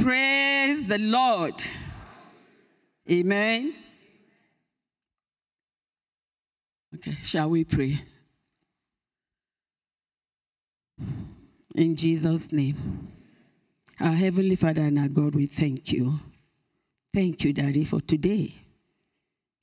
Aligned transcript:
Praise 0.00 0.88
the 0.88 0.98
Lord. 0.98 1.54
Amen. 3.10 3.74
Okay, 6.94 7.12
shall 7.22 7.50
we 7.50 7.64
pray? 7.64 8.00
In 11.74 11.94
Jesus' 11.96 12.50
name. 12.52 13.08
Our 14.00 14.12
Heavenly 14.12 14.56
Father 14.56 14.82
and 14.82 14.98
our 14.98 15.08
God, 15.08 15.34
we 15.34 15.46
thank 15.46 15.92
you. 15.92 16.18
Thank 17.12 17.44
you, 17.44 17.52
Daddy, 17.52 17.84
for 17.84 18.00
today. 18.00 18.54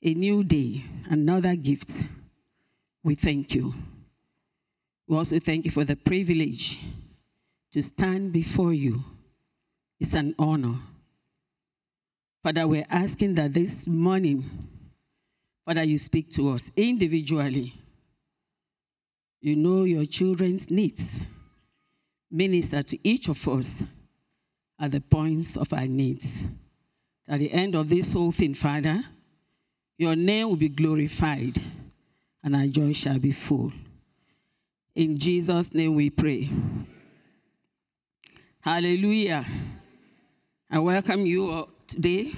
A 0.02 0.14
new 0.14 0.44
day, 0.44 0.84
another 1.10 1.56
gift. 1.56 2.08
We 3.02 3.16
thank 3.16 3.54
you. 3.54 3.74
We 5.08 5.16
also 5.16 5.40
thank 5.40 5.64
you 5.64 5.72
for 5.72 5.84
the 5.84 5.96
privilege 5.96 6.78
to 7.72 7.82
stand 7.82 8.32
before 8.32 8.72
you. 8.72 9.02
It's 10.00 10.14
an 10.14 10.34
honor. 10.38 10.74
Father, 12.42 12.66
we're 12.66 12.86
asking 12.88 13.34
that 13.34 13.52
this 13.52 13.86
morning, 13.86 14.44
Father, 15.66 15.82
you 15.82 15.98
speak 15.98 16.30
to 16.32 16.50
us 16.50 16.70
individually. 16.76 17.74
You 19.40 19.56
know 19.56 19.84
your 19.84 20.04
children's 20.04 20.70
needs. 20.70 21.26
Minister 22.30 22.82
to 22.82 22.98
each 23.02 23.28
of 23.28 23.46
us 23.48 23.84
at 24.80 24.92
the 24.92 25.00
points 25.00 25.56
of 25.56 25.72
our 25.72 25.86
needs. 25.86 26.48
At 27.28 27.40
the 27.40 27.52
end 27.52 27.74
of 27.74 27.88
this 27.88 28.12
whole 28.12 28.32
thing, 28.32 28.54
Father, 28.54 29.02
your 29.98 30.14
name 30.14 30.48
will 30.48 30.56
be 30.56 30.68
glorified 30.68 31.58
and 32.42 32.54
our 32.54 32.66
joy 32.66 32.92
shall 32.92 33.18
be 33.18 33.32
full. 33.32 33.72
In 34.94 35.16
Jesus' 35.16 35.74
name 35.74 35.94
we 35.94 36.10
pray. 36.10 36.48
Hallelujah. 38.60 39.44
I 40.70 40.78
welcome 40.80 41.24
you 41.24 41.66
today 41.86 42.30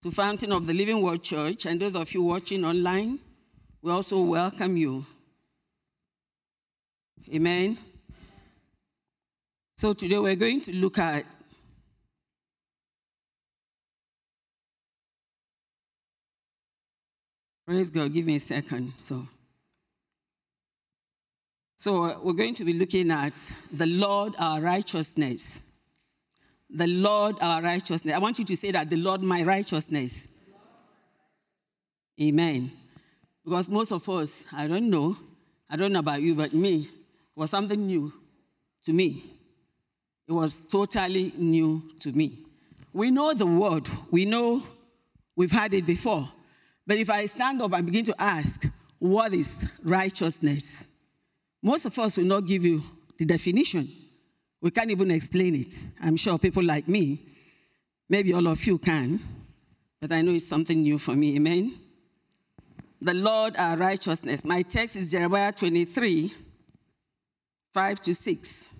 to 0.00 0.10
Fountain 0.10 0.52
of 0.52 0.66
the 0.66 0.72
Living 0.72 1.02
Word 1.02 1.22
Church, 1.22 1.66
and 1.66 1.78
those 1.78 1.94
of 1.94 2.10
you 2.14 2.22
watching 2.22 2.64
online, 2.64 3.18
we 3.82 3.92
also 3.92 4.22
welcome 4.22 4.74
you. 4.74 5.04
Amen. 7.30 7.76
So 9.76 9.92
today 9.92 10.16
we're 10.16 10.34
going 10.34 10.62
to 10.62 10.74
look 10.74 10.98
at 10.98 11.26
Praise 17.66 17.90
God. 17.90 18.14
Give 18.14 18.24
me 18.24 18.36
a 18.36 18.40
second. 18.40 18.94
So, 18.96 19.28
so 21.76 22.18
we're 22.22 22.32
going 22.32 22.54
to 22.54 22.64
be 22.64 22.72
looking 22.72 23.10
at 23.10 23.34
the 23.70 23.84
Lord 23.84 24.34
our 24.38 24.62
righteousness. 24.62 25.64
The 26.70 26.86
Lord 26.86 27.36
our 27.40 27.62
righteousness. 27.62 28.14
I 28.14 28.18
want 28.18 28.38
you 28.38 28.44
to 28.44 28.56
say 28.56 28.70
that 28.72 28.90
the 28.90 28.96
Lord 28.96 29.22
my 29.22 29.42
righteousness. 29.42 30.28
Amen. 32.20 32.70
Because 33.44 33.68
most 33.68 33.92
of 33.92 34.06
us, 34.08 34.46
I 34.52 34.66
don't 34.66 34.90
know, 34.90 35.16
I 35.70 35.76
don't 35.76 35.92
know 35.92 36.00
about 36.00 36.20
you, 36.20 36.34
but 36.34 36.52
me, 36.52 36.88
was 37.34 37.50
something 37.50 37.86
new 37.86 38.12
to 38.84 38.92
me. 38.92 39.22
It 40.26 40.32
was 40.32 40.60
totally 40.60 41.32
new 41.38 41.82
to 42.00 42.12
me. 42.12 42.38
We 42.92 43.10
know 43.10 43.32
the 43.32 43.46
word, 43.46 43.88
we 44.10 44.24
know 44.24 44.62
we've 45.36 45.52
had 45.52 45.72
it 45.72 45.86
before. 45.86 46.28
But 46.86 46.98
if 46.98 47.08
I 47.08 47.26
stand 47.26 47.62
up 47.62 47.72
and 47.72 47.86
begin 47.86 48.04
to 48.06 48.14
ask, 48.18 48.66
what 48.98 49.32
is 49.32 49.70
righteousness? 49.84 50.90
Most 51.62 51.86
of 51.86 51.98
us 51.98 52.16
will 52.16 52.24
not 52.24 52.46
give 52.46 52.64
you 52.64 52.82
the 53.18 53.24
definition. 53.24 53.88
We 54.60 54.70
can't 54.70 54.90
even 54.90 55.10
explain 55.10 55.54
it. 55.54 55.74
I'm 56.02 56.16
sure 56.16 56.38
people 56.38 56.64
like 56.64 56.88
me, 56.88 57.20
maybe 58.08 58.32
all 58.32 58.46
of 58.48 58.64
you 58.66 58.78
can, 58.78 59.20
but 60.00 60.10
I 60.10 60.20
know 60.20 60.32
it's 60.32 60.48
something 60.48 60.82
new 60.82 60.98
for 60.98 61.14
me. 61.14 61.36
Amen. 61.36 61.72
The 63.00 63.14
Lord 63.14 63.56
our 63.56 63.76
righteousness. 63.76 64.44
My 64.44 64.62
text 64.62 64.96
is 64.96 65.12
Jeremiah 65.12 65.52
23, 65.52 66.34
5 67.72 68.02
to 68.02 68.14
6. 68.14 68.70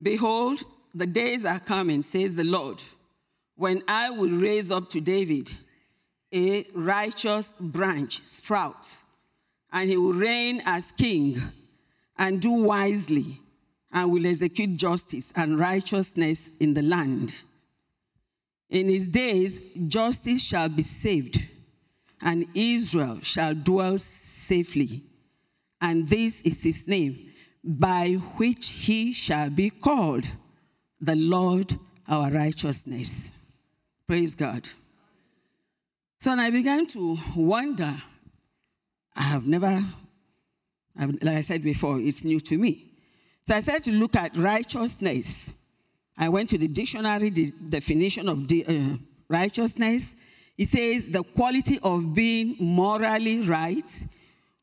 Behold, 0.00 0.64
the 0.94 1.06
days 1.06 1.44
are 1.44 1.60
coming, 1.60 2.02
says 2.02 2.34
the 2.34 2.44
Lord, 2.44 2.82
when 3.56 3.82
I 3.86 4.10
will 4.10 4.30
raise 4.30 4.70
up 4.70 4.90
to 4.90 5.00
David 5.00 5.50
a 6.34 6.66
righteous 6.74 7.52
branch 7.60 8.24
sprout, 8.24 9.02
and 9.72 9.88
he 9.88 9.96
will 9.96 10.12
reign 10.12 10.62
as 10.66 10.92
king 10.92 11.40
and 12.18 12.40
do 12.40 12.50
wisely, 12.50 13.40
and 13.92 14.10
will 14.10 14.26
execute 14.26 14.74
justice 14.74 15.32
and 15.34 15.58
righteousness 15.58 16.56
in 16.58 16.74
the 16.74 16.82
land. 16.82 17.42
In 18.70 18.88
his 18.88 19.08
days, 19.08 19.60
justice 19.86 20.42
shall 20.42 20.68
be 20.68 20.82
saved, 20.82 21.48
and 22.20 22.46
Israel 22.54 23.20
shall 23.22 23.54
dwell 23.54 23.98
safely. 23.98 25.02
And 25.80 26.06
this 26.06 26.42
is 26.42 26.62
his 26.62 26.86
name, 26.86 27.32
by 27.64 28.12
which 28.36 28.70
he 28.70 29.12
shall 29.12 29.50
be 29.50 29.70
called 29.70 30.26
the 31.00 31.16
Lord 31.16 31.78
our 32.08 32.30
righteousness. 32.30 33.32
Praise 34.06 34.34
God. 34.34 34.68
So 36.18 36.30
and 36.30 36.40
I 36.40 36.50
began 36.50 36.86
to 36.88 37.16
wonder. 37.36 37.92
I 39.16 39.22
have 39.22 39.46
never, 39.46 39.80
like 40.96 41.36
I 41.36 41.40
said 41.42 41.62
before, 41.62 42.00
it's 42.00 42.24
new 42.24 42.40
to 42.40 42.58
me. 42.58 42.92
So 43.46 43.56
I 43.56 43.60
started 43.60 43.84
to 43.84 43.92
look 43.92 44.16
at 44.16 44.36
righteousness. 44.36 45.52
I 46.16 46.28
went 46.28 46.48
to 46.50 46.58
the 46.58 46.68
dictionary, 46.68 47.30
the 47.30 47.52
definition 47.68 48.28
of 48.28 48.46
the, 48.48 48.64
uh, 48.66 48.96
righteousness. 49.28 50.14
It 50.56 50.68
says 50.68 51.10
the 51.10 51.22
quality 51.22 51.78
of 51.82 52.14
being 52.14 52.56
morally 52.60 53.40
right 53.40 54.06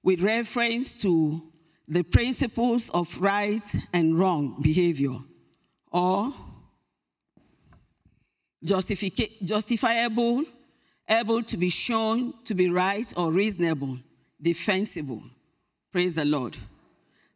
with 0.03 0.21
reference 0.21 0.95
to 0.95 1.41
the 1.87 2.03
principles 2.03 2.89
of 2.91 3.19
right 3.19 3.75
and 3.93 4.17
wrong 4.17 4.61
behavior 4.61 5.17
or 5.91 6.31
justifiable, 8.63 10.43
able 11.09 11.41
to 11.43 11.57
be 11.57 11.69
shown 11.69 12.33
to 12.43 12.53
be 12.53 12.69
right 12.69 13.11
or 13.17 13.31
reasonable, 13.31 13.97
defensible. 14.41 15.21
Praise 15.91 16.15
the 16.15 16.25
Lord. 16.25 16.57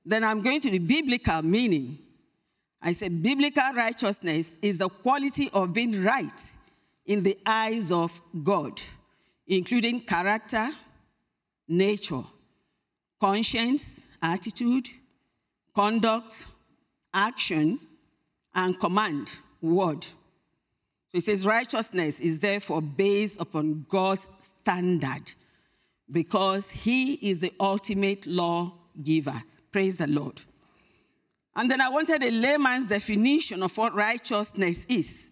Then 0.06 0.24
I'm 0.24 0.42
going 0.42 0.62
to 0.62 0.70
the 0.70 0.80
biblical 0.80 1.42
meaning. 1.42 1.98
I 2.82 2.92
said 2.92 3.24
biblical 3.24 3.74
righteousness 3.74 4.60
is 4.62 4.80
the 4.80 4.90
quality 4.90 5.50
of 5.54 5.74
being 5.74 6.04
right 6.04 6.54
in 7.06 7.24
the 7.24 7.38
eyes 7.46 7.92
of 7.92 8.20
God, 8.44 8.82
including 9.48 10.02
character, 10.02 10.70
nature, 11.68 12.24
conscience, 13.20 14.06
attitude, 14.22 14.90
conduct, 15.74 16.48
action, 17.14 17.80
and 18.54 18.80
command, 18.80 19.32
word. 19.62 20.04
So 20.04 21.18
it 21.20 21.24
says 21.24 21.46
righteousness 21.46 22.20
is 22.20 22.40
therefore 22.40 22.82
based 22.82 23.40
upon 23.40 23.86
God's 23.88 24.28
standard 24.40 25.34
because 26.14 26.70
he 26.70 27.16
is 27.16 27.40
the 27.40 27.52
ultimate 27.60 28.26
law 28.28 28.72
giver. 29.02 29.44
Praise 29.72 29.98
the 29.98 30.08
Lord. 30.08 30.40
And 31.56 31.70
then 31.70 31.82
I 31.82 31.90
wanted 31.90 32.24
a 32.24 32.32
layman's 32.32 32.88
definition 32.88 33.64
of 33.64 33.76
what 33.78 33.94
righteousness 33.94 34.86
is. 34.86 35.32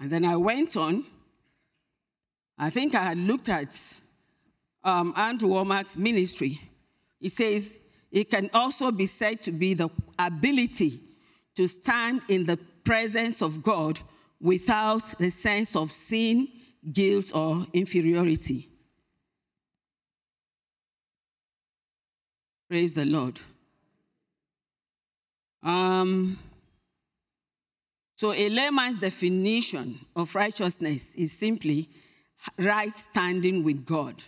And 0.00 0.10
then 0.10 0.24
I 0.24 0.36
went 0.36 0.76
on. 0.76 1.04
I 2.58 2.70
think 2.70 2.94
I 2.94 3.04
had 3.04 3.18
looked 3.18 3.48
at 3.48 4.00
um, 4.82 5.12
Andrew 5.16 5.50
Wommack's 5.50 5.96
ministry. 5.96 6.58
He 7.20 7.28
says 7.28 7.80
it 8.10 8.30
can 8.30 8.48
also 8.54 8.90
be 8.90 9.06
said 9.06 9.42
to 9.42 9.52
be 9.52 9.74
the 9.74 9.90
ability 10.18 11.00
to 11.56 11.68
stand 11.68 12.22
in 12.28 12.46
the 12.46 12.56
presence 12.84 13.42
of 13.42 13.62
God 13.62 14.00
without 14.40 15.02
the 15.18 15.30
sense 15.30 15.76
of 15.76 15.90
sin, 15.92 16.48
guilt, 16.92 17.34
or 17.34 17.66
inferiority. 17.72 18.68
Praise 22.68 22.94
the 22.94 23.04
Lord. 23.04 23.40
Um, 25.62 26.38
so, 28.14 28.32
a 28.32 28.48
layman's 28.48 29.00
definition 29.00 29.98
of 30.14 30.34
righteousness 30.34 31.14
is 31.14 31.32
simply 31.32 31.88
right 32.58 32.94
standing 32.94 33.62
with 33.64 33.84
God. 33.86 34.22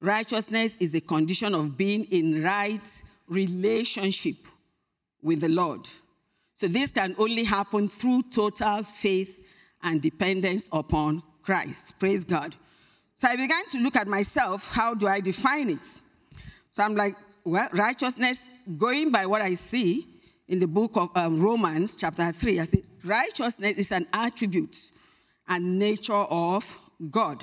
Righteousness 0.00 0.76
is 0.78 0.94
a 0.94 1.00
condition 1.00 1.54
of 1.54 1.76
being 1.76 2.04
in 2.04 2.42
right 2.42 3.02
relationship 3.28 4.36
with 5.22 5.40
the 5.40 5.48
Lord. 5.48 5.88
So 6.54 6.68
this 6.68 6.90
can 6.90 7.14
only 7.18 7.44
happen 7.44 7.88
through 7.88 8.22
total 8.30 8.82
faith 8.82 9.40
and 9.82 10.02
dependence 10.02 10.68
upon 10.72 11.22
Christ. 11.42 11.98
Praise 11.98 12.24
God. 12.24 12.54
So 13.14 13.28
I 13.28 13.36
began 13.36 13.68
to 13.70 13.78
look 13.78 13.96
at 13.96 14.06
myself. 14.06 14.72
How 14.72 14.94
do 14.94 15.06
I 15.06 15.20
define 15.20 15.70
it? 15.70 16.00
So 16.72 16.82
I'm 16.82 16.94
like, 16.96 17.14
well, 17.44 17.68
righteousness, 17.74 18.42
going 18.78 19.12
by 19.12 19.26
what 19.26 19.42
I 19.42 19.54
see 19.54 20.08
in 20.48 20.58
the 20.58 20.66
book 20.66 20.96
of 20.96 21.10
um, 21.14 21.40
Romans, 21.40 21.94
chapter 21.96 22.32
3, 22.32 22.60
I 22.60 22.64
say 22.64 22.82
righteousness 23.04 23.76
is 23.78 23.92
an 23.92 24.06
attribute 24.12 24.90
and 25.46 25.78
nature 25.78 26.14
of 26.14 26.78
God, 27.10 27.42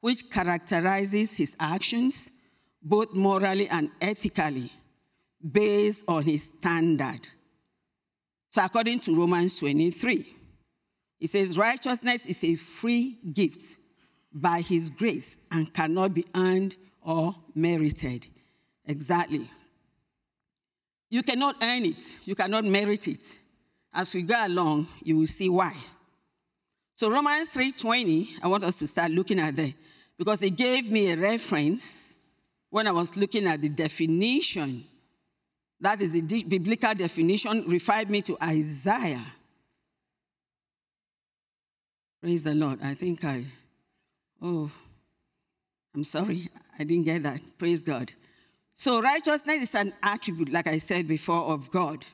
which 0.00 0.30
characterizes 0.30 1.36
his 1.36 1.56
actions, 1.60 2.30
both 2.82 3.14
morally 3.14 3.68
and 3.68 3.90
ethically, 4.00 4.72
based 5.52 6.04
on 6.08 6.22
his 6.22 6.44
standard. 6.44 7.28
So, 8.50 8.64
according 8.64 9.00
to 9.00 9.14
Romans 9.14 9.58
23, 9.58 10.24
it 11.20 11.30
says, 11.30 11.58
Righteousness 11.58 12.24
is 12.24 12.42
a 12.44 12.54
free 12.54 13.18
gift 13.34 13.76
by 14.32 14.62
his 14.62 14.88
grace 14.88 15.36
and 15.50 15.72
cannot 15.74 16.14
be 16.14 16.24
earned 16.34 16.76
or 17.02 17.34
merited. 17.54 18.26
Exactly. 18.88 19.46
You 21.10 21.22
cannot 21.22 21.56
earn 21.62 21.84
it, 21.84 22.20
you 22.24 22.34
cannot 22.34 22.64
merit 22.64 23.06
it. 23.06 23.40
As 23.92 24.14
we 24.14 24.22
go 24.22 24.34
along, 24.46 24.86
you 25.02 25.18
will 25.18 25.26
see 25.26 25.48
why. 25.48 25.74
So 26.96 27.10
Romans 27.10 27.52
3:20, 27.52 28.42
I 28.42 28.48
want 28.48 28.64
us 28.64 28.76
to 28.76 28.86
start 28.86 29.10
looking 29.10 29.38
at 29.38 29.54
that 29.56 29.74
because 30.16 30.42
it 30.42 30.56
gave 30.56 30.90
me 30.90 31.10
a 31.10 31.16
reference 31.16 32.18
when 32.70 32.86
I 32.86 32.92
was 32.92 33.16
looking 33.16 33.46
at 33.46 33.60
the 33.60 33.68
definition. 33.68 34.84
That 35.80 36.00
is 36.00 36.12
the 36.12 36.42
biblical 36.42 36.94
definition, 36.94 37.64
referred 37.68 38.10
me 38.10 38.22
to 38.22 38.36
Isaiah. 38.42 39.24
Praise 42.20 42.44
the 42.44 42.54
Lord. 42.54 42.82
I 42.82 42.94
think 42.94 43.24
I, 43.24 43.44
oh, 44.42 44.70
I'm 45.94 46.04
sorry, 46.04 46.48
I 46.78 46.84
didn't 46.84 47.04
get 47.04 47.22
that. 47.22 47.40
Praise 47.56 47.80
God. 47.80 48.12
So, 48.80 49.02
righteousness 49.02 49.60
is 49.60 49.74
an 49.74 49.92
attribute, 50.04 50.52
like 50.52 50.68
I 50.68 50.78
said 50.78 51.08
before, 51.08 51.52
of 51.52 51.68
God, 51.68 52.06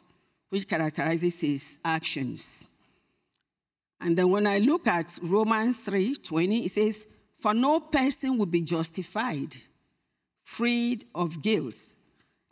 which 0.48 0.66
characterizes 0.66 1.38
his 1.42 1.78
actions. 1.84 2.66
And 4.00 4.16
then 4.16 4.30
when 4.30 4.46
I 4.46 4.60
look 4.60 4.86
at 4.86 5.18
Romans 5.22 5.84
3 5.84 6.16
20, 6.16 6.64
it 6.64 6.70
says, 6.70 7.06
For 7.38 7.52
no 7.52 7.80
person 7.80 8.38
will 8.38 8.46
be 8.46 8.62
justified, 8.62 9.56
freed 10.42 11.04
of 11.14 11.42
guilt, 11.42 11.96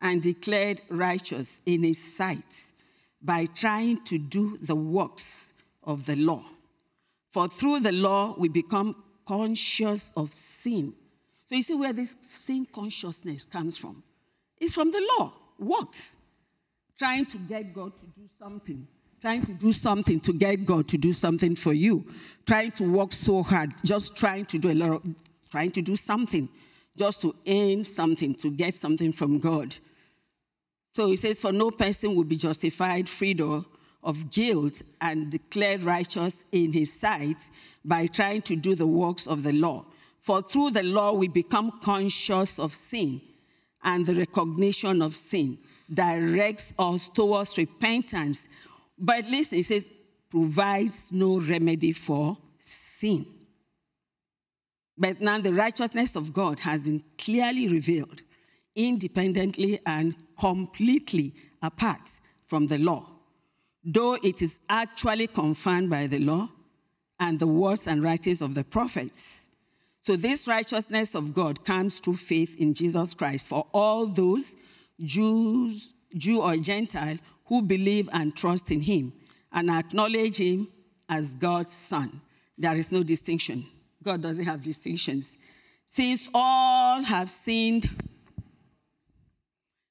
and 0.02 0.20
declared 0.20 0.82
righteous 0.90 1.62
in 1.64 1.82
his 1.82 2.04
sight 2.04 2.72
by 3.22 3.46
trying 3.46 4.04
to 4.04 4.18
do 4.18 4.58
the 4.58 4.76
works 4.76 5.54
of 5.84 6.04
the 6.04 6.16
law. 6.16 6.44
For 7.30 7.48
through 7.48 7.80
the 7.80 7.92
law 7.92 8.34
we 8.36 8.50
become 8.50 8.94
conscious 9.26 10.12
of 10.14 10.34
sin. 10.34 10.92
So 11.52 11.56
you 11.56 11.62
see 11.62 11.74
where 11.74 11.92
this 11.92 12.16
same 12.22 12.64
consciousness 12.64 13.44
comes 13.44 13.76
from. 13.76 14.02
It's 14.58 14.72
from 14.72 14.90
the 14.90 15.06
law, 15.18 15.34
works. 15.58 16.16
Trying 16.98 17.26
to 17.26 17.36
get 17.36 17.74
God 17.74 17.94
to 17.94 18.06
do 18.06 18.22
something. 18.38 18.88
Trying 19.20 19.44
to 19.44 19.52
do 19.52 19.70
something 19.74 20.18
to 20.20 20.32
get 20.32 20.64
God 20.64 20.88
to 20.88 20.96
do 20.96 21.12
something 21.12 21.54
for 21.54 21.74
you. 21.74 22.06
Trying 22.46 22.70
to 22.72 22.90
work 22.90 23.12
so 23.12 23.42
hard, 23.42 23.70
just 23.84 24.16
trying 24.16 24.46
to 24.46 24.56
do 24.56 24.70
a 24.70 24.72
lot 24.72 24.92
of, 24.92 25.02
trying 25.50 25.70
to 25.72 25.82
do 25.82 25.94
something, 25.94 26.48
just 26.96 27.20
to 27.20 27.34
earn 27.46 27.84
something, 27.84 28.34
to 28.36 28.50
get 28.50 28.74
something 28.74 29.12
from 29.12 29.38
God. 29.38 29.76
So 30.92 31.08
he 31.08 31.16
says, 31.16 31.42
For 31.42 31.52
no 31.52 31.70
person 31.70 32.14
will 32.14 32.24
be 32.24 32.36
justified, 32.36 33.10
freed 33.10 33.42
of 33.42 33.66
guilt, 34.30 34.82
and 35.02 35.30
declared 35.30 35.82
righteous 35.82 36.46
in 36.50 36.72
his 36.72 36.98
sight 36.98 37.50
by 37.84 38.06
trying 38.06 38.40
to 38.42 38.56
do 38.56 38.74
the 38.74 38.86
works 38.86 39.26
of 39.26 39.42
the 39.42 39.52
law. 39.52 39.84
For 40.22 40.40
through 40.40 40.70
the 40.70 40.84
law 40.84 41.12
we 41.14 41.26
become 41.26 41.72
conscious 41.82 42.60
of 42.60 42.74
sin, 42.74 43.20
and 43.82 44.06
the 44.06 44.14
recognition 44.14 45.02
of 45.02 45.16
sin 45.16 45.58
directs 45.92 46.72
us 46.78 47.08
towards 47.08 47.58
repentance. 47.58 48.48
But 48.96 49.24
listen, 49.26 49.58
it 49.58 49.64
says, 49.64 49.88
provides 50.30 51.10
no 51.10 51.40
remedy 51.40 51.90
for 51.90 52.38
sin. 52.58 53.26
But 54.96 55.20
now 55.20 55.40
the 55.40 55.52
righteousness 55.52 56.14
of 56.14 56.32
God 56.32 56.60
has 56.60 56.84
been 56.84 57.02
clearly 57.18 57.66
revealed, 57.66 58.22
independently 58.76 59.80
and 59.84 60.14
completely 60.38 61.34
apart 61.60 62.20
from 62.46 62.68
the 62.68 62.78
law, 62.78 63.04
though 63.84 64.14
it 64.22 64.40
is 64.40 64.60
actually 64.68 65.26
confirmed 65.26 65.90
by 65.90 66.06
the 66.06 66.20
law 66.20 66.48
and 67.18 67.40
the 67.40 67.46
words 67.48 67.88
and 67.88 68.04
writings 68.04 68.40
of 68.40 68.54
the 68.54 68.62
prophets. 68.62 69.46
So, 70.02 70.16
this 70.16 70.48
righteousness 70.48 71.14
of 71.14 71.32
God 71.32 71.64
comes 71.64 72.00
through 72.00 72.16
faith 72.16 72.56
in 72.60 72.74
Jesus 72.74 73.14
Christ 73.14 73.46
for 73.46 73.68
all 73.72 74.06
those 74.06 74.56
Jews, 75.00 75.94
Jew 76.16 76.42
or 76.42 76.56
Gentile 76.56 77.18
who 77.46 77.62
believe 77.62 78.08
and 78.12 78.36
trust 78.36 78.72
in 78.72 78.80
Him 78.80 79.12
and 79.52 79.70
acknowledge 79.70 80.38
Him 80.38 80.66
as 81.08 81.36
God's 81.36 81.74
Son. 81.74 82.20
There 82.58 82.74
is 82.74 82.90
no 82.90 83.04
distinction. 83.04 83.64
God 84.02 84.22
doesn't 84.22 84.44
have 84.44 84.60
distinctions. 84.62 85.38
Since 85.86 86.28
all 86.34 87.02
have 87.04 87.30
sinned, 87.30 87.88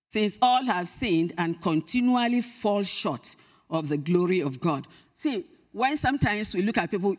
since 0.09 0.37
all 0.41 0.65
have 0.65 0.89
sinned 0.89 1.31
and 1.37 1.61
continually 1.61 2.41
fall 2.41 2.83
short 2.83 3.37
of 3.69 3.87
the 3.87 3.97
glory 3.97 4.41
of 4.41 4.59
God. 4.59 4.87
See, 5.13 5.45
when 5.71 5.95
sometimes 5.95 6.53
we 6.53 6.63
look 6.63 6.77
at 6.77 6.91
people, 6.91 7.15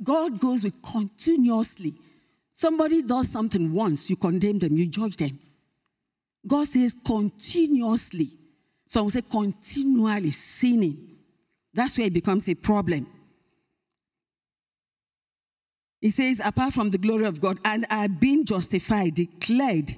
God 0.00 0.38
goes 0.38 0.62
with 0.62 0.80
continuously 0.80 1.94
Somebody 2.60 3.00
does 3.00 3.30
something 3.30 3.72
once, 3.72 4.10
you 4.10 4.16
condemn 4.16 4.58
them, 4.58 4.76
you 4.76 4.86
judge 4.86 5.16
them. 5.16 5.38
God 6.46 6.68
says 6.68 6.94
continuously. 7.06 8.32
Some 8.84 9.08
say 9.08 9.22
continually 9.22 10.32
sinning. 10.32 11.16
That's 11.72 11.96
where 11.96 12.08
it 12.08 12.12
becomes 12.12 12.46
a 12.50 12.54
problem. 12.54 13.06
He 16.02 16.10
says, 16.10 16.38
apart 16.44 16.74
from 16.74 16.90
the 16.90 16.98
glory 16.98 17.24
of 17.24 17.40
God, 17.40 17.58
and 17.64 17.86
are 17.88 18.10
being 18.10 18.44
justified, 18.44 19.14
declared 19.14 19.94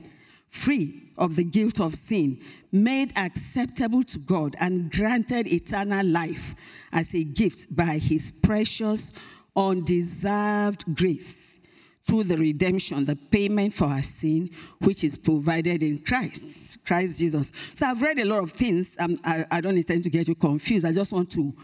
free 0.49 1.11
of 1.19 1.35
the 1.35 1.45
guilt 1.45 1.81
of 1.81 1.97
sin, 1.97 2.41
made 2.71 3.13
acceptable 3.17 4.05
to 4.05 4.21
God, 4.21 4.55
and 4.61 4.89
granted 4.89 5.49
eternal 5.49 6.07
life 6.07 6.55
as 6.93 7.13
a 7.13 7.25
gift 7.25 7.75
by 7.75 7.99
his 7.99 8.31
precious, 8.31 9.13
undeserved 9.57 10.85
grace 10.95 11.52
through 12.05 12.25
the 12.25 12.37
redemption, 12.37 13.05
the 13.05 13.17
payment 13.17 13.73
for 13.75 13.87
our 13.87 14.03
sin, 14.03 14.51
which 14.81 15.05
is 15.05 15.17
provided 15.17 15.83
in 15.83 15.99
Christ, 15.99 16.85
Christ 16.85 17.19
Jesus. 17.19 17.53
So 17.75 17.87
I've 17.87 18.03
read 18.03 18.19
a 18.19 18.25
lot 18.25 18.43
of 18.43 18.51
things. 18.51 18.97
Um, 18.99 19.17
I, 19.25 19.45
I 19.51 19.61
don't 19.61 19.77
intend 19.77 20.05
to 20.05 20.11
get 20.11 20.29
you 20.29 20.35
confused. 20.35 20.85
I 20.85 20.93
just 20.93 21.13
want 21.13 21.31
to 21.33 21.55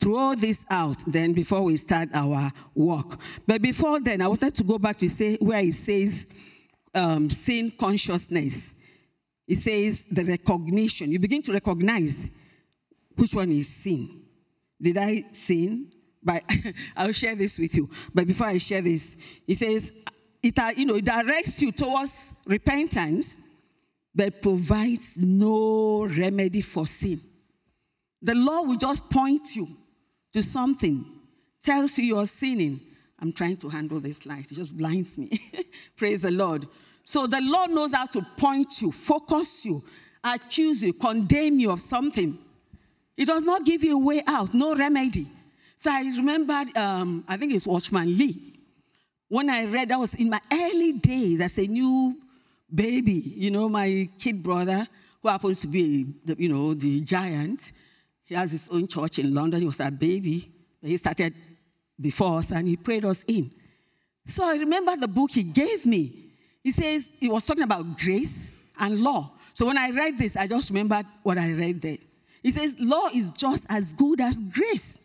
throw 0.00 0.34
this 0.34 0.64
out 0.70 0.96
then 1.06 1.32
before 1.32 1.62
we 1.62 1.76
start 1.76 2.08
our 2.14 2.52
work. 2.74 3.20
But 3.46 3.60
before 3.60 4.00
then, 4.00 4.22
I 4.22 4.28
wanted 4.28 4.54
to 4.54 4.64
go 4.64 4.78
back 4.78 4.98
to 4.98 5.08
say 5.08 5.36
where 5.36 5.60
it 5.60 5.74
says 5.74 6.28
um, 6.94 7.28
sin 7.28 7.72
consciousness. 7.72 8.74
It 9.46 9.56
says 9.56 10.06
the 10.06 10.24
recognition. 10.24 11.10
You 11.10 11.18
begin 11.18 11.42
to 11.42 11.52
recognize 11.52 12.30
which 13.16 13.34
one 13.34 13.50
is 13.50 13.68
sin. 13.68 14.22
Did 14.80 14.96
I 14.96 15.24
sin? 15.32 15.90
But 16.22 16.42
I'll 16.96 17.12
share 17.12 17.34
this 17.34 17.58
with 17.58 17.74
you. 17.74 17.88
But 18.14 18.26
before 18.26 18.48
I 18.48 18.58
share 18.58 18.82
this, 18.82 19.16
he 19.46 19.54
says, 19.54 19.92
it, 20.42 20.58
you 20.76 20.86
know, 20.86 20.94
it 20.94 21.04
directs 21.04 21.60
you 21.60 21.72
towards 21.72 22.34
repentance, 22.46 23.36
but 24.14 24.42
provides 24.42 25.16
no 25.16 26.06
remedy 26.06 26.60
for 26.60 26.86
sin. 26.86 27.20
The 28.22 28.34
law 28.34 28.62
will 28.62 28.76
just 28.76 29.08
point 29.08 29.56
you 29.56 29.68
to 30.32 30.42
something, 30.42 31.04
tells 31.62 31.96
you 31.98 32.04
you're 32.04 32.26
sinning. 32.26 32.80
I'm 33.18 33.32
trying 33.32 33.58
to 33.58 33.68
handle 33.68 34.00
this 34.00 34.24
light, 34.26 34.50
it 34.50 34.54
just 34.54 34.76
blinds 34.76 35.18
me. 35.18 35.30
Praise 35.96 36.20
the 36.20 36.30
Lord. 36.30 36.66
So 37.04 37.26
the 37.26 37.40
law 37.40 37.66
knows 37.66 37.94
how 37.94 38.06
to 38.06 38.22
point 38.36 38.80
you, 38.80 38.92
focus 38.92 39.64
you, 39.64 39.82
accuse 40.22 40.82
you, 40.82 40.92
condemn 40.92 41.58
you 41.58 41.70
of 41.70 41.80
something. 41.80 42.38
It 43.16 43.26
does 43.26 43.44
not 43.44 43.66
give 43.66 43.84
you 43.84 44.00
a 44.00 44.04
way 44.04 44.22
out, 44.26 44.54
no 44.54 44.74
remedy. 44.74 45.26
So 45.80 45.90
I 45.90 46.02
remembered, 46.02 46.76
um, 46.76 47.24
I 47.26 47.38
think 47.38 47.54
it's 47.54 47.66
Watchman 47.66 48.04
Nee. 48.04 48.52
When 49.28 49.48
I 49.48 49.64
read, 49.64 49.88
that 49.88 49.98
was 49.98 50.12
in 50.12 50.28
my 50.28 50.38
early 50.52 50.92
days 50.92 51.40
as 51.40 51.56
a 51.56 51.66
new 51.66 52.20
baby, 52.72 53.14
you 53.14 53.50
know, 53.50 53.66
my 53.66 54.06
kid 54.18 54.42
brother, 54.42 54.86
who 55.22 55.28
happens 55.30 55.62
to 55.62 55.68
be, 55.68 56.04
the, 56.22 56.36
you 56.38 56.50
know, 56.50 56.74
the 56.74 57.00
giant. 57.00 57.72
He 58.24 58.34
has 58.34 58.52
his 58.52 58.68
own 58.68 58.88
church 58.88 59.20
in 59.20 59.32
London. 59.32 59.60
He 59.60 59.66
was 59.66 59.80
a 59.80 59.90
baby. 59.90 60.52
He 60.82 60.98
started 60.98 61.32
before 61.98 62.40
us 62.40 62.50
and 62.50 62.68
he 62.68 62.76
prayed 62.76 63.06
us 63.06 63.24
in. 63.26 63.50
So 64.26 64.44
I 64.44 64.56
remember 64.56 64.96
the 64.96 65.08
book 65.08 65.30
he 65.30 65.44
gave 65.44 65.86
me. 65.86 66.12
He 66.62 66.72
says, 66.72 67.10
he 67.18 67.30
was 67.30 67.46
talking 67.46 67.62
about 67.62 67.98
grace 67.98 68.52
and 68.78 69.00
law. 69.00 69.32
So 69.54 69.64
when 69.64 69.78
I 69.78 69.88
read 69.92 70.18
this, 70.18 70.36
I 70.36 70.46
just 70.46 70.68
remembered 70.68 71.06
what 71.22 71.38
I 71.38 71.52
read 71.52 71.80
there. 71.80 71.98
He 72.42 72.50
says, 72.50 72.76
law 72.78 73.06
is 73.14 73.30
just 73.30 73.64
as 73.70 73.94
good 73.94 74.20
as 74.20 74.42
grace. 74.42 75.00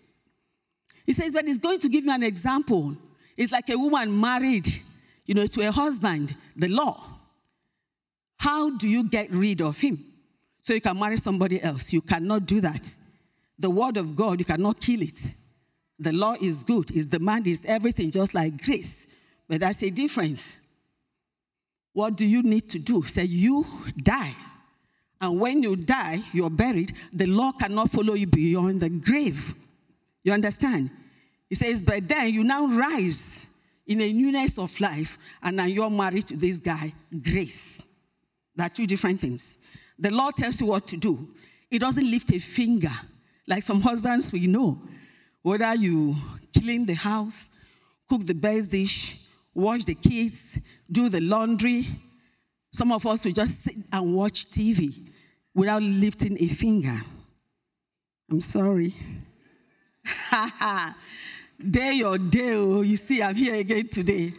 He 1.05 1.13
says, 1.13 1.31
but 1.31 1.45
he's 1.45 1.59
going 1.59 1.79
to 1.79 1.89
give 1.89 2.05
you 2.05 2.11
an 2.11 2.23
example. 2.23 2.95
It's 3.37 3.51
like 3.51 3.69
a 3.69 3.77
woman 3.77 4.19
married, 4.19 4.67
you 5.25 5.35
know, 5.35 5.47
to 5.47 5.67
a 5.67 5.71
husband, 5.71 6.35
the 6.55 6.67
law. 6.67 7.03
How 8.37 8.71
do 8.71 8.87
you 8.87 9.07
get 9.07 9.31
rid 9.31 9.61
of 9.61 9.79
him? 9.79 10.03
So 10.61 10.73
you 10.73 10.81
can 10.81 10.97
marry 10.97 11.17
somebody 11.17 11.61
else. 11.61 11.93
You 11.93 12.01
cannot 12.01 12.45
do 12.45 12.61
that. 12.61 12.91
The 13.59 13.69
word 13.69 13.97
of 13.97 14.15
God, 14.15 14.39
you 14.39 14.45
cannot 14.45 14.81
kill 14.81 15.01
it. 15.01 15.35
The 15.99 16.11
law 16.11 16.35
is 16.41 16.63
good, 16.63 16.91
its 16.91 17.05
demand 17.05 17.47
is 17.47 17.63
everything, 17.65 18.11
just 18.11 18.33
like 18.33 18.61
grace. 18.61 19.07
But 19.47 19.61
that's 19.61 19.81
a 19.83 19.89
difference. 19.89 20.59
What 21.93 22.17
do 22.17 22.25
you 22.25 22.43
need 22.43 22.69
to 22.71 22.79
do? 22.79 23.03
Say, 23.03 23.23
you 23.23 23.65
die. 23.95 24.33
And 25.21 25.39
when 25.39 25.63
you 25.63 25.77
die, 25.77 26.19
you're 26.33 26.49
buried. 26.49 26.91
The 27.13 27.25
law 27.25 27.53
cannot 27.53 27.89
follow 27.89 28.15
you 28.15 28.27
beyond 28.27 28.81
the 28.81 28.89
grave. 28.89 29.55
You 30.25 30.33
understand? 30.33 30.89
He 31.47 31.55
says, 31.55 31.81
but 31.83 32.07
then 32.07 32.33
you 32.33 32.43
now 32.43 32.65
rise 32.67 33.47
in 33.85 34.01
a 34.01 34.11
newness 34.11 34.57
of 34.57 34.77
life, 34.81 35.19
and 35.43 35.55
now 35.55 35.65
you're 35.65 35.91
married 35.91 36.25
to 36.27 36.35
this 36.35 36.59
guy, 36.59 36.91
grace. 37.21 37.83
There 38.55 38.65
are 38.65 38.69
two 38.69 38.87
different 38.87 39.19
things. 39.19 39.59
The 39.99 40.09
Lord 40.09 40.35
tells 40.35 40.59
you 40.59 40.65
what 40.65 40.87
to 40.87 40.97
do, 40.97 41.29
it 41.69 41.79
doesn't 41.79 42.09
lift 42.09 42.33
a 42.33 42.39
finger. 42.39 42.91
Like 43.47 43.61
some 43.61 43.79
husbands 43.81 44.31
we 44.31 44.47
know, 44.47 44.81
whether 45.43 45.75
you 45.75 46.15
clean 46.57 46.87
the 46.87 46.95
house, 46.95 47.49
cook 48.09 48.25
the 48.25 48.33
best 48.33 48.71
dish, 48.71 49.19
wash 49.53 49.85
the 49.85 49.93
kids, 49.93 50.59
do 50.91 51.07
the 51.07 51.21
laundry. 51.21 51.85
Some 52.73 52.91
of 52.91 53.05
us 53.05 53.23
will 53.23 53.31
just 53.31 53.61
sit 53.61 53.75
and 53.91 54.15
watch 54.15 54.47
TV 54.47 55.07
without 55.53 55.83
lifting 55.83 56.41
a 56.41 56.47
finger. 56.47 56.99
I'm 58.31 58.41
sorry. 58.41 58.93
day 61.69 62.01
or 62.01 62.17
day, 62.17 62.53
oh, 62.53 62.81
you 62.81 62.95
see, 62.97 63.21
I'm 63.21 63.35
here 63.35 63.55
again 63.55 63.87
today. 63.87 64.33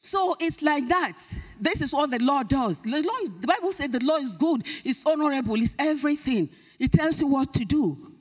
So 0.00 0.36
it's 0.38 0.60
like 0.60 0.86
that. 0.88 1.18
This 1.60 1.80
is 1.80 1.92
what 1.92 2.10
the 2.10 2.18
law 2.22 2.42
does. 2.42 2.82
The, 2.82 2.90
the 3.40 3.46
Bible 3.46 3.72
said 3.72 3.90
the 3.92 4.04
law 4.04 4.16
is 4.16 4.36
good, 4.36 4.62
it's 4.84 5.04
honorable, 5.06 5.54
it's 5.54 5.74
everything. 5.78 6.50
It 6.78 6.92
tells 6.92 7.20
you 7.20 7.28
what 7.28 7.54
to 7.54 7.64
do. 7.64 8.12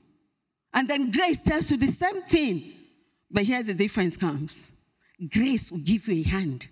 And 0.73 0.87
then 0.87 1.11
grace 1.11 1.41
tells 1.41 1.69
you 1.71 1.77
the 1.77 1.87
same 1.87 2.21
thing. 2.23 2.73
But 3.29 3.43
here 3.43 3.63
the 3.63 3.73
difference 3.73 4.15
comes 4.15 4.71
grace 5.29 5.71
will 5.71 5.79
give 5.79 6.07
you 6.07 6.21
a 6.21 6.27
hand. 6.27 6.67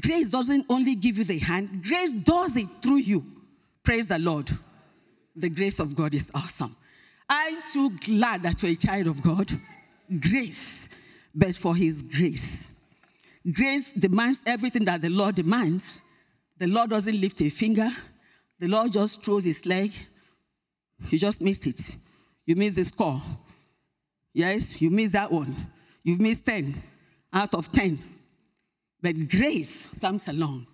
Grace 0.00 0.28
doesn't 0.28 0.66
only 0.68 0.94
give 0.94 1.18
you 1.18 1.24
the 1.24 1.38
hand, 1.38 1.82
grace 1.82 2.12
does 2.12 2.56
it 2.56 2.68
through 2.82 2.98
you. 2.98 3.24
Praise 3.82 4.06
the 4.06 4.18
Lord. 4.18 4.50
The 5.34 5.48
grace 5.48 5.80
of 5.80 5.96
God 5.96 6.14
is 6.14 6.30
awesome. 6.34 6.76
I'm 7.32 7.58
too 7.72 7.96
glad 8.04 8.42
that 8.42 8.60
you're 8.60 8.72
a 8.72 8.76
child 8.76 9.06
of 9.06 9.22
God. 9.22 9.48
Grace, 10.18 10.88
but 11.32 11.54
for 11.54 11.76
His 11.76 12.02
grace. 12.02 12.74
Grace 13.52 13.92
demands 13.92 14.42
everything 14.44 14.84
that 14.86 15.00
the 15.00 15.08
Lord 15.08 15.36
demands. 15.36 16.02
The 16.58 16.66
Lord 16.66 16.90
doesn't 16.90 17.20
lift 17.20 17.40
a 17.40 17.48
finger, 17.48 17.88
the 18.58 18.68
Lord 18.68 18.92
just 18.92 19.24
throws 19.24 19.44
his 19.44 19.64
leg. 19.64 19.92
You 21.08 21.18
just 21.18 21.40
missed 21.40 21.66
it. 21.66 21.96
You 22.44 22.56
missed 22.56 22.76
the 22.76 22.84
score. 22.84 23.20
Yes, 24.34 24.82
you 24.82 24.90
missed 24.90 25.14
that 25.14 25.32
one. 25.32 25.54
You've 26.04 26.20
missed 26.20 26.44
10 26.44 26.74
out 27.32 27.54
of 27.54 27.72
10. 27.72 27.98
But 29.00 29.30
grace 29.30 29.88
comes 29.98 30.28
along 30.28 30.66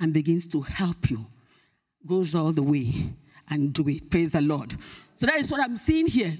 and 0.00 0.14
begins 0.14 0.46
to 0.48 0.62
help 0.62 1.10
you, 1.10 1.26
goes 2.06 2.34
all 2.34 2.52
the 2.52 2.62
way 2.62 3.12
and 3.50 3.72
do 3.72 3.88
it. 3.88 4.10
Praise 4.10 4.32
the 4.32 4.40
Lord. 4.40 4.74
So 5.16 5.26
that 5.26 5.36
is 5.36 5.50
what 5.50 5.60
I'm 5.60 5.76
seeing 5.76 6.06
here. 6.06 6.36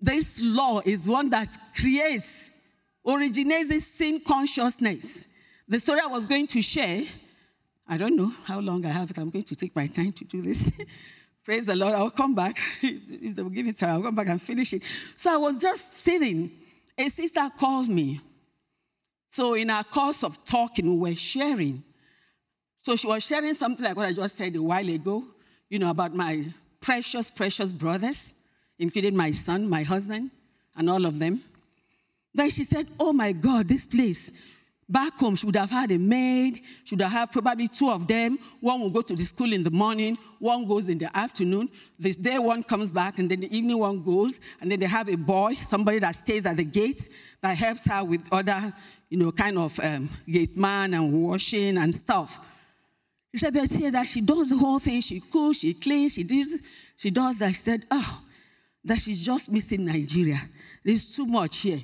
This 0.00 0.40
law 0.42 0.80
is 0.84 1.08
one 1.08 1.30
that 1.30 1.56
creates, 1.78 2.50
originates 3.06 3.86
sin 3.86 4.20
consciousness. 4.20 5.28
The 5.68 5.80
story 5.80 6.00
I 6.02 6.06
was 6.06 6.26
going 6.26 6.46
to 6.48 6.60
share, 6.60 7.02
I 7.88 7.96
don't 7.96 8.16
know 8.16 8.32
how 8.44 8.60
long 8.60 8.84
I 8.84 8.90
have 8.90 9.10
it. 9.10 9.18
I'm 9.18 9.30
going 9.30 9.44
to 9.44 9.56
take 9.56 9.74
my 9.74 9.86
time 9.86 10.12
to 10.12 10.24
do 10.24 10.42
this. 10.42 10.70
Praise 11.44 11.64
the 11.64 11.76
Lord. 11.76 11.94
I'll 11.94 12.10
come 12.10 12.34
back. 12.34 12.58
if 12.82 13.34
they 13.36 13.42
will 13.42 13.50
give 13.50 13.66
me 13.66 13.72
time, 13.72 13.90
I'll 13.90 14.02
come 14.02 14.14
back 14.14 14.28
and 14.28 14.42
finish 14.42 14.72
it. 14.72 14.82
So 15.16 15.32
I 15.32 15.36
was 15.36 15.58
just 15.58 15.94
sitting. 15.94 16.50
A 16.98 17.08
sister 17.08 17.48
called 17.56 17.88
me. 17.88 18.20
So 19.30 19.54
in 19.54 19.70
our 19.70 19.84
course 19.84 20.24
of 20.24 20.44
talking, 20.44 20.86
we 20.86 21.10
were 21.10 21.16
sharing. 21.16 21.84
So 22.82 22.96
she 22.96 23.06
was 23.06 23.24
sharing 23.24 23.54
something 23.54 23.84
like 23.84 23.96
what 23.96 24.06
I 24.08 24.12
just 24.12 24.36
said 24.36 24.56
a 24.56 24.62
while 24.62 24.88
ago, 24.88 25.24
you 25.68 25.78
know, 25.78 25.90
about 25.90 26.14
my 26.14 26.44
precious, 26.80 27.30
precious 27.30 27.72
brothers, 27.72 28.34
including 28.78 29.16
my 29.16 29.30
son, 29.30 29.68
my 29.68 29.82
husband, 29.82 30.30
and 30.76 30.88
all 30.88 31.04
of 31.06 31.18
them. 31.18 31.42
Then 32.34 32.50
she 32.50 32.64
said, 32.64 32.86
Oh 33.00 33.12
my 33.12 33.32
God, 33.32 33.66
this 33.66 33.86
place, 33.86 34.32
back 34.88 35.14
home, 35.14 35.34
should 35.36 35.56
have 35.56 35.70
had 35.70 35.90
a 35.90 35.98
maid, 35.98 36.60
should 36.84 37.00
have 37.00 37.10
had 37.10 37.32
probably 37.32 37.66
two 37.66 37.90
of 37.90 38.06
them. 38.06 38.38
One 38.60 38.80
will 38.80 38.90
go 38.90 39.00
to 39.02 39.16
the 39.16 39.24
school 39.24 39.52
in 39.52 39.62
the 39.62 39.70
morning, 39.70 40.18
one 40.38 40.66
goes 40.66 40.88
in 40.88 40.98
the 40.98 41.16
afternoon. 41.16 41.70
The 41.98 42.12
day 42.12 42.38
one 42.38 42.62
comes 42.62 42.92
back, 42.92 43.18
and 43.18 43.30
then 43.30 43.40
the 43.40 43.56
evening 43.56 43.78
one 43.78 44.02
goes, 44.02 44.38
and 44.60 44.70
then 44.70 44.78
they 44.78 44.86
have 44.86 45.08
a 45.08 45.16
boy, 45.16 45.54
somebody 45.54 45.98
that 46.00 46.14
stays 46.14 46.46
at 46.46 46.58
the 46.58 46.64
gate 46.64 47.08
that 47.40 47.56
helps 47.56 47.86
her 47.90 48.04
with 48.04 48.28
other, 48.30 48.72
you 49.08 49.18
know, 49.18 49.32
kind 49.32 49.58
of 49.58 49.80
um, 49.80 50.10
gate 50.30 50.56
man 50.56 50.94
and 50.94 51.12
washing 51.12 51.78
and 51.78 51.94
stuff. 51.94 52.38
But 53.40 53.72
here 53.72 53.90
that 53.90 54.06
she 54.06 54.20
does 54.20 54.48
the 54.48 54.56
whole 54.56 54.78
thing. 54.78 55.00
She 55.00 55.20
cooks, 55.20 55.58
she 55.58 55.74
cleans, 55.74 56.14
she 56.14 56.22
does, 56.24 56.62
she 56.96 57.10
does 57.10 57.38
that. 57.38 57.48
She 57.48 57.54
said, 57.54 57.86
oh, 57.90 58.22
that 58.84 58.98
she's 58.98 59.24
just 59.24 59.50
missing 59.50 59.84
Nigeria. 59.84 60.40
There's 60.84 61.04
too 61.04 61.26
much 61.26 61.58
here. 61.58 61.80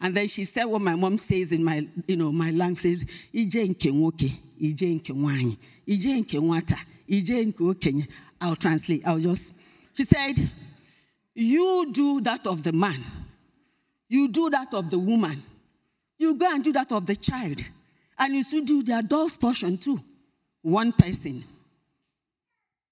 And 0.00 0.14
then 0.14 0.26
she 0.28 0.44
said 0.44 0.64
what 0.64 0.82
my 0.82 0.94
mom 0.94 1.18
says 1.18 1.52
in 1.52 1.64
my, 1.64 1.86
you 2.06 2.16
know, 2.16 2.32
my 2.32 2.50
language 2.50 2.80
says, 2.80 3.04
Ije 3.32 3.74
ije 4.60 4.94
nke 4.94 5.12
nwanyi, 5.12 5.56
ije 5.86 6.22
nke 6.22 6.76
ije. 7.08 8.08
I'll 8.40 8.56
translate. 8.56 9.06
I'll 9.06 9.18
just, 9.18 9.54
she 9.94 10.04
said, 10.04 10.38
you 11.34 11.88
do 11.92 12.20
that 12.22 12.46
of 12.46 12.62
the 12.62 12.72
man. 12.72 12.98
You 14.08 14.28
do 14.28 14.50
that 14.50 14.72
of 14.74 14.90
the 14.90 14.98
woman. 14.98 15.42
You 16.18 16.34
go 16.34 16.50
and 16.52 16.62
do 16.62 16.72
that 16.72 16.92
of 16.92 17.06
the 17.06 17.16
child. 17.16 17.60
And 18.18 18.34
you 18.34 18.44
should 18.44 18.66
do 18.66 18.82
the 18.82 18.98
adult 18.98 19.38
portion 19.40 19.76
too. 19.78 20.00
One 20.66 20.90
person. 20.90 21.44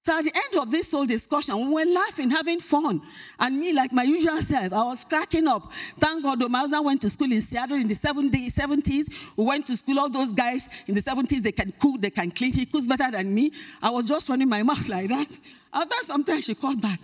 So 0.03 0.17
at 0.17 0.23
the 0.23 0.33
end 0.33 0.63
of 0.63 0.71
this 0.71 0.93
whole 0.93 1.07
discussion, 1.07 1.57
we 1.57 1.75
were 1.75 1.93
laughing, 1.93 2.31
having 2.31 2.61
fun. 2.61 3.03
And 3.41 3.59
me, 3.59 3.73
like 3.73 3.91
my 3.91 4.05
usual 4.05 4.41
self, 4.43 4.73
I 4.73 4.85
was 4.85 5.03
cracking 5.03 5.49
up. 5.49 5.73
Thank 5.99 6.23
God, 6.23 6.41
husband 6.41 6.85
went 6.85 7.03
to 7.03 7.11
school 7.11 7.33
in 7.33 7.41
Seattle 7.41 7.77
in 7.77 7.89
the 7.89 7.97
70s. 7.97 9.35
We 9.37 9.45
went 9.45 9.67
to 9.67 9.77
school, 9.77 9.99
all 9.99 10.09
those 10.09 10.33
guys 10.35 10.69
in 10.87 10.95
the 10.95 11.01
70s, 11.01 11.43
they 11.43 11.51
can 11.51 11.73
cook, 11.73 12.01
they 12.01 12.11
can 12.11 12.31
clean. 12.31 12.53
He 12.53 12.65
cooks 12.65 12.87
better 12.87 13.11
than 13.11 13.35
me. 13.35 13.51
I 13.83 13.91
was 13.91 14.07
just 14.07 14.29
running 14.29 14.49
my 14.49 14.63
mouth 14.71 14.89
like 14.89 15.09
that. 15.09 15.37
After 15.73 15.97
some 16.03 16.23
time, 16.23 16.43
she 16.43 16.55
called 16.55 16.81
back. 16.81 17.01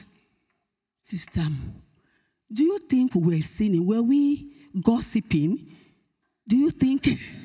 Sister, 1.01 1.43
do 2.53 2.63
you 2.63 2.79
think 2.79 3.17
we 3.17 3.39
were 3.39 3.43
sinning? 3.43 3.85
Were 3.85 4.03
we 4.03 4.47
gossiping? 4.85 5.67
Do 6.47 6.57
you 6.57 6.71
think? 6.71 7.09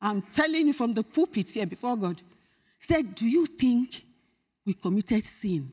I'm 0.00 0.22
telling 0.22 0.66
you 0.68 0.72
from 0.72 0.92
the 0.92 1.02
pulpit 1.02 1.50
here 1.50 1.66
before 1.66 1.96
God. 1.96 2.20
Said, 2.78 3.14
do 3.14 3.28
you 3.28 3.46
think 3.46 4.04
we 4.68 4.74
committed 4.74 5.24
sin. 5.24 5.72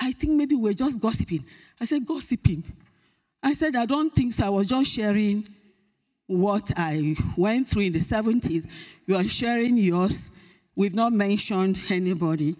I, 0.00 0.12
think 0.12 0.32
maybe 0.32 0.54
we're 0.54 0.72
just 0.72 0.98
gossiping. 0.98 1.44
I 1.78 1.84
said, 1.84 2.06
gossiping. 2.06 2.64
I 3.42 3.52
said, 3.52 3.76
I 3.76 3.84
don't 3.84 4.10
think 4.10 4.32
so. 4.32 4.46
I 4.46 4.48
was 4.48 4.68
just 4.68 4.90
sharing 4.90 5.46
what 6.26 6.72
I 6.78 7.14
went 7.36 7.68
through 7.68 7.82
in 7.82 7.92
the 7.92 7.98
70s. 7.98 8.66
You 9.06 9.16
are 9.16 9.24
sharing 9.24 9.76
yours. 9.76 10.30
We've 10.74 10.94
not 10.94 11.12
mentioned 11.12 11.78
anybody. 11.90 12.56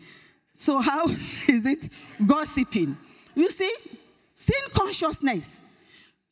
So, 0.53 0.79
how 0.81 1.07
is 1.09 1.65
it 1.65 1.89
gossiping? 2.27 2.95
You 3.35 3.49
see, 3.49 3.75
sin 4.35 4.61
consciousness. 4.75 5.63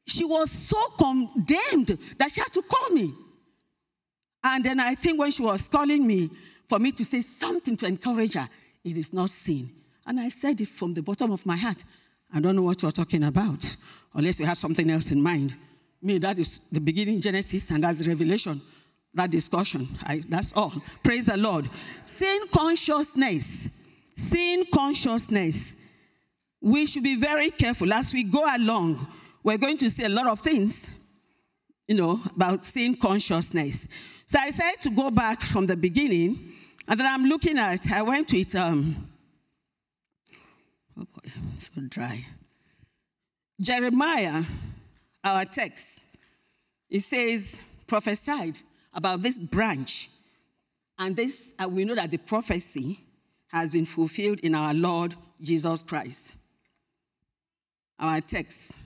She 0.06 0.26
was 0.26 0.50
so 0.50 0.76
condemned 0.98 1.98
that 2.18 2.30
she 2.30 2.42
had 2.42 2.52
to 2.52 2.60
call 2.60 2.90
me. 2.90 3.14
And 4.44 4.64
then 4.64 4.80
I 4.80 4.94
think 4.94 5.18
when 5.18 5.30
she 5.30 5.42
was 5.42 5.68
calling 5.68 6.06
me 6.06 6.30
for 6.66 6.78
me 6.78 6.92
to 6.92 7.04
say 7.04 7.22
something 7.22 7.76
to 7.76 7.86
encourage 7.86 8.34
her, 8.34 8.48
it 8.84 8.96
is 8.96 9.12
not 9.12 9.30
sin. 9.30 9.70
And 10.06 10.18
I 10.18 10.28
said 10.30 10.60
it 10.60 10.68
from 10.68 10.92
the 10.92 11.02
bottom 11.02 11.30
of 11.30 11.46
my 11.46 11.56
heart. 11.56 11.84
I 12.34 12.40
don't 12.40 12.56
know 12.56 12.62
what 12.62 12.82
you're 12.82 12.92
talking 12.92 13.24
about, 13.24 13.76
unless 14.14 14.40
you 14.40 14.46
have 14.46 14.56
something 14.56 14.90
else 14.90 15.12
in 15.12 15.22
mind. 15.22 15.54
Me, 16.00 16.18
that 16.18 16.38
is 16.38 16.58
the 16.70 16.80
beginning 16.80 17.20
Genesis, 17.20 17.70
and 17.70 17.84
that's 17.84 18.06
Revelation. 18.06 18.60
That 19.14 19.30
discussion. 19.30 19.86
I, 20.04 20.22
that's 20.26 20.52
all. 20.54 20.72
Praise 21.04 21.26
the 21.26 21.36
Lord. 21.36 21.68
Sin 22.06 22.46
consciousness. 22.50 23.68
Sin 24.14 24.64
consciousness. 24.72 25.76
We 26.60 26.86
should 26.86 27.02
be 27.02 27.16
very 27.16 27.50
careful 27.50 27.92
as 27.92 28.12
we 28.14 28.24
go 28.24 28.44
along. 28.56 29.06
We're 29.42 29.58
going 29.58 29.76
to 29.78 29.90
see 29.90 30.04
a 30.04 30.08
lot 30.08 30.28
of 30.28 30.40
things, 30.40 30.90
you 31.86 31.94
know, 31.96 32.20
about 32.34 32.64
sin 32.64 32.96
consciousness. 32.96 33.86
So 34.32 34.38
I 34.38 34.48
said 34.48 34.80
to 34.80 34.90
go 34.90 35.10
back 35.10 35.42
from 35.42 35.66
the 35.66 35.76
beginning 35.76 36.54
and 36.88 36.98
then 36.98 37.06
I'm 37.06 37.24
looking 37.26 37.58
at, 37.58 37.92
I 37.92 38.00
went 38.00 38.28
to 38.28 38.38
it, 38.38 38.54
um, 38.54 39.10
oh 40.98 41.02
boy, 41.02 41.30
it's 41.54 41.70
so 41.74 41.82
dry. 41.82 42.18
Jeremiah, 43.60 44.42
our 45.22 45.44
text, 45.44 46.06
it 46.88 47.00
says, 47.00 47.60
prophesied 47.86 48.58
about 48.94 49.20
this 49.20 49.38
branch. 49.38 50.08
And 50.98 51.14
this, 51.14 51.52
uh, 51.62 51.68
we 51.68 51.84
know 51.84 51.96
that 51.96 52.10
the 52.10 52.16
prophecy 52.16 53.04
has 53.48 53.70
been 53.70 53.84
fulfilled 53.84 54.40
in 54.40 54.54
our 54.54 54.72
Lord 54.72 55.14
Jesus 55.42 55.82
Christ. 55.82 56.38
Our 57.98 58.22
text 58.22 58.78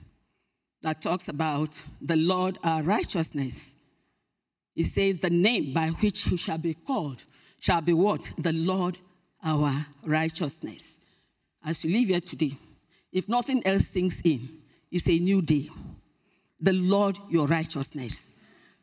that 0.81 1.01
talks 1.01 1.29
about 1.29 1.87
the 2.01 2.17
Lord 2.17 2.57
our 2.65 2.83
righteousness. 2.83 3.76
It 4.77 4.85
says, 4.85 5.21
The 5.21 5.31
name 5.31 5.73
by 5.73 5.87
which 5.89 6.25
he 6.25 6.37
shall 6.37 6.59
be 6.59 6.75
called 6.75 7.25
shall 7.59 7.81
be 7.81 7.93
what? 7.93 8.31
The 8.37 8.53
Lord 8.53 8.99
our 9.43 9.73
righteousness. 10.05 10.99
As 11.65 11.83
you 11.83 11.97
live 11.97 12.09
here 12.09 12.19
today, 12.19 12.51
if 13.11 13.27
nothing 13.27 13.65
else 13.65 13.87
sinks 13.87 14.21
in, 14.21 14.47
it's 14.91 15.09
a 15.09 15.17
new 15.17 15.41
day. 15.41 15.67
The 16.59 16.73
Lord 16.73 17.17
your 17.29 17.47
righteousness. 17.47 18.31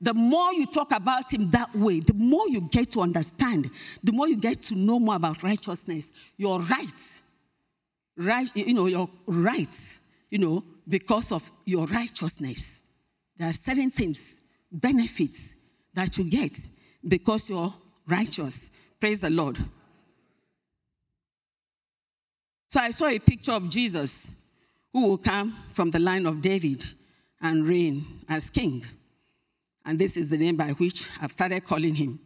The 0.01 0.13
more 0.13 0.53
you 0.53 0.67
talk 0.67 0.93
about 0.93 1.33
him 1.33 1.51
that 1.51 1.75
way, 1.75 2.01
the 2.01 2.15
more 2.15 2.49
you 2.49 2.63
get 2.63 2.91
to 2.93 3.01
understand, 3.01 3.71
the 4.03 4.13
more 4.13 4.29
you 4.29 4.37
get 4.37 4.63
to 4.65 4.75
know 4.75 4.99
more 4.99 5.17
about 5.17 5.43
righteousness, 5.43 6.11
your 6.37 6.61
rights, 6.61 7.23
right, 8.17 8.51
you 8.55 8.75
know, 8.75 8.87
your 8.87 9.09
rights, 9.27 10.01
you 10.29 10.39
know, 10.39 10.65
because 10.89 11.31
of 11.31 11.51
your 11.65 11.87
righteousness. 11.87 12.83
There 13.39 13.49
are 13.49 13.53
certain 13.53 13.91
things, 13.91 14.43
benefits 14.71 15.57
that 15.95 16.19
you 16.19 16.25
get 16.25 16.59
because 17.07 17.49
you're 17.49 17.73
righteous. 18.07 18.71
Praise 19.01 19.21
the 19.21 19.31
Lord. 19.31 19.59
So 22.69 22.81
I 22.81 22.91
saw 22.91 23.07
a 23.07 23.19
picture 23.19 23.53
of 23.53 23.69
Jesus 23.69 24.35
who 24.93 25.09
will 25.09 25.19
come 25.19 25.53
from 25.73 25.91
the 25.91 25.99
line 25.99 26.27
of 26.27 26.43
David 26.43 26.85
and 27.41 27.67
reign 27.67 28.03
as 28.29 28.51
king. 28.51 28.85
And 29.85 29.99
this 29.99 30.17
is 30.17 30.31
the 30.31 30.39
name 30.39 30.57
by 30.57 30.71
which 30.71 31.11
I've 31.21 31.33
started 31.33 31.65
calling 31.65 31.95
him 31.95 32.19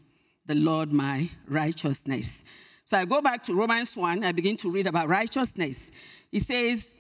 the 0.47 0.55
Lord 0.55 0.93
my 0.93 1.29
righteousness. 1.47 2.45
So 2.87 2.97
I 2.97 3.05
go 3.05 3.21
back 3.21 3.43
to 3.45 3.55
Romans 3.55 3.97
1, 3.97 4.25
I 4.25 4.33
begin 4.33 4.57
to 4.59 4.71
read 4.71 4.87
about 4.87 5.09
righteousness. 5.09 5.91
He 6.31 6.41
says, 6.41 6.95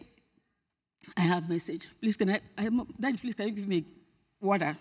I 1.17 1.23
have 1.23 1.49
message. 1.49 1.87
Please, 2.01 2.17
can 2.17 2.31
I, 2.31 2.41
I 2.59 2.69
Daddy, 3.01 3.17
please, 3.17 3.35
can 3.35 3.49
you 3.49 3.55
give 3.55 3.69
me 3.69 3.85
water? 4.41 4.77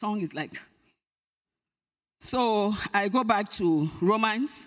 Tongue 0.00 0.22
is 0.22 0.34
like. 0.34 0.54
So 2.18 2.74
I 2.94 3.08
go 3.08 3.22
back 3.22 3.50
to 3.50 3.88
Romans. 4.00 4.66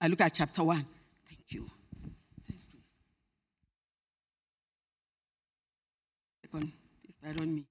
I 0.00 0.06
look 0.06 0.20
at 0.20 0.32
chapter 0.32 0.62
1. 0.62 0.86
Thank 1.28 1.40
you. 1.48 1.66
Second, 6.42 6.72
please 7.02 7.16
pardon 7.22 7.54
me. 7.54 7.64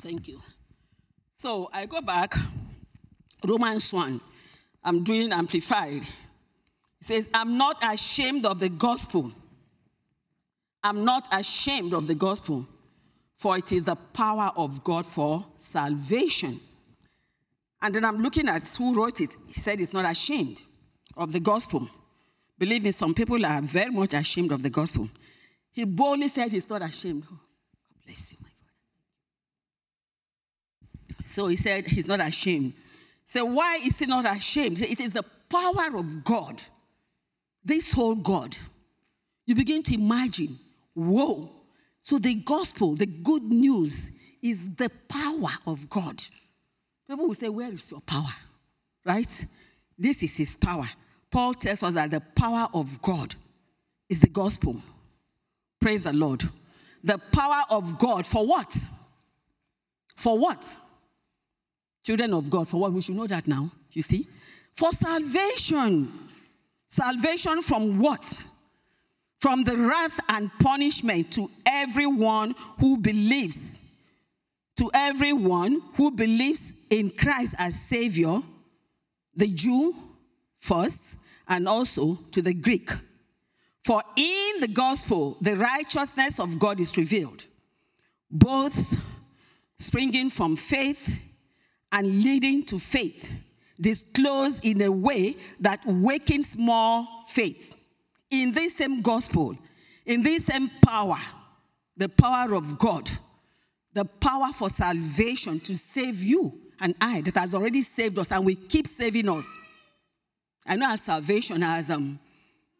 Thank 0.00 0.28
you. 0.28 0.40
So 1.36 1.68
I 1.72 1.86
go 1.86 2.00
back, 2.00 2.34
Romans 3.46 3.92
1. 3.92 4.20
I'm 4.82 5.02
doing 5.02 5.32
amplified. 5.32 6.02
It 6.02 6.06
says, 7.00 7.30
I'm 7.32 7.56
not 7.56 7.82
ashamed 7.82 8.44
of 8.44 8.60
the 8.60 8.68
gospel. 8.68 9.32
I'm 10.84 11.04
not 11.04 11.26
ashamed 11.32 11.94
of 11.94 12.06
the 12.06 12.14
gospel, 12.14 12.66
for 13.36 13.56
it 13.56 13.72
is 13.72 13.84
the 13.84 13.96
power 13.96 14.52
of 14.54 14.84
God 14.84 15.06
for 15.06 15.46
salvation. 15.56 16.60
And 17.80 17.94
then 17.94 18.04
I'm 18.04 18.18
looking 18.18 18.48
at 18.48 18.68
who 18.68 18.94
wrote 18.94 19.20
it. 19.22 19.34
He 19.48 19.54
said 19.60 19.78
he's 19.78 19.94
not 19.94 20.04
ashamed 20.08 20.62
of 21.16 21.32
the 21.32 21.40
gospel. 21.40 21.88
Believe 22.58 22.84
me, 22.84 22.92
some 22.92 23.14
people 23.14 23.44
are 23.44 23.62
very 23.62 23.90
much 23.90 24.14
ashamed 24.14 24.52
of 24.52 24.62
the 24.62 24.70
gospel. 24.70 25.08
He 25.72 25.84
boldly 25.84 26.28
said 26.28 26.52
he's 26.52 26.68
not 26.68 26.82
ashamed. 26.82 27.24
Oh, 27.26 27.30
God 27.30 28.04
bless 28.06 28.32
you, 28.32 28.38
my 28.40 28.48
brother. 31.08 31.24
so 31.24 31.48
he 31.48 31.56
said 31.56 31.86
he's 31.88 32.06
not 32.08 32.20
ashamed. 32.20 32.74
So 33.26 33.46
why 33.46 33.80
is 33.82 33.98
he 33.98 34.06
not 34.06 34.24
ashamed? 34.24 34.80
It 34.80 35.00
is 35.00 35.14
the 35.14 35.24
power 35.48 35.96
of 35.96 36.24
God. 36.24 36.62
This 37.64 37.92
whole 37.92 38.14
God. 38.14 38.56
You 39.46 39.54
begin 39.54 39.82
to 39.84 39.94
imagine, 39.94 40.58
whoa. 40.94 41.50
So 42.02 42.18
the 42.18 42.34
gospel, 42.34 42.94
the 42.94 43.06
good 43.06 43.42
news, 43.42 44.10
is 44.42 44.74
the 44.74 44.90
power 45.08 45.50
of 45.66 45.88
God. 45.88 46.22
People 47.08 47.28
will 47.28 47.34
say, 47.34 47.48
Where 47.48 47.72
is 47.72 47.90
your 47.90 48.00
power? 48.00 48.32
Right? 49.04 49.46
This 49.98 50.22
is 50.22 50.36
his 50.36 50.56
power. 50.56 50.88
Paul 51.30 51.54
tells 51.54 51.82
us 51.82 51.94
that 51.94 52.10
the 52.10 52.20
power 52.20 52.68
of 52.74 53.00
God 53.00 53.34
is 54.08 54.20
the 54.20 54.28
gospel. 54.28 54.80
Praise 55.80 56.04
the 56.04 56.12
Lord. 56.12 56.42
The 57.02 57.18
power 57.32 57.62
of 57.70 57.98
God 57.98 58.26
for 58.26 58.46
what? 58.46 58.74
For 60.16 60.38
what? 60.38 60.78
children 62.04 62.34
of 62.34 62.48
God. 62.48 62.68
For 62.68 62.78
what? 62.78 62.92
We 62.92 63.00
should 63.00 63.16
know 63.16 63.26
that 63.26 63.48
now. 63.48 63.70
You 63.92 64.02
see? 64.02 64.28
For 64.74 64.92
salvation. 64.92 66.12
Salvation 66.86 67.62
from 67.62 67.98
what? 67.98 68.46
From 69.44 69.62
the 69.62 69.76
wrath 69.76 70.18
and 70.30 70.50
punishment 70.58 71.30
to 71.34 71.50
everyone 71.66 72.54
who 72.80 72.96
believes. 72.96 73.82
To 74.78 74.90
everyone 74.94 75.82
who 75.96 76.12
believes 76.12 76.72
in 76.88 77.10
Christ 77.10 77.54
as 77.58 77.78
Savior, 77.78 78.40
the 79.36 79.48
Jew 79.48 79.94
first, 80.60 81.18
and 81.46 81.68
also 81.68 82.18
to 82.30 82.40
the 82.40 82.54
Greek. 82.54 82.90
For 83.84 84.02
in 84.16 84.60
the 84.60 84.68
gospel, 84.72 85.36
the 85.42 85.56
righteousness 85.56 86.40
of 86.40 86.58
God 86.58 86.80
is 86.80 86.96
revealed, 86.96 87.46
both 88.30 88.98
springing 89.78 90.30
from 90.30 90.56
faith 90.56 91.20
and 91.92 92.06
leading 92.06 92.64
to 92.64 92.78
faith, 92.78 93.34
disclosed 93.78 94.64
in 94.64 94.80
a 94.80 94.90
way 94.90 95.36
that 95.60 95.82
wakens 95.84 96.56
more 96.56 97.06
faith. 97.28 97.73
In 98.42 98.52
this 98.52 98.76
same 98.76 99.00
gospel, 99.00 99.56
in 100.04 100.22
this 100.22 100.46
same 100.46 100.68
power, 100.84 101.18
the 101.96 102.08
power 102.08 102.54
of 102.54 102.78
God, 102.78 103.08
the 103.92 104.04
power 104.04 104.52
for 104.52 104.68
salvation 104.68 105.60
to 105.60 105.76
save 105.76 106.22
you 106.22 106.60
and 106.80 106.94
I 107.00 107.20
that 107.22 107.36
has 107.36 107.54
already 107.54 107.82
saved 107.82 108.18
us 108.18 108.32
and 108.32 108.44
will 108.44 108.56
keep 108.68 108.88
saving 108.88 109.28
us. 109.28 109.54
I 110.66 110.76
know 110.76 110.90
our 110.90 110.96
salvation 110.96 111.62
has 111.62 111.90
um, 111.90 112.18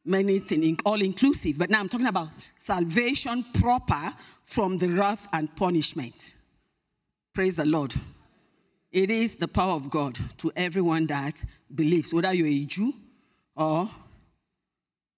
many 0.05 0.41
things, 0.41 0.79
all 0.85 1.01
inclusive, 1.01 1.57
but 1.57 1.71
now 1.71 1.81
I'm 1.81 1.89
talking 1.89 2.09
about 2.09 2.31
salvation 2.57 3.45
proper 3.55 4.13
from 4.43 4.79
the 4.79 4.89
wrath 4.89 5.29
and 5.33 5.55
punishment. 5.55 6.35
Praise 7.33 7.57
the 7.57 7.67
Lord. 7.67 7.95
It 8.91 9.11
is 9.11 9.37
the 9.37 9.49
power 9.49 9.75
of 9.75 9.91
God 9.91 10.19
to 10.39 10.53
everyone 10.57 11.07
that 11.07 11.45
believes, 11.73 12.13
whether 12.13 12.33
you're 12.33 12.47
a 12.47 12.65
Jew 12.65 12.93
or 13.57 13.89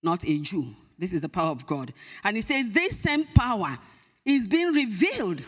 not 0.07 0.27
a 0.27 0.41
Jew. 0.41 0.65
This 0.99 1.13
is 1.13 1.21
the 1.21 1.29
power 1.29 1.51
of 1.51 1.67
God. 1.67 1.93
And 2.25 2.37
he 2.37 2.41
says, 2.41 2.73
This 2.73 2.99
same 2.99 3.25
power 3.35 3.77
is 4.25 4.49
being 4.49 4.73
revealed. 4.73 5.45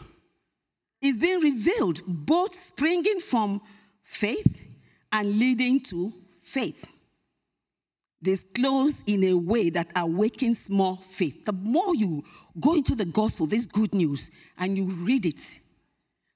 Is 1.00 1.18
being 1.18 1.40
revealed, 1.40 2.02
both 2.06 2.54
springing 2.54 3.20
from 3.20 3.62
faith 4.02 4.66
and 5.12 5.38
leading 5.38 5.80
to 5.84 6.12
faith. 6.42 6.90
Disclosed 8.20 9.08
in 9.08 9.22
a 9.22 9.34
way 9.34 9.70
that 9.70 9.92
awakens 9.94 10.68
more 10.68 10.96
faith. 10.96 11.44
The 11.44 11.52
more 11.52 11.94
you 11.94 12.24
go 12.58 12.74
into 12.74 12.96
the 12.96 13.04
gospel, 13.04 13.46
this 13.46 13.64
good 13.64 13.94
news, 13.94 14.32
and 14.58 14.76
you 14.76 14.86
read 14.86 15.24
it, 15.24 15.60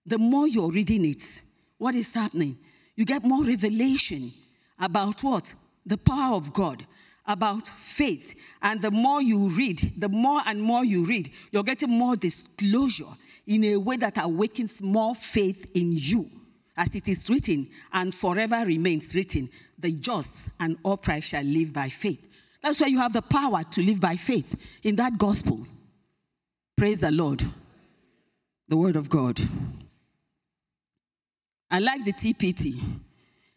the 0.06 0.18
more 0.18 0.46
you're 0.46 0.70
reading 0.70 1.04
it, 1.04 1.42
what 1.78 1.96
is 1.96 2.14
happening? 2.14 2.56
You 2.94 3.04
get 3.04 3.24
more 3.24 3.44
revelation 3.44 4.30
about 4.78 5.24
what? 5.24 5.54
The 5.84 5.98
power 5.98 6.36
of 6.36 6.52
God, 6.52 6.86
about 7.26 7.68
faith. 7.68 8.34
And 8.62 8.80
the 8.80 8.90
more 8.90 9.22
you 9.22 9.48
read, 9.48 9.92
the 9.96 10.08
more 10.08 10.40
and 10.46 10.62
more 10.62 10.84
you 10.84 11.04
read, 11.04 11.30
you're 11.50 11.62
getting 11.62 11.90
more 11.90 12.16
disclosure 12.16 13.04
in 13.46 13.64
a 13.64 13.76
way 13.76 13.96
that 13.96 14.22
awakens 14.22 14.82
more 14.82 15.14
faith 15.14 15.70
in 15.74 15.92
you. 15.92 16.30
As 16.76 16.94
it 16.94 17.06
is 17.08 17.28
written, 17.28 17.68
and 17.92 18.14
forever 18.14 18.64
remains 18.64 19.14
written, 19.14 19.50
the 19.78 19.92
just 19.92 20.50
and 20.58 20.76
upright 20.84 21.24
shall 21.24 21.44
live 21.44 21.72
by 21.72 21.88
faith. 21.88 22.28
That's 22.62 22.80
why 22.80 22.86
you 22.86 22.98
have 22.98 23.12
the 23.12 23.22
power 23.22 23.62
to 23.64 23.82
live 23.82 24.00
by 24.00 24.16
faith 24.16 24.54
in 24.82 24.96
that 24.96 25.18
gospel. 25.18 25.66
Praise 26.76 27.00
the 27.00 27.10
Lord. 27.10 27.42
The 28.68 28.76
word 28.76 28.96
of 28.96 29.10
God. 29.10 29.40
I 31.70 31.78
like 31.78 32.04
the 32.04 32.12
TPT. 32.12 32.80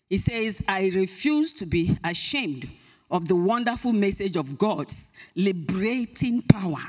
It 0.09 0.19
says, 0.19 0.63
I 0.67 0.91
refuse 0.93 1.51
to 1.53 1.65
be 1.65 1.97
ashamed 2.03 2.69
of 3.09 3.27
the 3.27 3.35
wonderful 3.35 3.93
message 3.93 4.35
of 4.35 4.57
God's 4.57 5.13
liberating 5.35 6.41
power. 6.41 6.81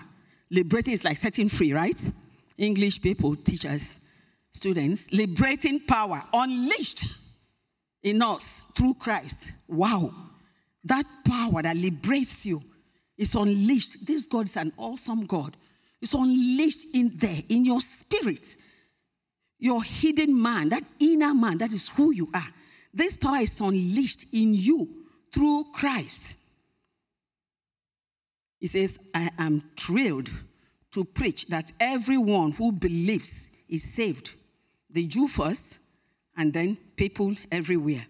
Liberating 0.50 0.94
is 0.94 1.04
like 1.04 1.16
setting 1.16 1.48
free, 1.48 1.72
right? 1.72 2.10
English 2.56 3.02
people, 3.02 3.36
teachers, 3.36 4.00
students. 4.52 5.12
Liberating 5.12 5.80
power 5.80 6.22
unleashed 6.32 7.18
in 8.02 8.22
us 8.22 8.64
through 8.74 8.94
Christ. 8.94 9.52
Wow. 9.68 10.12
That 10.84 11.04
power 11.26 11.62
that 11.62 11.76
liberates 11.76 12.46
you 12.46 12.62
is 13.18 13.34
unleashed. 13.34 14.06
This 14.06 14.24
God 14.24 14.46
is 14.46 14.56
an 14.56 14.72
awesome 14.76 15.26
God. 15.26 15.56
It's 16.00 16.14
unleashed 16.14 16.94
in 16.94 17.12
there, 17.16 17.42
in 17.48 17.64
your 17.64 17.80
spirit. 17.80 18.56
Your 19.58 19.82
hidden 19.82 20.40
man, 20.40 20.68
that 20.68 20.82
inner 21.00 21.34
man, 21.34 21.58
that 21.58 21.72
is 21.72 21.88
who 21.88 22.12
you 22.12 22.30
are. 22.34 22.48
This 22.92 23.16
power 23.16 23.38
is 23.38 23.60
unleashed 23.60 24.26
in 24.32 24.54
you 24.54 25.05
through 25.32 25.64
Christ. 25.72 26.36
He 28.58 28.66
says, 28.66 28.98
I 29.14 29.30
am 29.38 29.62
thrilled 29.76 30.30
to 30.92 31.04
preach 31.04 31.46
that 31.48 31.72
everyone 31.78 32.52
who 32.52 32.72
believes 32.72 33.50
is 33.68 33.82
saved. 33.94 34.34
The 34.90 35.06
Jew 35.06 35.28
first, 35.28 35.78
and 36.36 36.52
then 36.52 36.76
people 36.96 37.34
everywhere. 37.50 38.06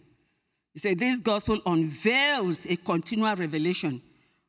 He 0.72 0.78
said, 0.78 0.98
This 0.98 1.20
gospel 1.20 1.58
unveils 1.66 2.66
a 2.66 2.76
continual 2.76 3.34
revelation 3.34 4.00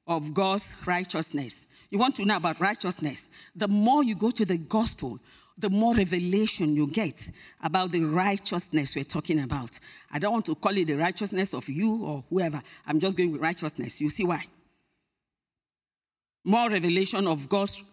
of 0.05 0.33
God's 0.33 0.75
righteousness. 0.85 1.67
You 1.89 1.99
want 1.99 2.15
to 2.17 2.25
know 2.25 2.37
about 2.37 2.59
righteousness? 2.59 3.29
The 3.55 3.67
more 3.67 4.03
you 4.03 4.15
go 4.15 4.31
to 4.31 4.45
the 4.45 4.57
gospel, 4.57 5.19
the 5.57 5.69
more 5.69 5.95
revelation 5.95 6.75
you 6.75 6.87
get 6.87 7.31
about 7.63 7.91
the 7.91 8.03
righteousness 8.03 8.95
we're 8.95 9.03
talking 9.03 9.41
about. 9.41 9.79
I 10.11 10.19
don't 10.19 10.31
want 10.31 10.45
to 10.45 10.55
call 10.55 10.77
it 10.77 10.87
the 10.87 10.95
righteousness 10.95 11.53
of 11.53 11.67
you 11.67 12.03
or 12.05 12.23
whoever. 12.29 12.61
I'm 12.85 12.99
just 12.99 13.17
going 13.17 13.31
with 13.31 13.41
righteousness. 13.41 13.99
You 13.99 14.09
see 14.09 14.23
why? 14.23 14.45
More 16.43 16.69
revelation 16.69 17.27
of 17.27 17.49
God's 17.49 17.83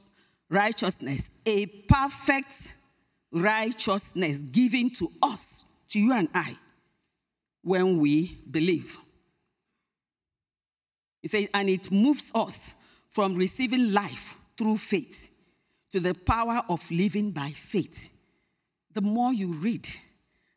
righteousness, 0.50 1.30
a 1.46 1.66
perfect 1.88 2.74
righteousness 3.32 4.38
given 4.38 4.90
to 4.90 5.10
us, 5.22 5.64
to 5.88 5.98
you 5.98 6.12
and 6.12 6.28
I, 6.34 6.56
when 7.62 7.98
we 7.98 8.38
believe. 8.50 8.98
He 11.22 11.28
said, 11.28 11.48
and 11.54 11.70
it 11.70 11.90
moves 11.90 12.30
us 12.34 12.74
from 13.08 13.34
receiving 13.34 13.94
life 13.94 14.36
through 14.58 14.76
faith 14.76 15.30
to 15.94 16.00
the 16.00 16.12
power 16.12 16.60
of 16.68 16.90
living 16.90 17.30
by 17.30 17.50
faith. 17.50 18.12
The 18.94 19.00
more 19.00 19.32
you 19.32 19.52
read, 19.52 19.86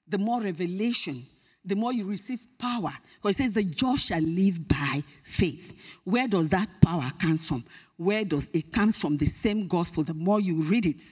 the 0.07 0.17
more 0.17 0.41
revelation, 0.41 1.21
the 1.63 1.75
more 1.75 1.93
you 1.93 2.05
receive 2.05 2.39
power. 2.57 2.89
Because 3.17 3.39
it 3.39 3.43
says 3.43 3.51
the 3.51 3.63
just 3.63 4.07
shall 4.07 4.19
live 4.19 4.67
by 4.67 5.03
faith. 5.21 5.99
Where 6.05 6.27
does 6.27 6.49
that 6.49 6.67
power 6.81 7.11
come 7.19 7.37
from? 7.37 7.63
Where 7.97 8.25
does 8.25 8.49
it 8.51 8.71
come 8.71 8.91
from? 8.91 9.17
The 9.17 9.27
same 9.27 9.67
gospel. 9.67 10.01
The 10.01 10.15
more 10.15 10.39
you 10.39 10.63
read 10.63 10.87
it, 10.87 11.03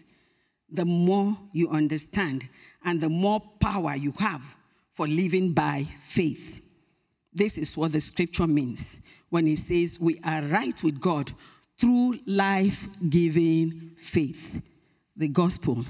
the 0.71 0.85
more 0.85 1.37
you 1.51 1.69
understand, 1.69 2.49
and 2.83 2.99
the 2.99 3.09
more 3.09 3.39
power 3.59 3.95
you 3.95 4.11
have 4.17 4.55
for 4.91 5.07
living 5.07 5.53
by 5.53 5.85
faith. 5.99 6.63
This 7.31 7.59
is 7.59 7.77
what 7.77 7.91
the 7.91 8.01
scripture 8.01 8.47
means 8.47 9.01
when 9.29 9.47
it 9.47 9.59
says 9.59 9.99
we 9.99 10.19
are 10.23 10.41
right 10.41 10.83
with 10.83 10.99
God 10.99 11.31
through 11.77 12.19
life 12.25 12.87
giving 13.07 13.91
faith. 13.97 14.61
The 15.15 15.27
gospel, 15.27 15.85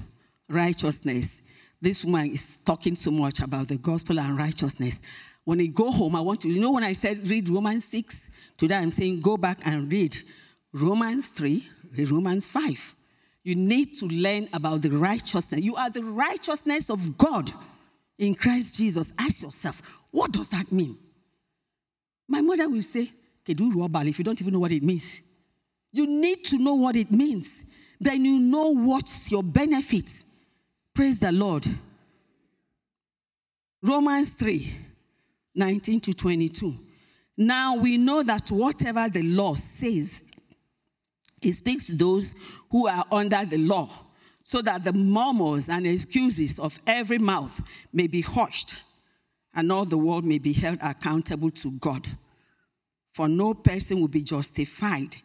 righteousness. 0.49 1.41
This 1.81 2.05
woman 2.05 2.31
is 2.31 2.57
talking 2.57 2.95
so 2.95 3.11
much 3.11 3.41
about 3.41 3.67
the 3.67 3.77
gospel 3.77 4.19
and 4.19 4.37
righteousness. 4.37 5.01
When 5.43 5.61
I 5.61 5.67
go 5.67 5.91
home, 5.91 6.15
I 6.15 6.21
want 6.21 6.41
to, 6.41 6.49
you 6.49 6.59
know, 6.59 6.71
when 6.71 6.83
I 6.83 6.93
said 6.93 7.27
read 7.27 7.49
Romans 7.49 7.85
6, 7.85 8.29
today 8.57 8.75
I'm 8.75 8.91
saying 8.91 9.21
go 9.21 9.37
back 9.37 9.59
and 9.65 9.91
read 9.91 10.17
Romans 10.73 11.29
3, 11.29 11.63
Romans 12.09 12.49
5. 12.51 12.95
You 13.43 13.55
need 13.55 13.95
to 13.99 14.07
learn 14.07 14.49
about 14.53 14.81
the 14.81 14.89
righteousness. 14.89 15.61
You 15.61 15.75
are 15.75 15.91
the 15.91 16.03
righteousness 16.03 16.89
of 16.89 17.17
God 17.17 17.51
in 18.17 18.33
Christ 18.33 18.75
Jesus. 18.75 19.13
Ask 19.19 19.43
yourself, 19.43 19.81
what 20.09 20.31
does 20.31 20.49
that 20.49 20.71
mean? 20.71 20.97
My 22.27 22.41
mother 22.41 22.67
will 22.67 22.81
say, 22.81 23.11
if 23.47 23.59
you 23.59 24.23
don't 24.23 24.41
even 24.41 24.53
know 24.53 24.59
what 24.59 24.71
it 24.71 24.81
means. 24.81 25.21
You 25.95 26.07
need 26.07 26.43
to 26.47 26.57
know 26.57 26.73
what 26.73 26.97
it 26.97 27.09
means. 27.09 27.63
Then 28.01 28.25
you 28.25 28.37
know 28.37 28.75
what's 28.75 29.31
your 29.31 29.41
benefits. 29.41 30.25
Praise 30.93 31.21
the 31.21 31.31
Lord. 31.31 31.65
Romans 33.81 34.33
3 34.33 34.75
19 35.55 36.01
to 36.01 36.13
22. 36.13 36.75
Now 37.37 37.77
we 37.77 37.95
know 37.95 38.23
that 38.23 38.51
whatever 38.51 39.07
the 39.07 39.23
law 39.23 39.53
says, 39.53 40.21
it 41.41 41.53
speaks 41.53 41.87
to 41.87 41.95
those 41.95 42.35
who 42.69 42.89
are 42.89 43.05
under 43.09 43.45
the 43.45 43.57
law, 43.57 43.87
so 44.43 44.61
that 44.63 44.83
the 44.83 44.91
murmurs 44.91 45.69
and 45.69 45.87
excuses 45.87 46.59
of 46.59 46.77
every 46.85 47.19
mouth 47.19 47.61
may 47.93 48.07
be 48.07 48.19
hushed, 48.19 48.83
and 49.53 49.71
all 49.71 49.85
the 49.85 49.97
world 49.97 50.25
may 50.25 50.39
be 50.39 50.51
held 50.51 50.79
accountable 50.81 51.51
to 51.51 51.71
God. 51.71 52.05
For 53.13 53.29
no 53.29 53.53
person 53.53 54.01
will 54.01 54.09
be 54.09 54.23
justified 54.23 55.15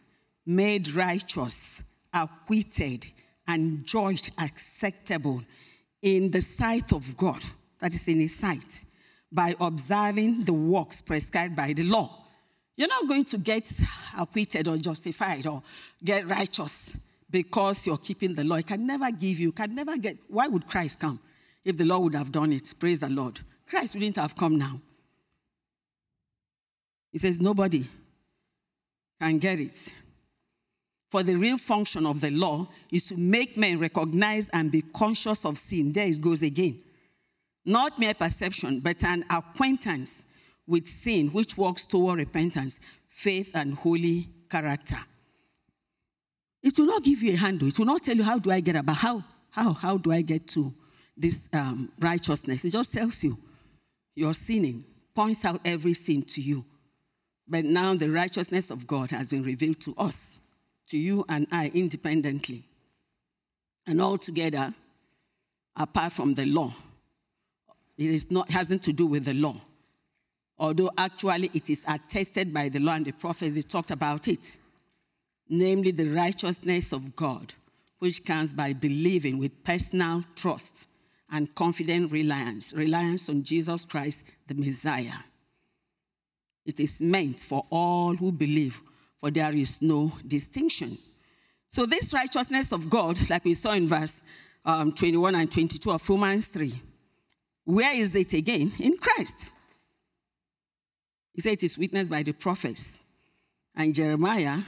made 0.46 0.92
righteous, 0.94 1.82
acquitted, 2.12 3.06
and 3.46 3.84
judged 3.84 4.30
acceptable 4.38 5.42
in 6.02 6.30
the 6.30 6.40
sight 6.40 6.92
of 6.92 7.16
God, 7.16 7.42
that 7.78 7.94
is 7.94 8.08
in 8.08 8.20
His 8.20 8.36
sight, 8.36 8.84
by 9.30 9.54
observing 9.60 10.44
the 10.44 10.52
works 10.52 11.02
prescribed 11.02 11.54
by 11.54 11.72
the 11.72 11.82
law. 11.82 12.24
You're 12.76 12.88
not 12.88 13.06
going 13.06 13.24
to 13.26 13.38
get 13.38 13.70
acquitted 14.18 14.66
or 14.66 14.78
justified 14.78 15.46
or 15.46 15.62
get 16.02 16.26
righteous 16.26 16.96
because 17.28 17.86
you're 17.86 17.98
keeping 17.98 18.34
the 18.34 18.42
law. 18.42 18.56
It 18.56 18.66
can 18.66 18.86
never 18.86 19.10
give 19.12 19.38
you, 19.38 19.52
can 19.52 19.74
never 19.74 19.96
get. 19.98 20.16
Why 20.28 20.48
would 20.48 20.66
Christ 20.66 20.98
come 20.98 21.20
if 21.64 21.76
the 21.76 21.84
law 21.84 21.98
would 21.98 22.14
have 22.14 22.32
done 22.32 22.52
it? 22.52 22.74
Praise 22.78 23.00
the 23.00 23.10
Lord. 23.10 23.40
Christ 23.66 23.94
wouldn't 23.94 24.16
have 24.16 24.34
come 24.34 24.56
now. 24.56 24.80
He 27.12 27.18
says, 27.18 27.40
nobody 27.40 27.84
can 29.20 29.38
get 29.38 29.60
it. 29.60 29.94
For 31.10 31.24
the 31.24 31.34
real 31.34 31.58
function 31.58 32.06
of 32.06 32.20
the 32.20 32.30
law 32.30 32.68
is 32.92 33.02
to 33.08 33.16
make 33.16 33.56
men 33.56 33.80
recognize 33.80 34.48
and 34.50 34.70
be 34.70 34.82
conscious 34.82 35.44
of 35.44 35.58
sin. 35.58 35.92
There 35.92 36.06
it 36.06 36.20
goes 36.20 36.42
again. 36.42 36.78
Not 37.64 37.98
mere 37.98 38.14
perception, 38.14 38.78
but 38.78 39.02
an 39.02 39.24
acquaintance 39.28 40.26
with 40.68 40.86
sin 40.86 41.28
which 41.28 41.58
works 41.58 41.84
toward 41.84 42.20
repentance, 42.20 42.78
faith, 43.08 43.50
and 43.56 43.74
holy 43.74 44.28
character. 44.48 44.98
It 46.62 46.78
will 46.78 46.86
not 46.86 47.02
give 47.02 47.22
you 47.24 47.32
a 47.32 47.36
handle. 47.36 47.66
It 47.66 47.78
will 47.78 47.86
not 47.86 48.04
tell 48.04 48.16
you 48.16 48.22
how 48.22 48.38
do 48.38 48.52
I 48.52 48.60
get 48.60 48.76
about 48.76 48.96
how 48.96 49.24
how 49.50 49.72
how 49.72 49.98
do 49.98 50.12
I 50.12 50.22
get 50.22 50.46
to 50.48 50.72
this 51.16 51.48
um, 51.52 51.90
righteousness. 51.98 52.64
It 52.64 52.70
just 52.70 52.92
tells 52.92 53.24
you 53.24 53.36
you're 54.14 54.34
sinning, 54.34 54.84
points 55.12 55.44
out 55.44 55.60
every 55.64 55.94
sin 55.94 56.22
to 56.22 56.40
you. 56.40 56.64
But 57.48 57.64
now 57.64 57.94
the 57.94 58.10
righteousness 58.10 58.70
of 58.70 58.86
God 58.86 59.10
has 59.10 59.28
been 59.28 59.42
revealed 59.42 59.80
to 59.80 59.94
us 59.98 60.38
to 60.90 60.98
you 60.98 61.24
and 61.28 61.46
I 61.52 61.70
independently 61.72 62.64
and 63.86 64.00
all 64.00 64.18
together 64.18 64.74
apart 65.76 66.12
from 66.12 66.34
the 66.34 66.46
law. 66.46 66.72
It 67.96 68.10
is 68.10 68.30
not, 68.30 68.50
hasn't 68.50 68.82
to 68.84 68.92
do 68.92 69.06
with 69.06 69.24
the 69.24 69.34
law. 69.34 69.56
Although 70.58 70.90
actually 70.98 71.50
it 71.54 71.70
is 71.70 71.84
attested 71.88 72.52
by 72.52 72.68
the 72.68 72.80
law 72.80 72.94
and 72.94 73.06
the 73.06 73.12
prophets, 73.12 73.64
talked 73.64 73.90
about 73.90 74.28
it. 74.28 74.58
Namely, 75.48 75.90
the 75.90 76.06
righteousness 76.06 76.92
of 76.92 77.16
God, 77.16 77.54
which 77.98 78.24
comes 78.24 78.52
by 78.52 78.72
believing 78.72 79.38
with 79.38 79.64
personal 79.64 80.24
trust 80.34 80.86
and 81.30 81.54
confident 81.54 82.12
reliance, 82.12 82.72
reliance 82.72 83.28
on 83.28 83.42
Jesus 83.42 83.84
Christ, 83.84 84.24
the 84.46 84.54
Messiah. 84.54 85.18
It 86.66 86.78
is 86.78 87.00
meant 87.00 87.40
for 87.40 87.66
all 87.70 88.14
who 88.14 88.32
believe 88.32 88.80
for 89.20 89.30
there 89.30 89.54
is 89.54 89.82
no 89.82 90.10
distinction. 90.26 90.96
So, 91.68 91.86
this 91.86 92.12
righteousness 92.14 92.72
of 92.72 92.88
God, 92.88 93.18
like 93.28 93.44
we 93.44 93.54
saw 93.54 93.72
in 93.72 93.86
verse 93.86 94.22
um, 94.64 94.92
21 94.92 95.34
and 95.34 95.52
22 95.52 95.90
of 95.90 96.08
Romans 96.08 96.48
3, 96.48 96.72
where 97.64 97.94
is 97.94 98.16
it 98.16 98.32
again? 98.32 98.72
In 98.80 98.96
Christ. 98.96 99.52
He 101.34 101.42
said 101.42 101.52
it 101.52 101.62
is 101.62 101.78
witnessed 101.78 102.10
by 102.10 102.22
the 102.22 102.32
prophets. 102.32 103.04
And 103.76 103.94
Jeremiah, 103.94 104.58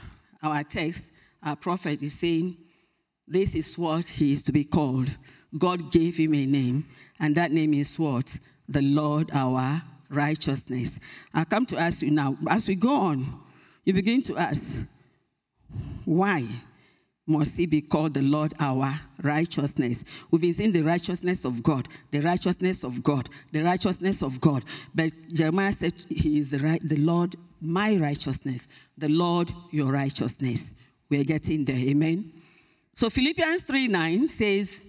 our 0.41 0.63
text, 0.63 1.11
our 1.43 1.55
prophet, 1.55 2.01
is 2.01 2.17
saying, 2.17 2.55
This 3.27 3.55
is 3.55 3.77
what 3.77 4.05
he 4.05 4.31
is 4.31 4.43
to 4.43 4.51
be 4.51 4.63
called. 4.63 5.17
God 5.57 5.91
gave 5.91 6.17
him 6.17 6.33
a 6.35 6.45
name, 6.45 6.85
and 7.19 7.35
that 7.35 7.51
name 7.51 7.73
is 7.73 7.99
what? 7.99 8.39
The 8.69 8.81
Lord 8.81 9.29
our 9.33 9.81
righteousness. 10.09 10.99
I 11.33 11.43
come 11.43 11.65
to 11.67 11.77
ask 11.77 12.01
you 12.01 12.11
now, 12.11 12.37
as 12.49 12.67
we 12.67 12.75
go 12.75 12.95
on, 12.95 13.42
you 13.83 13.93
begin 13.93 14.21
to 14.23 14.37
ask, 14.37 14.85
why 16.05 16.45
must 17.25 17.57
he 17.57 17.65
be 17.65 17.81
called 17.81 18.13
the 18.13 18.21
Lord 18.21 18.53
our 18.59 18.93
righteousness? 19.21 20.03
We've 20.29 20.41
been 20.41 20.53
seeing 20.53 20.71
the 20.71 20.81
righteousness 20.81 21.45
of 21.45 21.63
God, 21.63 21.87
the 22.11 22.19
righteousness 22.19 22.83
of 22.83 23.03
God, 23.03 23.29
the 23.51 23.63
righteousness 23.63 24.21
of 24.21 24.39
God. 24.41 24.63
But 24.93 25.11
Jeremiah 25.33 25.73
said 25.73 25.93
he 26.09 26.39
is 26.39 26.49
the, 26.51 26.59
right, 26.59 26.81
the 26.83 26.97
Lord 26.97 27.35
my 27.61 27.95
righteousness, 27.95 28.67
the 28.97 29.09
Lord 29.09 29.51
your 29.71 29.91
righteousness. 29.91 30.73
We're 31.09 31.23
getting 31.23 31.63
there, 31.65 31.77
amen. 31.77 32.33
So 32.95 33.09
Philippians 33.09 33.63
3 33.63 33.87
9 33.87 34.29
says, 34.29 34.85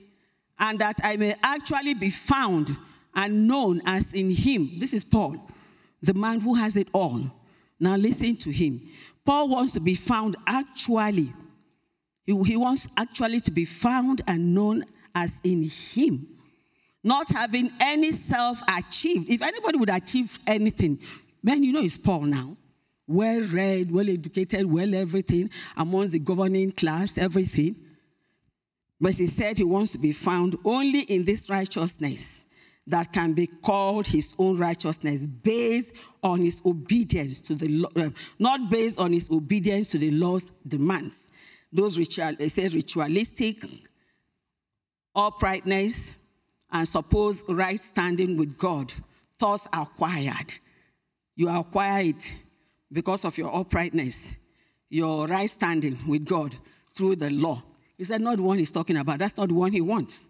and 0.58 0.78
that 0.78 1.00
I 1.02 1.16
may 1.16 1.34
actually 1.42 1.94
be 1.94 2.10
found 2.10 2.76
and 3.14 3.46
known 3.46 3.80
as 3.86 4.12
in 4.12 4.30
him. 4.30 4.78
This 4.78 4.92
is 4.92 5.04
Paul, 5.04 5.36
the 6.02 6.14
man 6.14 6.40
who 6.40 6.54
has 6.54 6.76
it 6.76 6.88
all 6.92 7.20
now 7.84 7.96
listen 7.96 8.36
to 8.36 8.50
him. 8.50 8.84
Paul 9.24 9.48
wants 9.48 9.72
to 9.72 9.80
be 9.80 9.94
found 9.94 10.36
actually 10.46 11.32
He, 12.26 12.42
he 12.44 12.56
wants 12.56 12.88
actually 12.96 13.40
to 13.40 13.50
be 13.50 13.64
found 13.64 14.22
and 14.26 14.54
known 14.54 14.84
as 15.14 15.40
in 15.44 15.62
Him, 15.62 16.26
not 17.02 17.30
having 17.30 17.70
any 17.80 18.12
self 18.12 18.60
achieved. 18.76 19.28
If 19.30 19.42
anybody 19.42 19.78
would 19.78 19.90
achieve 19.90 20.38
anything, 20.46 20.98
man, 21.42 21.62
you 21.62 21.72
know 21.72 21.82
it's 21.82 21.98
Paul 21.98 22.22
now. 22.22 22.56
Well 23.06 23.42
read, 23.42 23.90
well 23.90 24.08
educated, 24.08 24.64
well 24.64 24.94
everything, 24.94 25.50
amongst 25.76 26.12
the 26.12 26.18
governing 26.18 26.72
class, 26.72 27.18
everything. 27.18 27.76
But 28.98 29.16
he 29.16 29.26
said 29.26 29.58
he 29.58 29.64
wants 29.64 29.92
to 29.92 29.98
be 29.98 30.12
found 30.12 30.56
only 30.64 31.00
in 31.00 31.24
this 31.24 31.50
righteousness 31.50 32.43
that 32.86 33.12
can 33.12 33.32
be 33.32 33.46
called 33.46 34.06
his 34.06 34.34
own 34.38 34.58
righteousness 34.58 35.26
based 35.26 35.94
on 36.22 36.42
his 36.42 36.60
obedience 36.66 37.40
to 37.40 37.54
the 37.54 37.68
law, 37.68 37.88
uh, 37.96 38.10
not 38.38 38.70
based 38.70 38.98
on 38.98 39.12
his 39.12 39.30
obedience 39.30 39.88
to 39.88 39.98
the 39.98 40.10
law's 40.10 40.50
demands. 40.66 41.32
Those 41.72 41.98
ritual, 41.98 42.34
it 42.38 42.50
says 42.50 42.74
ritualistic 42.74 43.64
uprightness 45.14 46.16
and 46.72 46.86
supposed 46.86 47.44
right 47.48 47.82
standing 47.82 48.36
with 48.36 48.58
God, 48.58 48.92
thoughts 49.38 49.68
acquired. 49.72 50.54
You 51.36 51.48
acquire 51.48 52.04
it 52.04 52.34
because 52.92 53.24
of 53.24 53.38
your 53.38 53.54
uprightness, 53.54 54.36
your 54.90 55.26
right 55.26 55.48
standing 55.48 55.98
with 56.06 56.24
God 56.26 56.54
through 56.94 57.16
the 57.16 57.30
law. 57.30 57.62
He 57.96 58.04
said, 58.04 58.20
not 58.20 58.36
the 58.36 58.42
one 58.42 58.58
he's 58.58 58.70
talking 58.70 58.96
about. 58.96 59.18
That's 59.18 59.36
not 59.36 59.48
the 59.48 59.54
one 59.54 59.72
he 59.72 59.80
wants. 59.80 60.28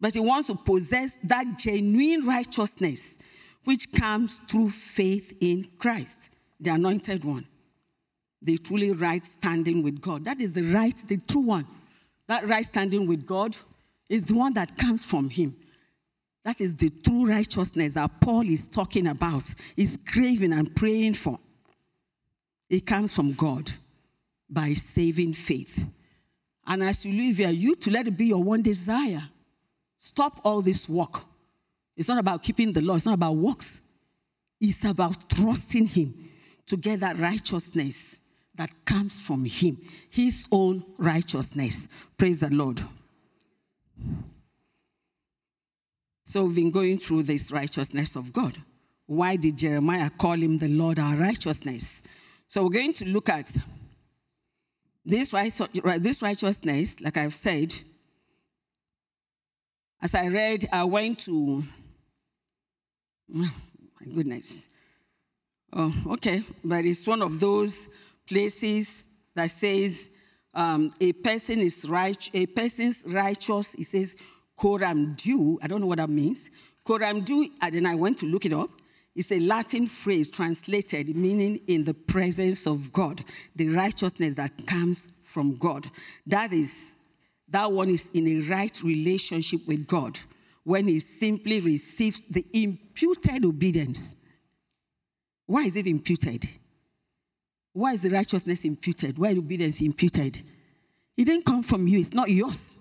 But 0.00 0.14
he 0.14 0.20
wants 0.20 0.48
to 0.48 0.54
possess 0.54 1.14
that 1.24 1.58
genuine 1.58 2.26
righteousness 2.26 3.18
which 3.64 3.92
comes 3.92 4.34
through 4.48 4.70
faith 4.70 5.36
in 5.40 5.68
Christ, 5.78 6.30
the 6.60 6.70
anointed 6.70 7.24
one. 7.24 7.46
The 8.42 8.58
truly 8.58 8.92
right 8.92 9.24
standing 9.24 9.82
with 9.82 10.00
God. 10.00 10.24
That 10.24 10.40
is 10.40 10.54
the 10.54 10.62
right, 10.62 10.96
the 11.08 11.16
true 11.16 11.46
one. 11.46 11.66
That 12.28 12.46
right 12.46 12.64
standing 12.64 13.06
with 13.06 13.26
God 13.26 13.56
is 14.08 14.24
the 14.24 14.34
one 14.34 14.52
that 14.52 14.76
comes 14.76 15.04
from 15.04 15.30
him. 15.30 15.56
That 16.44 16.60
is 16.60 16.76
the 16.76 16.90
true 16.90 17.26
righteousness 17.26 17.94
that 17.94 18.20
Paul 18.20 18.42
is 18.42 18.68
talking 18.68 19.08
about, 19.08 19.52
is 19.76 19.98
craving 20.06 20.52
and 20.52 20.74
praying 20.76 21.14
for. 21.14 21.40
It 22.70 22.86
comes 22.86 23.14
from 23.14 23.32
God 23.32 23.70
by 24.48 24.74
saving 24.74 25.32
faith. 25.32 25.88
And 26.66 26.82
as 26.82 27.04
you 27.04 27.20
live 27.20 27.38
here, 27.38 27.50
you 27.50 27.74
to 27.76 27.90
let 27.90 28.06
it 28.06 28.16
be 28.16 28.26
your 28.26 28.42
one 28.42 28.62
desire. 28.62 29.22
Stop 29.98 30.40
all 30.44 30.60
this 30.60 30.88
work. 30.88 31.24
It's 31.96 32.08
not 32.08 32.18
about 32.18 32.42
keeping 32.42 32.72
the 32.72 32.82
law, 32.82 32.96
it's 32.96 33.06
not 33.06 33.14
about 33.14 33.36
works. 33.36 33.80
It's 34.60 34.84
about 34.84 35.28
trusting 35.28 35.86
Him 35.86 36.14
to 36.66 36.76
get 36.76 37.00
that 37.00 37.18
righteousness 37.18 38.20
that 38.54 38.70
comes 38.84 39.26
from 39.26 39.44
Him, 39.44 39.78
His 40.10 40.46
own 40.50 40.84
righteousness. 40.98 41.88
Praise 42.16 42.38
the 42.38 42.50
Lord. 42.50 42.82
So 46.24 46.44
we've 46.44 46.56
been 46.56 46.70
going 46.70 46.98
through 46.98 47.22
this 47.22 47.52
righteousness 47.52 48.16
of 48.16 48.32
God. 48.32 48.56
Why 49.06 49.36
did 49.36 49.58
Jeremiah 49.58 50.10
call 50.10 50.34
him 50.34 50.58
the 50.58 50.68
Lord 50.68 50.98
our 50.98 51.14
righteousness? 51.14 52.02
So 52.48 52.64
we're 52.64 52.70
going 52.70 52.92
to 52.94 53.04
look 53.06 53.28
at 53.28 53.56
this, 55.04 55.30
this 55.30 56.22
righteousness, 56.22 57.00
like 57.00 57.16
I've 57.16 57.32
said, 57.34 57.72
as 60.00 60.14
I 60.14 60.28
read, 60.28 60.66
I 60.72 60.84
went 60.84 61.20
to, 61.20 61.62
oh, 63.34 63.54
my 64.00 64.14
goodness. 64.14 64.68
Oh, 65.72 65.92
okay, 66.12 66.42
but 66.64 66.84
it's 66.86 67.06
one 67.06 67.22
of 67.22 67.40
those 67.40 67.88
places 68.26 69.08
that 69.34 69.50
says 69.50 70.10
um, 70.54 70.90
a 71.00 71.12
person 71.12 71.60
is 71.60 71.88
right, 71.88 72.30
a 72.32 72.46
person's 72.46 73.04
righteous. 73.06 73.74
It 73.74 73.84
says 73.84 74.16
coram 74.56 75.14
deo. 75.14 75.58
I 75.62 75.66
don't 75.66 75.80
know 75.80 75.86
what 75.86 75.98
that 75.98 76.08
means. 76.08 76.50
Coram 76.84 77.20
deo. 77.20 77.48
And 77.60 77.74
then 77.74 77.86
I 77.86 77.94
went 77.94 78.18
to 78.18 78.26
look 78.26 78.46
it 78.46 78.52
up. 78.52 78.70
It's 79.14 79.32
a 79.32 79.38
Latin 79.38 79.86
phrase 79.86 80.30
translated 80.30 81.14
meaning 81.14 81.60
in 81.66 81.84
the 81.84 81.94
presence 81.94 82.66
of 82.66 82.92
God, 82.92 83.22
the 83.54 83.70
righteousness 83.70 84.34
that 84.34 84.66
comes 84.66 85.08
from 85.22 85.56
God. 85.56 85.86
That 86.26 86.52
is, 86.52 86.96
that 87.48 87.70
one 87.70 87.88
is 87.88 88.10
in 88.10 88.26
a 88.26 88.40
right 88.48 88.82
relationship 88.82 89.60
with 89.66 89.86
God 89.86 90.18
when 90.64 90.88
he 90.88 90.98
simply 90.98 91.60
receives 91.60 92.26
the 92.26 92.44
imputed 92.52 93.44
obedience. 93.44 94.16
Why 95.46 95.62
is 95.62 95.76
it 95.76 95.86
imputed? 95.86 96.44
Why 97.72 97.92
is 97.92 98.02
the 98.02 98.10
righteousness 98.10 98.64
imputed? 98.64 99.16
Why 99.16 99.28
is 99.28 99.38
obedience 99.38 99.80
imputed? 99.80 100.40
It 101.16 101.24
didn't 101.24 101.44
come 101.44 101.62
from 101.62 101.86
you, 101.86 102.00
it's 102.00 102.12
not 102.12 102.30
yours. 102.30 102.74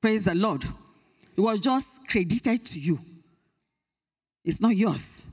Praise 0.00 0.24
the 0.24 0.34
Lord. 0.34 0.64
It 1.36 1.40
was 1.40 1.60
just 1.60 2.06
credited 2.08 2.66
to 2.66 2.80
you. 2.80 2.98
It's 4.44 4.60
not 4.60 4.74
yours. 4.74 5.24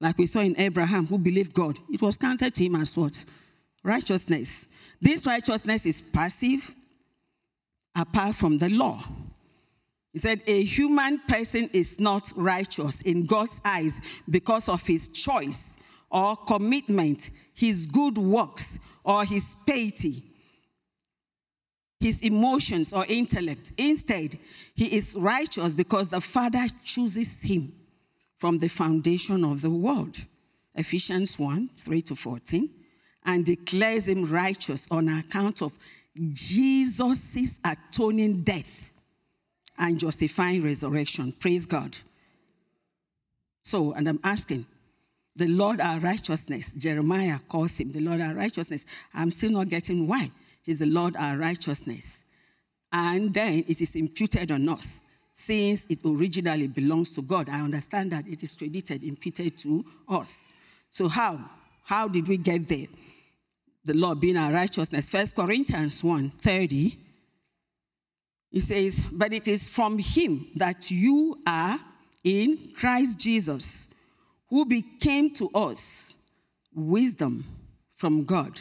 Like 0.00 0.18
we 0.18 0.26
saw 0.26 0.40
in 0.40 0.58
Abraham, 0.58 1.06
who 1.06 1.16
believed 1.16 1.54
God, 1.54 1.78
it 1.90 2.02
was 2.02 2.18
counted 2.18 2.54
to 2.54 2.64
him 2.64 2.74
as 2.74 2.96
what? 2.96 3.24
Righteousness. 3.82 4.66
This 5.00 5.26
righteousness 5.26 5.86
is 5.86 6.02
passive 6.02 6.74
apart 7.96 8.36
from 8.36 8.58
the 8.58 8.68
law. 8.68 9.02
He 10.12 10.18
said, 10.18 10.42
A 10.46 10.62
human 10.62 11.18
person 11.28 11.68
is 11.72 11.98
not 11.98 12.32
righteous 12.36 13.00
in 13.00 13.24
God's 13.24 13.60
eyes 13.64 14.00
because 14.28 14.68
of 14.68 14.86
his 14.86 15.08
choice 15.08 15.76
or 16.10 16.36
commitment, 16.36 17.30
his 17.54 17.86
good 17.86 18.16
works, 18.18 18.78
or 19.04 19.24
his 19.24 19.56
piety, 19.66 20.24
his 22.00 22.22
emotions 22.22 22.92
or 22.92 23.06
intellect. 23.08 23.72
Instead, 23.76 24.38
he 24.74 24.96
is 24.96 25.16
righteous 25.18 25.74
because 25.74 26.08
the 26.08 26.20
Father 26.20 26.64
chooses 26.84 27.42
him 27.42 27.72
from 28.36 28.58
the 28.58 28.68
foundation 28.68 29.44
of 29.44 29.62
the 29.62 29.70
world. 29.70 30.26
Ephesians 30.74 31.38
1 31.38 31.70
3 31.78 32.02
to 32.02 32.14
14. 32.16 32.70
And 33.24 33.44
declares 33.44 34.06
him 34.06 34.24
righteous 34.24 34.86
on 34.90 35.08
account 35.08 35.60
of 35.60 35.76
Jesus' 36.32 37.58
atoning 37.64 38.42
death 38.42 38.92
and 39.78 39.98
justifying 39.98 40.62
resurrection. 40.62 41.32
Praise 41.32 41.66
God. 41.66 41.96
So, 43.62 43.92
and 43.92 44.08
I'm 44.08 44.20
asking, 44.24 44.66
the 45.34 45.48
Lord 45.48 45.80
our 45.80 45.98
righteousness, 45.98 46.72
Jeremiah 46.72 47.38
calls 47.46 47.78
him 47.78 47.92
the 47.92 48.00
Lord 48.00 48.20
our 48.20 48.34
righteousness. 48.34 48.86
I'm 49.12 49.30
still 49.30 49.50
not 49.50 49.68
getting 49.68 50.06
why. 50.06 50.30
He's 50.62 50.78
the 50.78 50.86
Lord 50.86 51.14
our 51.16 51.36
righteousness. 51.36 52.24
And 52.92 53.34
then 53.34 53.64
it 53.68 53.80
is 53.80 53.94
imputed 53.94 54.50
on 54.50 54.68
us 54.68 55.02
since 55.34 55.86
it 55.90 55.98
originally 56.06 56.66
belongs 56.68 57.10
to 57.10 57.22
God. 57.22 57.50
I 57.50 57.60
understand 57.60 58.12
that 58.12 58.26
it 58.26 58.42
is 58.42 58.54
credited, 58.56 59.04
imputed 59.04 59.58
to 59.58 59.84
us. 60.08 60.52
So 60.88 61.08
how? 61.08 61.38
How 61.84 62.08
did 62.08 62.26
we 62.26 62.38
get 62.38 62.66
there? 62.66 62.86
The 63.86 63.94
Lord 63.94 64.20
being 64.20 64.36
our 64.36 64.52
righteousness. 64.52 65.08
First 65.08 65.34
Corinthians 65.34 66.02
1 66.04 66.30
30. 66.30 66.98
He 68.50 68.60
says, 68.60 69.06
But 69.12 69.32
it 69.32 69.48
is 69.48 69.68
from 69.68 69.98
him 69.98 70.48
that 70.56 70.90
you 70.90 71.40
are 71.46 71.78
in 72.24 72.72
Christ 72.74 73.18
Jesus, 73.20 73.88
who 74.48 74.64
became 74.64 75.32
to 75.34 75.50
us 75.50 76.14
wisdom 76.74 77.44
from 77.92 78.24
God, 78.24 78.60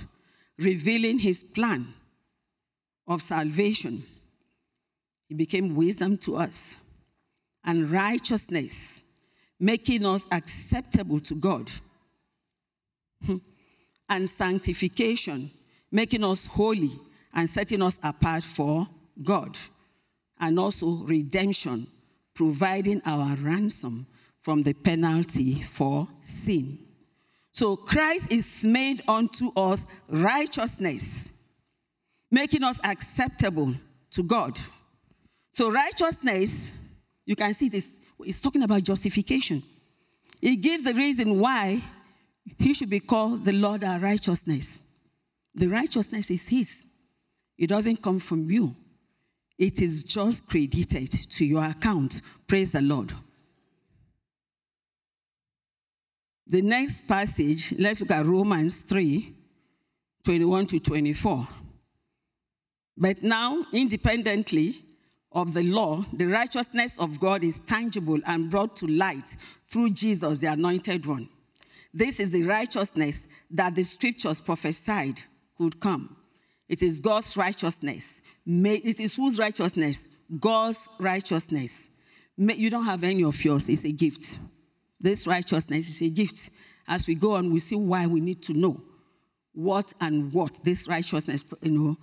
revealing 0.58 1.20
his 1.20 1.44
plan 1.44 1.88
of 3.08 3.22
salvation 3.22 4.04
he 5.28 5.36
became 5.36 5.76
wisdom 5.76 6.18
to 6.20 6.38
us 6.38 6.80
and 7.64 7.90
righteousness, 7.90 9.04
making 9.60 10.06
us 10.06 10.28
acceptable 10.32 11.20
to 11.22 11.36
God, 11.36 11.70
hmm. 13.26 13.38
And 14.10 14.30
sanctification, 14.30 15.52
making 15.92 16.24
us 16.24 16.46
holy 16.46 16.92
and 17.34 17.50
setting 17.50 17.82
us 17.82 18.00
apart 18.04 18.44
for 18.44 18.88
God, 19.22 19.58
and 20.40 20.60
also 20.60 20.88
redemption, 21.06 21.88
providing 22.34 23.02
our 23.06 23.36
ransom 23.38 24.08
from 24.42 24.62
the 24.62 24.74
penalty 24.74 25.62
for 25.62 26.08
sin. 26.22 26.78
So 27.52 27.76
Christ 27.76 28.32
is 28.32 28.66
made 28.66 29.02
unto 29.08 29.52
us 29.56 29.86
righteousness, 30.10 31.32
making 32.30 32.64
us 32.64 32.80
acceptable 32.84 33.74
to 34.12 34.24
God. 34.24 34.60
So 35.52 35.72
righteousness, 35.72 36.76
you 37.26 37.36
can 37.36 37.54
see 37.54 37.70
this, 37.70 37.92
it's 38.20 38.42
talking 38.42 38.64
about 38.64 38.84
justification. 38.84 39.64
It 40.42 40.58
gives 40.58 40.84
the 40.84 40.94
reason 40.94 41.40
why 41.40 41.82
he 42.58 42.74
should 42.74 42.90
be 42.90 43.00
called 43.00 43.46
the 43.46 43.54
Lord 43.54 43.84
our 43.84 44.00
righteousness. 44.00 44.84
The 45.54 45.68
righteousness 45.68 46.30
is 46.30 46.48
his. 46.48 46.86
It 47.58 47.68
doesn't 47.68 48.02
come 48.02 48.20
from 48.20 48.50
you. 48.50 48.76
It 49.58 49.82
is 49.82 50.04
just 50.04 50.46
credited 50.48 51.12
to 51.12 51.46
your 51.46 51.64
account. 51.64 52.22
Praise 52.48 52.72
the 52.72 52.82
Lord. 52.82 53.14
The 56.48 56.62
next 56.62 57.08
passage, 57.08 57.74
let's 57.80 58.02
look 58.02 58.12
at 58.12 58.26
Romans 58.26 58.82
3 58.82 59.34
21 60.24 60.66
to 60.66 60.80
24. 60.80 61.48
But 62.98 63.22
now, 63.22 63.64
independently 63.72 64.82
of 65.32 65.54
the 65.54 65.64
law, 65.64 66.04
the 66.14 66.26
righteousness 66.26 66.98
of 66.98 67.20
God 67.20 67.44
is 67.44 67.60
tangible 67.60 68.20
and 68.26 68.50
brought 68.50 68.76
to 68.78 68.88
light 68.88 69.38
through 69.68 69.92
Jesus, 69.92 70.40
the 70.40 70.48
anointed 70.48 71.06
one. 71.06 71.30
This 71.96 72.20
is 72.20 72.34
the 72.34 72.44
righteousness 72.44 73.26
that 73.52 73.74
the 73.74 73.86
scriptures 73.86 74.42
prophesied 74.42 75.22
could 75.58 75.80
come. 75.80 76.14
It 76.68 76.84
is 76.84 77.00
God's 77.00 77.38
righteousness. 77.38 78.22
It 78.46 79.00
is 79.00 79.16
whose 79.16 79.40
righteousness? 79.40 80.10
God's 80.38 80.90
righteousness. 81.00 81.90
You 82.36 82.70
don't 82.70 82.84
have 82.84 83.06
any 83.06 83.24
of 83.24 83.42
yours, 83.46 83.70
it's 83.70 83.86
a 83.86 83.94
gift. 83.94 84.40
This 85.00 85.26
righteousness 85.26 85.88
is 85.88 86.02
a 86.02 86.10
gift. 86.10 86.50
As 86.86 87.08
we 87.08 87.16
go 87.16 87.36
on, 87.36 87.50
we 87.50 87.62
see 87.62 87.78
why 87.78 88.08
we 88.08 88.20
need 88.20 88.44
to 88.44 88.54
know 88.54 88.82
what 89.54 89.94
and 90.02 90.34
what 90.34 90.66
this 90.66 90.90
righteousness 90.90 91.46
you 91.62 91.72
know, 91.72 91.98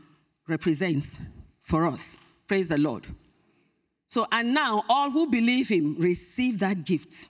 represents 0.48 1.20
for 1.60 1.86
us. 1.86 2.16
Praise 2.48 2.68
the 2.68 2.78
Lord. 2.78 3.06
So, 4.08 4.26
and 4.32 4.54
now 4.54 4.84
all 4.88 5.10
who 5.10 5.30
believe 5.30 5.68
him 5.68 5.96
receive 5.98 6.60
that 6.60 6.86
gift. 6.86 7.28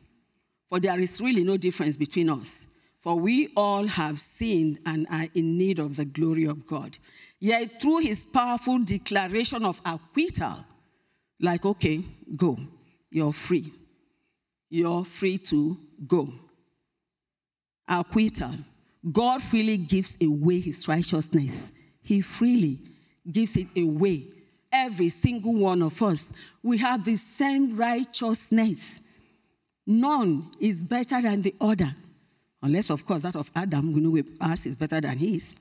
For 0.73 0.81
there 0.81 0.99
is 0.99 1.21
really 1.21 1.45
no 1.45 1.59
difference 1.59 1.99
between 1.99 2.31
us. 2.31 2.67
For 2.99 3.15
we 3.15 3.49
all 3.55 3.87
have 3.87 4.19
sinned 4.19 4.79
and 4.87 5.07
are 5.11 5.27
in 5.35 5.59
need 5.59 5.79
of 5.79 5.97
the 5.97 6.07
glory 6.07 6.47
of 6.47 6.65
God. 6.65 6.97
Yet 7.39 7.83
through 7.83 7.99
his 7.99 8.25
powerful 8.25 8.79
declaration 8.79 9.67
of 9.67 9.83
acquittal, 9.85 10.65
like, 11.39 11.67
okay, 11.67 12.01
go, 12.35 12.59
you're 13.11 13.35
free. 13.35 13.71
You're 14.71 15.05
free 15.05 15.37
to 15.37 15.77
go. 16.07 16.33
Acquittal. 17.87 18.55
God 19.13 19.43
freely 19.43 19.77
gives 19.77 20.17
away 20.23 20.61
his 20.61 20.89
righteousness. 20.89 21.71
He 22.03 22.23
freely 22.23 22.79
gives 23.31 23.59
it 23.59 23.69
away. 23.77 24.25
Every 24.73 25.11
single 25.11 25.53
one 25.53 25.83
of 25.83 26.03
us, 26.03 26.33
we 26.63 26.79
have 26.79 27.05
the 27.05 27.17
same 27.17 27.77
righteousness. 27.77 29.03
None 29.87 30.51
is 30.61 30.85
better 30.85 31.21
than 31.21 31.43
the 31.43 31.55
other. 31.61 31.91
Unless, 32.63 32.91
of 32.91 33.05
course, 33.05 33.23
that 33.23 33.37
of 33.37 33.51
Adam, 33.57 33.93
we 33.93 34.01
know 34.01 34.23
us 34.41 34.67
is 34.67 34.77
better 34.77 35.01
than 35.01 35.19
his. 35.19 35.61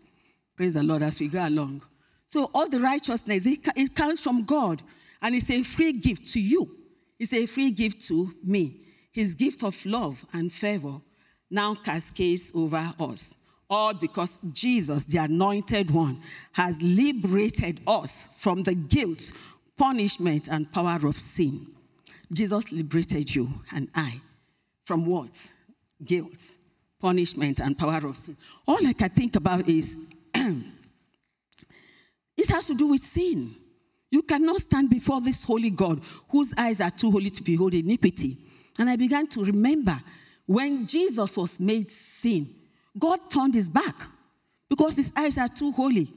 Praise 0.56 0.76
the 0.76 0.84
Lord 0.84 1.02
as 1.02 1.20
we 1.20 1.28
go 1.28 1.48
along. 1.48 1.82
So, 2.28 2.50
all 2.54 2.70
the 2.70 2.80
righteousness, 2.80 3.46
it 3.46 3.96
comes 3.96 4.24
from 4.24 4.44
God. 4.44 4.82
And 5.22 5.36
it's 5.36 5.50
a 5.50 5.64
free 5.64 5.94
gift 5.94 6.32
to 6.34 6.42
you. 6.42 6.78
It's 7.20 7.34
a 7.34 7.46
free 7.46 7.72
gift 7.72 8.06
to 8.08 8.34
me. 8.44 8.82
His 9.12 9.36
gift 9.36 9.64
of 9.64 9.86
love 9.86 10.26
and 10.34 10.52
favor 10.52 11.02
now 11.50 11.76
cascades 11.76 12.52
over 12.56 12.94
us. 13.00 13.36
All 13.70 13.94
because 13.94 14.40
Jesus, 14.52 15.06
the 15.06 15.20
anointed 15.20 15.92
one, 15.92 16.22
has 16.54 16.82
liberated 16.82 17.82
us 17.88 18.28
from 18.36 18.64
the 18.64 18.74
guilt, 18.74 19.32
punishment, 19.78 20.48
and 20.50 20.72
power 20.72 21.08
of 21.08 21.18
sin. 21.18 21.68
Jesus 22.32 22.72
liberated 22.72 23.36
you 23.36 23.50
and 23.74 23.90
I 23.94 24.22
from 24.84 25.06
what? 25.06 25.52
Guilt, 26.04 26.52
punishment, 27.00 27.60
and 27.60 27.78
power 27.78 28.08
of 28.08 28.18
sin. 28.18 28.38
All 28.68 28.86
I 28.86 28.94
can 28.94 29.10
think 29.10 29.36
about 29.36 29.68
is 29.68 30.00
it 30.34 30.64
has 32.50 32.68
to 32.68 32.74
do 32.74 32.88
with 32.88 33.04
sin. 33.04 33.54
You 34.10 34.24
cannot 34.24 34.62
stand 34.62 34.90
before 34.90 35.22
this 35.22 35.44
holy 35.44 35.70
God 35.70 36.02
whose 36.30 36.54
eyes 36.58 36.82
are 36.82 36.92
too 36.92 37.12
holy 37.12 37.30
to 37.30 37.44
behold 37.44 37.74
iniquity. 37.74 38.38
And 38.80 38.90
I 38.90 38.96
began 38.96 39.28
to 39.28 39.44
remember 39.44 39.98
when 40.46 40.86
Jesus 40.86 41.38
was 41.38 41.60
made 41.60 41.92
sin, 41.92 42.50
God 42.98 43.30
turned 43.30 43.54
his 43.54 43.70
back 43.70 43.96
because 44.70 44.96
his 44.96 45.12
eyes 45.16 45.38
are 45.38 45.48
too 45.48 45.72
holy 45.72 46.12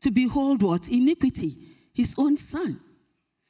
to 0.00 0.10
behold 0.10 0.62
what? 0.62 0.88
Iniquity, 0.88 1.56
his 1.92 2.14
own 2.18 2.36
son. 2.36 2.80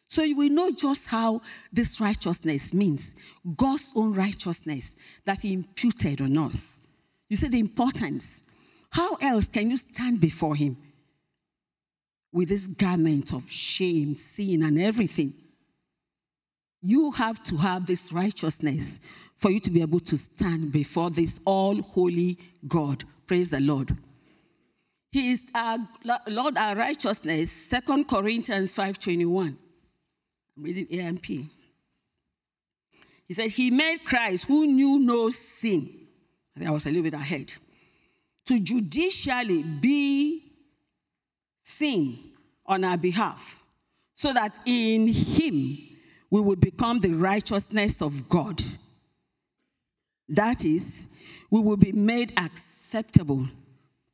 So 0.09 0.23
you 0.23 0.37
will 0.37 0.51
know 0.51 0.71
just 0.71 1.09
how 1.09 1.43
this 1.73 2.01
righteousness 2.01 2.73
means 2.73 3.15
God's 3.57 3.93
own 3.97 4.13
righteousness 4.13 4.97
that 5.25 5.41
he 5.41 5.53
imputed 5.53 6.21
on 6.21 6.39
us. 6.39 6.87
You 7.29 7.37
see 7.37 7.49
the 7.49 7.59
importance. 7.59 8.43
How 8.91 9.17
else 9.17 9.49
can 9.49 9.71
you 9.71 9.77
stand 9.77 10.21
before 10.21 10.55
him? 10.55 10.77
with 12.37 12.51
this 12.51 12.67
garment 12.67 13.33
of 13.33 13.51
shame, 13.51 14.15
sin, 14.15 14.63
and 14.63 14.79
everything. 14.79 15.33
You 16.83 17.11
have 17.13 17.43
to 17.45 17.57
have 17.57 17.87
this 17.87 18.13
righteousness 18.13 19.01
for 19.39 19.51
you 19.51 19.59
to 19.61 19.71
be 19.71 19.81
able 19.81 20.01
to 20.01 20.19
stand 20.19 20.71
before 20.71 21.09
this 21.09 21.41
all 21.47 21.81
holy 21.81 22.39
God. 22.69 23.05
Praise 23.27 23.49
the 23.49 23.61
Lord. 23.61 23.97
He 25.13 25.33
is 25.33 25.47
our 25.55 25.79
Lord, 26.29 26.59
our 26.59 26.77
righteousness. 26.77 27.51
Second 27.51 28.07
Corinthians 28.07 28.75
5:21. 28.75 29.57
I'm 30.57 30.63
reading 30.63 31.01
AMP. 31.01 31.27
He 31.27 31.49
said, 33.35 33.51
He 33.51 33.71
made 33.71 34.05
Christ 34.05 34.47
who 34.47 34.67
knew 34.67 34.99
no 34.99 35.31
sin. 35.31 35.91
I 36.55 36.59
think 36.59 36.71
I 36.71 36.73
was 36.73 36.87
a 36.87 36.89
little 36.89 37.03
bit 37.03 37.15
ahead. 37.15 37.53
To 38.47 38.59
judicially 38.59 39.63
be 39.63 40.43
sin 41.63 42.19
on 42.65 42.85
our 42.85 42.97
behalf, 42.97 43.63
so 44.15 44.33
that 44.33 44.59
in 44.65 45.09
him 45.09 45.79
we 46.31 46.41
would 46.41 46.61
become 46.61 47.01
the 47.01 47.13
righteousness 47.13 48.01
of 48.01 48.29
God. 48.29 48.63
That 50.29 50.65
is, 50.65 51.09
we 51.51 51.61
will 51.61 51.77
be 51.77 51.93
made 51.93 52.33
acceptable 52.37 53.47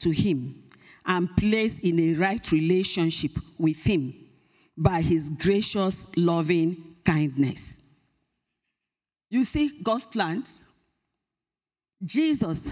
to 0.00 0.10
him 0.10 0.64
and 1.06 1.34
placed 1.36 1.80
in 1.80 1.98
a 2.00 2.14
right 2.14 2.52
relationship 2.52 3.32
with 3.58 3.84
him 3.84 4.21
by 4.76 5.00
his 5.00 5.30
gracious, 5.30 6.06
loving 6.16 6.94
kindness. 7.04 7.80
You 9.30 9.44
see 9.44 9.70
God's 9.82 10.06
plans? 10.06 10.62
Jesus 12.04 12.68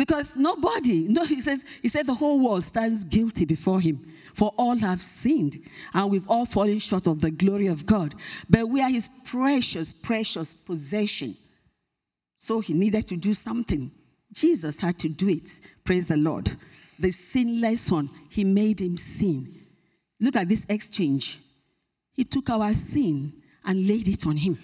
because 0.00 0.34
nobody, 0.34 1.08
no, 1.08 1.26
he 1.26 1.42
says, 1.42 1.62
he 1.82 1.88
said 1.88 2.06
the 2.06 2.14
whole 2.14 2.40
world 2.40 2.64
stands 2.64 3.04
guilty 3.04 3.44
before 3.44 3.82
him. 3.82 3.98
For 4.32 4.50
all 4.56 4.78
have 4.78 5.02
sinned, 5.02 5.58
and 5.92 6.10
we've 6.10 6.26
all 6.26 6.46
fallen 6.46 6.78
short 6.78 7.06
of 7.06 7.20
the 7.20 7.30
glory 7.30 7.66
of 7.66 7.84
God. 7.84 8.14
But 8.48 8.70
we 8.70 8.80
are 8.80 8.88
his 8.88 9.10
precious, 9.26 9.92
precious 9.92 10.54
possession. 10.54 11.36
So 12.38 12.60
he 12.60 12.72
needed 12.72 13.08
to 13.08 13.18
do 13.18 13.34
something. 13.34 13.90
Jesus 14.32 14.80
had 14.80 14.98
to 15.00 15.10
do 15.10 15.28
it. 15.28 15.60
Praise 15.84 16.08
the 16.08 16.16
Lord. 16.16 16.50
The 16.98 17.10
sinless 17.10 17.90
one, 17.90 18.08
he 18.30 18.42
made 18.42 18.80
him 18.80 18.96
sin. 18.96 19.52
Look 20.20 20.36
at 20.36 20.48
this 20.48 20.66
exchange. 20.68 21.38
He 22.12 22.24
took 22.24 22.50
our 22.50 22.74
sin 22.74 23.32
and 23.64 23.86
laid 23.86 24.08
it 24.08 24.26
on 24.26 24.36
him. 24.36 24.58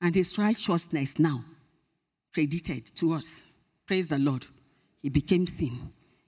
And 0.00 0.14
his 0.14 0.36
righteousness 0.38 1.18
now 1.18 1.44
credited 2.32 2.86
to 2.96 3.12
us. 3.12 3.44
Praise 3.86 4.08
the 4.08 4.18
Lord. 4.18 4.46
He 5.00 5.08
became 5.08 5.46
sin. 5.46 5.72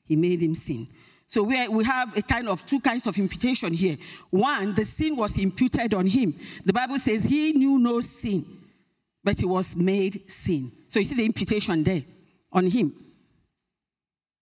He 0.05 0.17
made 0.17 0.43
him 0.43 0.55
sin. 0.55 0.89
So 1.27 1.43
we, 1.43 1.67
we 1.69 1.85
have 1.85 2.17
a 2.17 2.23
kind 2.23 2.49
of 2.49 2.67
two 2.67 2.81
kinds 2.81 3.07
of 3.07 3.17
imputation 3.17 3.73
here. 3.73 3.97
One, 4.29 4.75
the 4.75 4.85
sin 4.85 5.17
was 5.17 5.39
imputed 5.39 5.95
on 5.95 6.07
him. 6.07 6.35
The 6.65 6.73
Bible 6.73 6.99
says 6.99 7.25
he 7.25 7.53
knew 7.53 7.79
no 7.79 8.01
sin, 8.01 8.45
but 9.25 9.41
he 9.41 9.47
was 9.47 9.75
made 9.75 10.31
sin. 10.31 10.71
So 10.89 10.99
you 10.99 11.07
see 11.07 11.15
the 11.15 11.25
imputation 11.25 11.83
there 11.85 12.03
on 12.53 12.67
him. 12.67 12.95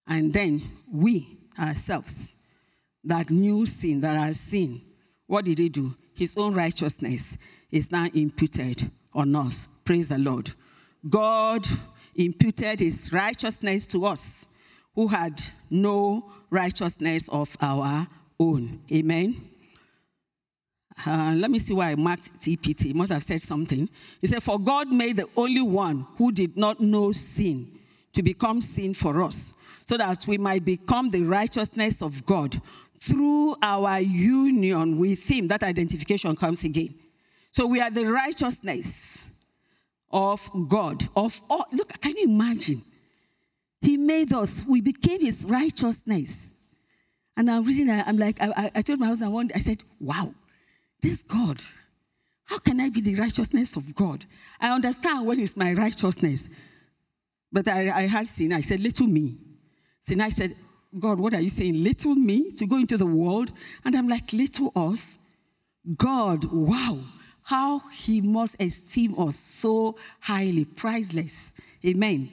And 0.06 0.32
then 0.32 0.62
we 0.92 1.28
ourselves, 1.56 2.34
that 3.04 3.30
new 3.30 3.66
sin, 3.66 4.00
that 4.00 4.16
are 4.16 4.34
sin, 4.34 4.82
what 5.26 5.44
did 5.44 5.58
he 5.58 5.68
do? 5.68 5.96
His 6.14 6.36
own 6.36 6.54
righteousness 6.54 7.38
is 7.70 7.90
now 7.90 8.08
imputed 8.12 8.90
on 9.14 9.34
us. 9.36 9.68
Praise 9.84 10.08
the 10.08 10.18
Lord. 10.18 10.50
God 11.08 11.66
imputed 12.14 12.80
his 12.80 13.12
righteousness 13.12 13.86
to 13.88 14.04
us 14.06 14.48
who 14.94 15.08
had 15.08 15.40
no 15.70 16.30
righteousness 16.50 17.28
of 17.28 17.56
our 17.60 18.06
own. 18.38 18.80
Amen. 18.92 19.36
Uh, 21.06 21.34
let 21.36 21.50
me 21.50 21.58
see 21.58 21.72
why 21.72 21.90
I 21.90 21.94
marked 21.94 22.40
TPT. 22.40 22.86
He 22.86 22.92
must 22.92 23.12
have 23.12 23.22
said 23.22 23.40
something. 23.40 23.88
He 24.20 24.26
said, 24.26 24.42
For 24.42 24.58
God 24.58 24.92
made 24.92 25.16
the 25.16 25.28
only 25.36 25.62
one 25.62 26.06
who 26.16 26.32
did 26.32 26.56
not 26.56 26.80
know 26.80 27.12
sin 27.12 27.78
to 28.12 28.22
become 28.22 28.60
sin 28.60 28.92
for 28.92 29.22
us, 29.22 29.54
so 29.86 29.96
that 29.96 30.26
we 30.26 30.36
might 30.36 30.64
become 30.64 31.10
the 31.10 31.22
righteousness 31.22 32.02
of 32.02 32.26
God 32.26 32.60
through 33.00 33.56
our 33.62 34.00
union 34.00 34.98
with 34.98 35.28
Him. 35.28 35.48
That 35.48 35.62
identification 35.62 36.36
comes 36.36 36.64
again. 36.64 36.94
So 37.50 37.66
we 37.66 37.80
are 37.80 37.90
the 37.90 38.04
righteousness 38.04 39.28
of 40.10 40.50
God. 40.68 41.02
Of 41.16 41.40
all, 41.48 41.66
look, 41.72 41.98
can 42.00 42.16
you 42.16 42.24
imagine? 42.24 42.82
He 43.80 43.96
made 43.96 44.32
us, 44.32 44.64
we 44.68 44.80
became 44.80 45.20
his 45.20 45.44
righteousness. 45.44 46.52
And 47.36 47.50
I'm 47.50 47.64
reading, 47.64 47.90
I'm 47.90 48.18
like, 48.18 48.36
I, 48.40 48.70
I 48.74 48.82
told 48.82 49.00
my 49.00 49.06
husband 49.06 49.32
one 49.32 49.46
day, 49.46 49.54
I 49.56 49.60
said, 49.60 49.82
wow, 49.98 50.34
this 51.00 51.22
God, 51.22 51.62
how 52.44 52.58
can 52.58 52.80
I 52.80 52.90
be 52.90 53.00
the 53.00 53.14
righteousness 53.14 53.76
of 53.76 53.94
God? 53.94 54.26
I 54.60 54.70
understand 54.70 55.26
when 55.26 55.40
it's 55.40 55.56
my 55.56 55.72
righteousness. 55.72 56.50
But 57.50 57.68
I, 57.68 57.90
I 57.90 58.02
had 58.02 58.28
sin. 58.28 58.52
I 58.52 58.60
said, 58.60 58.80
little 58.80 59.06
me. 59.06 59.38
Sin, 60.02 60.20
I 60.20 60.28
said, 60.28 60.54
God, 60.98 61.20
what 61.20 61.34
are 61.34 61.40
you 61.40 61.48
saying? 61.48 61.82
Little 61.82 62.14
me 62.14 62.52
to 62.52 62.66
go 62.66 62.76
into 62.76 62.96
the 62.96 63.06
world? 63.06 63.52
And 63.84 63.94
I'm 63.94 64.08
like, 64.08 64.32
little 64.32 64.72
us? 64.74 65.18
God, 65.96 66.44
wow, 66.52 66.98
how 67.42 67.80
he 67.90 68.20
must 68.20 68.60
esteem 68.60 69.18
us 69.18 69.36
so 69.36 69.96
highly, 70.20 70.64
priceless. 70.64 71.54
Amen. 71.86 72.30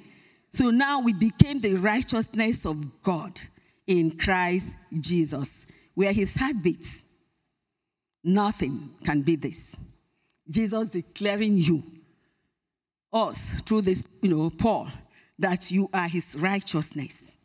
So 0.52 0.72
now 0.72 1.00
we 1.02 1.14
became 1.14 1.60
the 1.60 1.76
righteousness 1.76 2.66
of 2.66 3.04
God 3.04 3.40
in 3.86 4.18
Christ 4.18 4.76
Jesus. 5.00 5.66
We 5.96 6.08
are 6.08 6.14
his 6.14 6.36
heartbeats. 6.36 7.04
Nothing 8.24 8.90
can 9.04 9.22
be 9.22 9.36
this. 9.36 9.78
Jesus 10.50 10.90
declaring 10.90 11.58
you, 11.58 11.84
us, 13.14 13.54
through 13.62 13.82
this, 13.82 14.06
you 14.22 14.30
know, 14.30 14.50
Paul, 14.50 14.90
that 15.40 15.72
you 15.72 15.90
are 15.94 16.08
his 16.08 16.36
righteousness. 16.38 17.37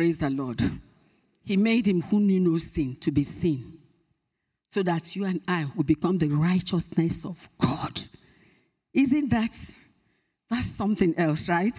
Praise 0.00 0.16
the 0.16 0.30
Lord. 0.30 0.62
He 1.44 1.58
made 1.58 1.86
him 1.86 2.00
who 2.00 2.20
knew 2.20 2.40
no 2.40 2.56
sin 2.56 2.96
to 3.02 3.12
be 3.12 3.22
sin, 3.22 3.74
so 4.66 4.82
that 4.82 5.14
you 5.14 5.26
and 5.26 5.42
I 5.46 5.66
will 5.76 5.84
become 5.84 6.16
the 6.16 6.30
righteousness 6.30 7.26
of 7.26 7.50
God. 7.58 8.00
Isn't 8.94 9.28
that 9.28 9.50
that's 10.48 10.66
something 10.68 11.12
else, 11.18 11.50
right? 11.50 11.78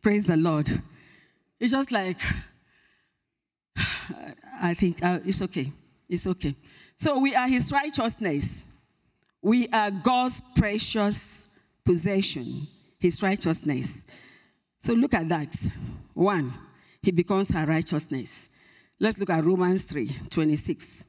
Praise 0.00 0.24
the 0.24 0.36
Lord. 0.36 0.82
It's 1.60 1.70
just 1.70 1.92
like 1.92 2.20
I 4.60 4.74
think 4.74 5.00
uh, 5.00 5.20
it's 5.24 5.40
okay. 5.42 5.70
It's 6.08 6.26
okay. 6.26 6.56
So 6.96 7.20
we 7.20 7.32
are 7.36 7.46
his 7.46 7.70
righteousness. 7.70 8.66
We 9.40 9.68
are 9.68 9.92
God's 9.92 10.42
precious 10.56 11.46
possession, 11.84 12.66
his 12.98 13.22
righteousness. 13.22 14.04
So 14.80 14.94
look 14.94 15.14
at 15.14 15.28
that. 15.28 15.54
One, 16.14 16.52
he 17.02 17.10
becomes 17.10 17.54
our 17.54 17.66
righteousness. 17.66 18.48
Let's 19.00 19.18
look 19.18 19.30
at 19.30 19.44
Romans 19.44 19.82
3 19.84 20.10
26. 20.30 21.04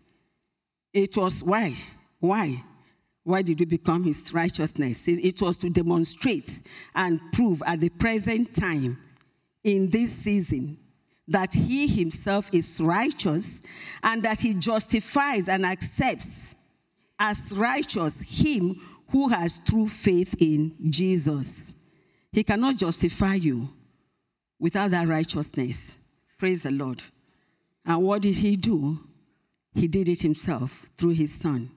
It 0.93 1.15
was 1.15 1.43
why? 1.43 1.75
Why? 2.19 2.63
Why 3.23 3.41
did 3.41 3.59
we 3.59 3.65
become 3.65 4.03
his 4.03 4.33
righteousness? 4.33 5.07
It 5.07 5.41
was 5.41 5.57
to 5.57 5.69
demonstrate 5.69 6.61
and 6.93 7.21
prove 7.31 7.63
at 7.65 7.79
the 7.79 7.89
present 7.89 8.53
time, 8.53 8.97
in 9.63 9.89
this 9.89 10.11
season, 10.11 10.77
that 11.27 11.53
he 11.53 11.87
himself 11.87 12.49
is 12.51 12.81
righteous 12.81 13.61
and 14.03 14.21
that 14.23 14.41
he 14.41 14.53
justifies 14.53 15.47
and 15.47 15.65
accepts 15.65 16.53
as 17.17 17.53
righteous 17.53 18.19
him 18.21 18.75
who 19.09 19.29
has 19.29 19.59
true 19.59 19.87
faith 19.87 20.35
in 20.39 20.75
Jesus. 20.89 21.73
He 22.33 22.43
cannot 22.43 22.77
justify 22.77 23.35
you 23.35 23.69
without 24.63 24.91
that 24.91 25.09
righteousness. 25.09 25.97
Praise 26.37 26.63
the 26.63 26.71
Lord. 26.71 27.03
And 27.85 28.01
what 28.01 28.21
did 28.21 28.37
he 28.37 28.55
do? 28.55 28.97
He 29.75 29.89
did 29.89 30.07
it 30.07 30.21
himself 30.21 30.89
through 30.97 31.15
his 31.15 31.33
son. 31.33 31.69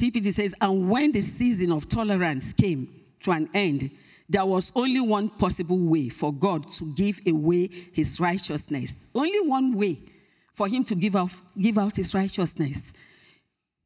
TPT 0.00 0.32
says, 0.32 0.54
and 0.58 0.90
when 0.90 1.12
the 1.12 1.20
season 1.20 1.70
of 1.70 1.86
tolerance 1.86 2.54
came 2.54 2.88
to 3.20 3.32
an 3.32 3.50
end, 3.52 3.90
there 4.26 4.46
was 4.46 4.72
only 4.74 5.02
one 5.02 5.28
possible 5.28 5.78
way 5.78 6.08
for 6.08 6.32
God 6.32 6.72
to 6.72 6.94
give 6.94 7.20
away 7.28 7.68
his 7.92 8.18
righteousness. 8.18 9.06
Only 9.14 9.40
one 9.46 9.76
way 9.76 9.98
for 10.54 10.66
him 10.66 10.82
to 10.84 10.94
give 10.94 11.14
out, 11.14 11.32
give 11.58 11.76
out 11.76 11.96
his 11.96 12.14
righteousness. 12.14 12.94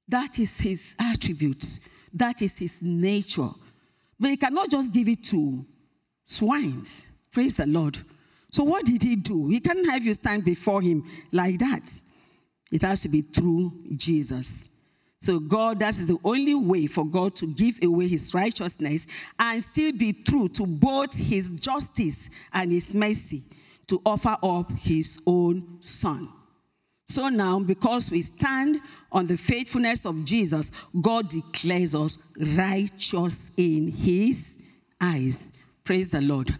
That 0.06 0.38
is 0.38 0.60
his 0.60 0.94
attribute, 1.00 1.80
that 2.12 2.40
is 2.40 2.56
his 2.56 2.80
nature. 2.80 3.50
But 4.20 4.30
he 4.30 4.36
cannot 4.36 4.70
just 4.70 4.92
give 4.92 5.08
it 5.08 5.24
to 5.24 5.66
swines. 6.27 7.07
Praise 7.31 7.55
the 7.55 7.66
Lord. 7.66 7.99
So, 8.51 8.62
what 8.62 8.85
did 8.85 9.03
he 9.03 9.16
do? 9.16 9.49
He 9.49 9.61
can't 9.61 9.89
have 9.91 10.05
you 10.05 10.14
stand 10.14 10.45
before 10.45 10.81
him 10.81 11.05
like 11.33 11.59
that. 11.59 12.01
It 12.70 12.83
has 12.83 13.03
to 13.03 13.09
be 13.09 13.22
through 13.22 13.72
Jesus. 13.97 14.68
So, 15.18 15.41
God, 15.41 15.79
that 15.79 15.95
is 15.99 16.07
the 16.07 16.18
only 16.22 16.55
way 16.55 16.87
for 16.87 17.05
God 17.05 17.35
to 17.37 17.47
give 17.47 17.79
away 17.83 18.09
his 18.09 18.35
righteousness 18.35 19.07
and 19.39 19.62
still 19.62 19.93
be 19.93 20.12
true 20.12 20.49
to 20.51 20.66
both 20.66 21.16
his 21.16 21.53
justice 21.53 22.29
and 22.53 22.70
his 22.70 22.95
mercy 22.95 23.43
to 23.87 24.01
offer 24.05 24.37
up 24.43 24.70
his 24.72 25.20
own 25.27 25.79
son. 25.81 26.29
So 27.07 27.29
now, 27.29 27.59
because 27.59 28.11
we 28.11 28.22
stand 28.22 28.81
on 29.12 29.27
the 29.27 29.37
faithfulness 29.37 30.05
of 30.05 30.25
Jesus, 30.25 30.70
God 31.01 31.29
declares 31.29 31.95
us 31.95 32.18
righteous 32.37 33.51
in 33.57 33.89
his 33.89 34.59
eyes. 35.01 35.53
Praise 35.85 36.11
the 36.11 36.22
Lord. 36.22 36.55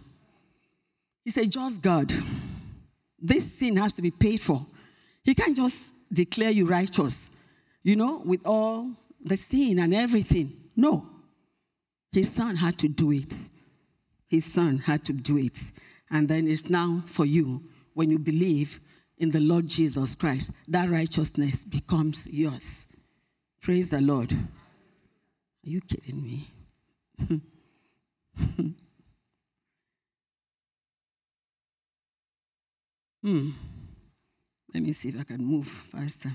He's 1.23 1.37
a 1.37 1.47
just 1.47 1.81
God. 1.81 2.11
This 3.19 3.57
sin 3.57 3.77
has 3.77 3.93
to 3.93 4.01
be 4.01 4.11
paid 4.11 4.39
for. 4.39 4.65
He 5.23 5.33
can't 5.33 5.55
just 5.55 5.91
declare 6.13 6.51
you 6.51 6.67
righteous, 6.67 7.31
you 7.81 7.95
know, 7.95 8.21
with 8.23 8.45
all 8.45 8.91
the 9.23 9.35
sin 9.35 9.79
and 9.79 9.93
everything. 9.93 10.55
No. 10.75 11.09
His 12.11 12.31
son 12.31 12.55
had 12.57 12.77
to 12.79 12.87
do 12.87 13.11
it. 13.11 13.33
His 14.27 14.45
son 14.45 14.77
had 14.79 15.03
to 15.05 15.13
do 15.13 15.37
it. 15.37 15.59
And 16.11 16.27
then 16.27 16.47
it's 16.47 16.69
now 16.69 17.01
for 17.07 17.25
you 17.25 17.63
when 17.93 18.11
you 18.11 18.19
believe 18.19 18.79
in 19.17 19.31
the 19.31 19.39
Lord 19.39 19.67
Jesus 19.67 20.13
Christ, 20.13 20.51
that 20.67 20.89
righteousness 20.89 21.63
becomes 21.63 22.27
yours. 22.27 22.85
Praise 23.61 23.89
the 23.89 24.01
Lord. 24.01 24.31
Are 24.33 24.37
you 25.63 25.81
kidding 25.81 26.23
me? 26.23 26.47
hmm. 33.25 33.49
Let 34.73 34.83
me 34.83 34.91
see 34.93 35.09
if 35.09 35.19
I 35.19 35.23
can 35.23 35.43
move 35.43 35.67
faster. 35.67 36.31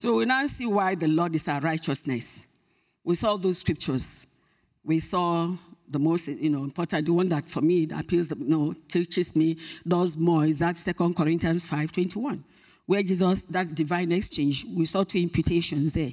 So 0.00 0.16
we 0.16 0.24
now 0.24 0.44
see 0.46 0.66
why 0.66 0.96
the 0.96 1.06
Lord 1.06 1.34
is 1.36 1.46
our 1.46 1.60
righteousness. 1.60 2.46
We 3.04 3.14
saw 3.14 3.36
those 3.36 3.58
scriptures. 3.58 4.26
We 4.82 4.98
saw 4.98 5.56
the 5.88 5.98
most 5.98 6.26
you 6.26 6.50
know 6.50 6.64
important, 6.64 7.06
the 7.06 7.12
one 7.12 7.28
that 7.28 7.48
for 7.48 7.60
me 7.60 7.84
that 7.86 8.00
appeals, 8.00 8.30
you 8.30 8.48
know, 8.48 8.74
teaches 8.88 9.36
me, 9.36 9.58
does 9.86 10.16
more 10.16 10.44
is 10.44 10.58
that 10.58 10.74
Second 10.74 11.14
Corinthians 11.14 11.66
5:21, 11.66 12.42
where 12.86 13.02
Jesus, 13.02 13.44
that 13.44 13.74
divine 13.74 14.10
exchange, 14.10 14.64
we 14.74 14.86
saw 14.86 15.04
two 15.04 15.18
imputations 15.20 15.92
there. 15.92 16.10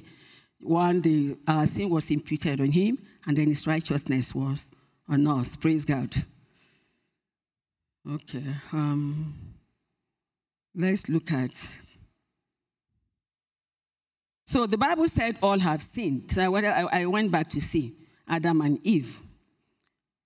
One, 0.60 1.00
the 1.00 1.36
uh, 1.46 1.66
sin 1.66 1.88
was 1.88 2.10
imputed 2.10 2.60
on 2.60 2.70
him, 2.70 2.98
and 3.26 3.36
then 3.36 3.48
his 3.48 3.66
righteousness 3.66 4.34
was 4.34 4.70
on 5.08 5.26
us. 5.26 5.56
Praise 5.56 5.84
God. 5.84 6.14
Okay. 8.08 8.44
Um, 8.72 9.34
let's 10.74 11.08
look 11.08 11.30
at. 11.32 11.78
So 14.46 14.66
the 14.66 14.78
Bible 14.78 15.06
said 15.08 15.36
all 15.42 15.58
have 15.58 15.82
sinned. 15.82 16.32
So 16.32 16.54
I 16.54 17.06
went 17.06 17.30
back 17.30 17.48
to 17.50 17.60
see 17.60 17.94
Adam 18.26 18.60
and 18.62 18.78
Eve. 18.82 19.18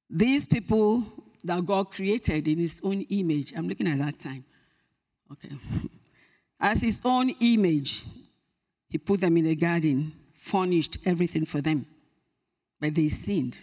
These 0.09 0.47
people 0.47 1.05
that 1.43 1.65
God 1.67 1.91
created 1.91 2.49
in 2.49 2.59
his 2.59 2.81
own 2.83 3.03
image, 3.03 3.53
I'm 3.57 3.69
looking 3.69 3.89
at 3.89 3.99
that 3.99 4.19
time. 4.19 4.45
Okay. 5.33 5.55
As 6.61 6.81
his 6.81 7.03
own 7.05 7.31
image, 7.41 8.05
he 8.89 8.99
put 8.99 9.21
them 9.21 9.37
in 9.37 9.47
a 9.47 9.55
garden, 9.55 10.13
furnished 10.33 10.99
everything 11.07 11.45
for 11.45 11.61
them. 11.61 11.85
But 12.81 12.95
they 12.95 13.09
sinned. 13.09 13.59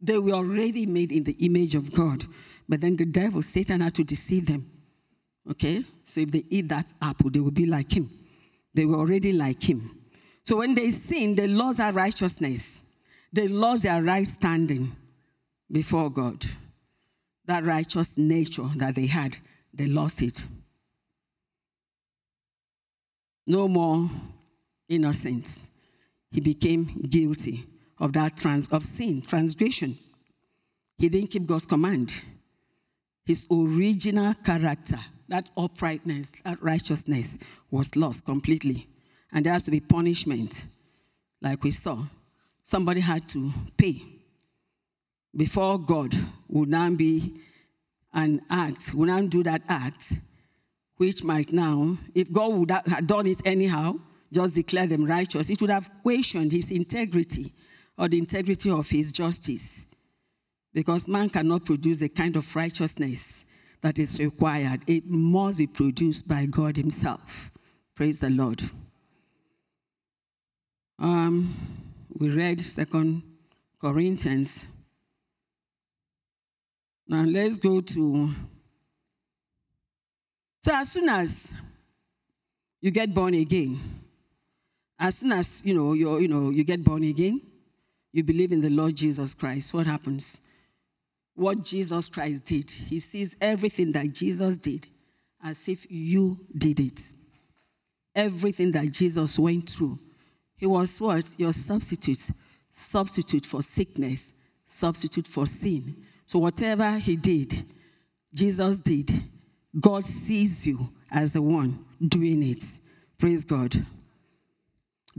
They 0.00 0.18
were 0.18 0.32
already 0.32 0.86
made 0.86 1.12
in 1.12 1.24
the 1.24 1.36
image 1.44 1.74
of 1.74 1.92
God. 1.92 2.24
But 2.68 2.80
then 2.80 2.96
the 2.96 3.04
devil, 3.04 3.42
Satan, 3.42 3.80
had 3.80 3.94
to 3.94 4.04
deceive 4.04 4.46
them. 4.46 4.70
Okay? 5.50 5.84
So 6.04 6.20
if 6.20 6.30
they 6.30 6.44
eat 6.48 6.68
that 6.68 6.86
apple, 7.00 7.30
they 7.30 7.40
will 7.40 7.50
be 7.50 7.66
like 7.66 7.92
him. 7.92 8.10
They 8.72 8.86
were 8.86 8.96
already 8.96 9.32
like 9.32 9.62
him. 9.62 10.00
So 10.44 10.56
when 10.56 10.74
they 10.74 10.90
sin, 10.90 11.34
they 11.34 11.46
lost 11.46 11.78
their 11.78 11.92
righteousness. 11.92 12.82
They 13.32 13.48
lost 13.48 13.82
their 13.82 14.02
right 14.02 14.26
standing 14.26 14.92
before 15.70 16.10
God. 16.10 16.44
That 17.46 17.64
righteous 17.64 18.16
nature 18.16 18.68
that 18.76 18.94
they 18.94 19.06
had, 19.06 19.36
they 19.72 19.86
lost 19.86 20.22
it. 20.22 20.46
No 23.46 23.68
more 23.68 24.08
innocence. 24.88 25.72
He 26.30 26.40
became 26.40 26.84
guilty 27.08 27.64
of 27.98 28.12
that 28.14 28.36
trans 28.36 28.68
of 28.68 28.84
sin, 28.84 29.22
transgression. 29.22 29.96
He 30.98 31.08
didn't 31.08 31.30
keep 31.30 31.46
God's 31.46 31.66
command. 31.66 32.24
His 33.26 33.46
original 33.50 34.34
character, 34.34 34.98
that 35.28 35.50
uprightness, 35.56 36.32
that 36.44 36.62
righteousness, 36.62 37.38
was 37.70 37.96
lost 37.96 38.24
completely. 38.24 38.86
And 39.32 39.46
there 39.46 39.52
has 39.52 39.64
to 39.64 39.70
be 39.70 39.80
punishment, 39.80 40.66
like 41.40 41.62
we 41.64 41.70
saw. 41.70 42.04
Somebody 42.62 43.00
had 43.00 43.28
to 43.30 43.50
pay 43.76 44.02
before 45.36 45.78
God 45.78 46.14
would 46.48 46.68
now 46.68 46.90
be 46.90 47.40
an 48.12 48.40
act, 48.48 48.94
would 48.94 49.08
now 49.08 49.20
do 49.22 49.42
that 49.42 49.62
act, 49.68 50.20
which 50.96 51.24
might 51.24 51.52
now, 51.52 51.98
if 52.14 52.32
God 52.32 52.52
would 52.52 52.70
have 52.70 53.06
done 53.06 53.26
it 53.26 53.42
anyhow, 53.44 53.96
just 54.32 54.54
declare 54.54 54.86
them 54.86 55.04
righteous, 55.04 55.50
it 55.50 55.60
would 55.60 55.70
have 55.70 55.90
questioned 56.02 56.52
his 56.52 56.70
integrity 56.70 57.52
or 57.98 58.08
the 58.08 58.18
integrity 58.18 58.70
of 58.70 58.88
his 58.88 59.12
justice. 59.12 59.86
Because 60.74 61.06
man 61.06 61.30
cannot 61.30 61.64
produce 61.64 62.00
the 62.00 62.08
kind 62.08 62.36
of 62.36 62.54
righteousness 62.56 63.44
that 63.80 63.98
is 63.98 64.18
required. 64.18 64.80
It 64.88 65.06
must 65.06 65.58
be 65.58 65.66
produced 65.68 66.26
by 66.26 66.46
God 66.46 66.76
Himself. 66.76 67.52
Praise 67.94 68.18
the 68.18 68.30
Lord. 68.30 68.60
Um, 70.98 71.54
we 72.18 72.28
read 72.28 72.60
Second 72.60 73.22
Corinthians. 73.80 74.66
Now 77.06 77.22
let's 77.22 77.58
go 77.58 77.80
to. 77.80 78.30
So 80.62 80.72
as 80.74 80.92
soon 80.92 81.08
as 81.08 81.52
you 82.80 82.90
get 82.90 83.12
born 83.14 83.34
again, 83.34 83.78
as 84.98 85.18
soon 85.18 85.32
as 85.32 85.64
you 85.66 85.74
know 85.74 85.92
you 85.92 86.18
you 86.18 86.28
know 86.28 86.50
you 86.50 86.64
get 86.64 86.82
born 86.82 87.04
again, 87.04 87.40
you 88.12 88.24
believe 88.24 88.50
in 88.50 88.60
the 88.60 88.70
Lord 88.70 88.96
Jesus 88.96 89.34
Christ. 89.34 89.74
What 89.74 89.86
happens? 89.86 90.40
What 91.34 91.64
Jesus 91.64 92.08
Christ 92.08 92.44
did. 92.44 92.70
He 92.70 93.00
sees 93.00 93.36
everything 93.40 93.92
that 93.92 94.12
Jesus 94.12 94.56
did 94.56 94.88
as 95.42 95.68
if 95.68 95.86
you 95.90 96.38
did 96.56 96.80
it. 96.80 97.00
Everything 98.14 98.70
that 98.72 98.92
Jesus 98.92 99.38
went 99.38 99.68
through. 99.68 99.98
He 100.56 100.66
was 100.66 101.00
what? 101.00 101.34
Your 101.38 101.52
substitute. 101.52 102.30
Substitute 102.70 103.46
for 103.46 103.62
sickness, 103.62 104.32
substitute 104.64 105.28
for 105.28 105.46
sin. 105.46 105.94
So, 106.26 106.40
whatever 106.40 106.98
he 106.98 107.14
did, 107.14 107.54
Jesus 108.32 108.78
did. 108.80 109.12
God 109.78 110.04
sees 110.04 110.66
you 110.66 110.90
as 111.10 111.32
the 111.32 111.42
one 111.42 111.84
doing 112.06 112.42
it. 112.42 112.64
Praise 113.18 113.44
God. 113.44 113.86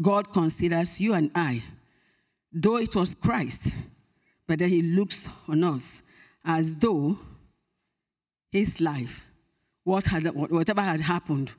God 0.02 0.34
considers 0.34 1.00
you 1.00 1.14
and 1.14 1.32
I, 1.34 1.64
though 2.52 2.78
it 2.78 2.94
was 2.96 3.16
Christ, 3.16 3.76
but 4.48 4.60
then 4.60 4.70
he 4.70 4.82
looks 4.82 5.30
on 5.48 5.64
us 5.64 6.02
as 6.46 6.76
though 6.78 7.18
his 8.52 8.80
life, 8.80 9.28
what 9.84 10.08
whatever 10.08 10.82
had 10.82 11.02
happened, 11.02 11.54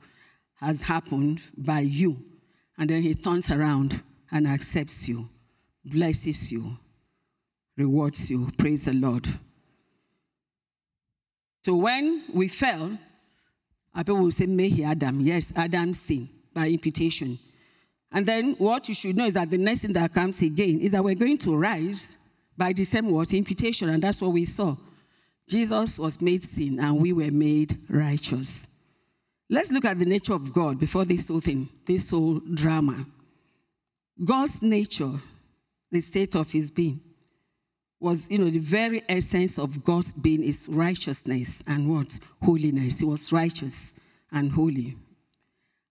has 0.55 0.81
happened 0.83 1.41
by 1.57 1.81
you. 1.81 2.17
And 2.77 2.89
then 2.89 3.01
he 3.01 3.13
turns 3.13 3.51
around 3.51 4.01
and 4.31 4.47
accepts 4.47 5.07
you, 5.07 5.29
blesses 5.83 6.51
you, 6.51 6.77
rewards 7.75 8.29
you. 8.29 8.49
Praise 8.57 8.85
the 8.85 8.93
Lord. 8.93 9.27
So 11.63 11.75
when 11.75 12.23
we 12.33 12.47
fell, 12.47 12.97
I 13.93 14.03
people 14.03 14.23
will 14.23 14.31
say, 14.31 14.45
May 14.45 14.69
he 14.69 14.83
Adam. 14.83 15.19
Yes, 15.21 15.51
Adam 15.55 15.93
sinned 15.93 16.29
by 16.53 16.69
imputation. 16.69 17.37
And 18.11 18.25
then 18.25 18.53
what 18.53 18.87
you 18.87 18.95
should 18.95 19.17
know 19.17 19.25
is 19.25 19.33
that 19.33 19.49
the 19.49 19.57
next 19.57 19.81
thing 19.81 19.93
that 19.93 20.13
comes 20.13 20.41
again 20.41 20.79
is 20.79 20.93
that 20.93 21.03
we're 21.03 21.15
going 21.15 21.37
to 21.39 21.55
rise 21.55 22.17
by 22.57 22.73
the 22.73 22.83
same 22.83 23.09
word, 23.09 23.31
imputation, 23.33 23.89
and 23.89 24.01
that's 24.01 24.21
what 24.21 24.31
we 24.31 24.45
saw. 24.45 24.75
Jesus 25.47 25.97
was 25.97 26.21
made 26.21 26.43
sin 26.43 26.79
and 26.79 27.01
we 27.01 27.13
were 27.13 27.31
made 27.31 27.77
righteous. 27.89 28.67
Let's 29.49 29.71
look 29.71 29.85
at 29.85 29.97
the 29.97 30.05
nature 30.05 30.33
of 30.33 30.51
God 30.51 30.77
before 30.79 31.05
this 31.05 31.29
whole 31.29 31.39
thing, 31.39 31.69
this 31.85 32.09
whole 32.09 32.39
drama. 32.39 33.05
God's 34.23 34.61
nature, 34.61 35.11
the 35.89 36.01
state 36.01 36.35
of 36.35 36.51
his 36.51 36.69
being, 36.69 36.99
was, 37.99 38.29
you 38.29 38.37
know, 38.37 38.49
the 38.49 38.59
very 38.59 39.01
essence 39.07 39.57
of 39.57 39.83
God's 39.83 40.13
being 40.13 40.43
is 40.43 40.67
righteousness 40.69 41.63
and 41.65 41.89
what? 41.89 42.19
Holiness. 42.43 42.99
He 42.99 43.05
was 43.05 43.31
righteous 43.31 43.93
and 44.31 44.51
holy. 44.51 44.95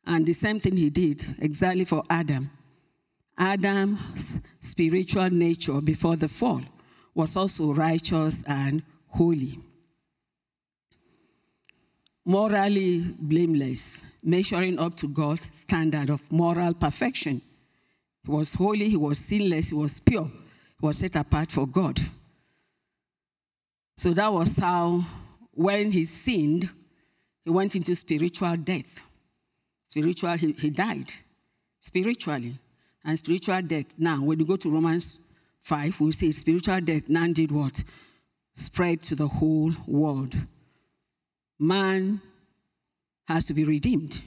And 0.07 0.27
the 0.27 0.35
same 0.35 0.61
thing 0.61 0.77
he 0.77 0.91
did 0.91 1.25
exactly 1.41 1.85
for 1.85 2.03
Adam. 2.11 2.51
Adam's 3.39 4.41
spiritual 4.77 5.31
nature 5.31 5.81
before 5.81 6.17
the 6.17 6.29
fall 6.29 6.61
was 7.15 7.35
also 7.35 7.73
righteous 7.73 8.45
and 8.47 8.83
holy. 9.09 9.59
Morally 12.27 12.99
blameless, 13.19 14.05
measuring 14.23 14.79
up 14.79 14.95
to 14.97 15.09
God's 15.09 15.49
standard 15.55 16.11
of 16.11 16.31
moral 16.31 16.75
perfection. 16.75 17.41
He 18.23 18.31
was 18.31 18.53
holy, 18.53 18.91
he 18.91 18.99
was 18.99 19.19
sinless, 19.19 19.71
he 19.71 19.75
was 19.75 19.99
pure, 19.99 20.27
he 20.79 20.87
was 20.87 20.99
set 20.99 21.17
apart 21.17 21.51
for 21.51 21.67
God. 21.67 21.99
So 23.97 24.11
that 24.11 24.31
was 24.31 24.59
how, 24.59 25.03
when 25.53 25.91
he 25.91 26.05
sinned, 26.05 26.69
he 27.47 27.51
went 27.51 27.77
into 27.77 27.95
spiritual 27.97 28.59
death. 28.59 29.01
Spiritual, 29.87 30.37
he, 30.37 30.53
he 30.53 30.69
died 30.69 31.11
spiritually 31.81 32.59
and 33.07 33.19
spiritual 33.19 33.63
death. 33.63 33.95
Now, 33.97 34.21
when 34.21 34.41
you 34.41 34.45
go 34.45 34.57
to 34.57 34.69
Romans 34.69 35.21
5, 35.61 36.01
we 36.01 36.13
see 36.13 36.33
spiritual 36.33 36.81
death 36.81 37.09
now 37.09 37.29
did 37.29 37.53
what? 37.53 37.85
Spread 38.55 39.01
to 39.05 39.15
the 39.15 39.29
whole 39.29 39.73
world. 39.87 40.35
Man 41.59 42.21
has 43.29 43.45
to 43.47 43.55
be 43.55 43.65
redeemed. 43.65 44.23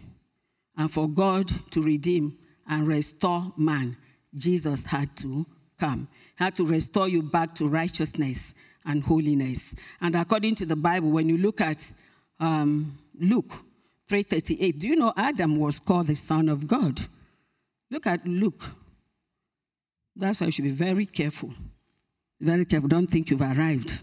And 0.78 0.90
for 0.90 1.10
God 1.10 1.52
to 1.72 1.84
redeem 1.84 2.38
and 2.68 2.88
restore 2.88 3.54
man, 3.58 3.98
Jesus 4.34 4.86
had 4.86 5.16
to 5.18 5.46
come. 5.78 6.08
He 6.38 6.44
had 6.44 6.56
to 6.56 6.66
restore 6.66 7.10
you 7.10 7.22
back 7.22 7.56
to 7.56 7.68
righteousness 7.68 8.54
and 8.86 9.04
holiness. 9.04 9.76
And 10.00 10.16
according 10.16 10.56
to 10.56 10.66
the 10.66 10.76
Bible, 10.76 11.12
when 11.12 11.28
you 11.28 11.38
look 11.38 11.60
at 11.60 11.92
um, 12.40 12.98
Luke 13.20 13.52
3:38, 14.08 14.80
do 14.80 14.88
you 14.88 14.96
know 14.96 15.14
Adam 15.18 15.58
was 15.58 15.80
called 15.80 16.08
the 16.08 16.16
son 16.16 16.48
of 16.48 16.68
God? 16.68 17.02
Look 17.92 18.08
at 18.08 18.26
Luke. 18.26 18.64
That's 20.16 20.42
why 20.42 20.48
you 20.48 20.52
should 20.52 20.66
be 20.66 20.72
very 20.72 21.06
careful. 21.06 21.52
Very 22.40 22.66
careful. 22.66 22.90
Don't 22.90 23.08
think 23.08 23.30
you've 23.30 23.42
arrived. 23.42 24.02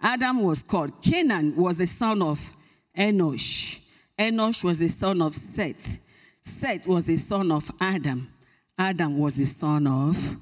Adam 0.00 0.42
was 0.42 0.62
called. 0.62 1.02
Canaan 1.02 1.56
was 1.56 1.78
the 1.78 1.86
son 1.86 2.22
of 2.22 2.54
Enosh. 2.96 3.80
Enosh 4.18 4.64
was 4.64 4.78
the 4.78 4.88
son 4.88 5.20
of 5.22 5.34
Seth. 5.34 5.98
Seth 6.42 6.86
was 6.86 7.06
the 7.06 7.16
son 7.16 7.50
of 7.50 7.70
Adam. 7.80 8.32
Adam 8.78 9.18
was 9.18 9.36
the 9.36 9.46
son 9.46 9.86
of 9.86 10.36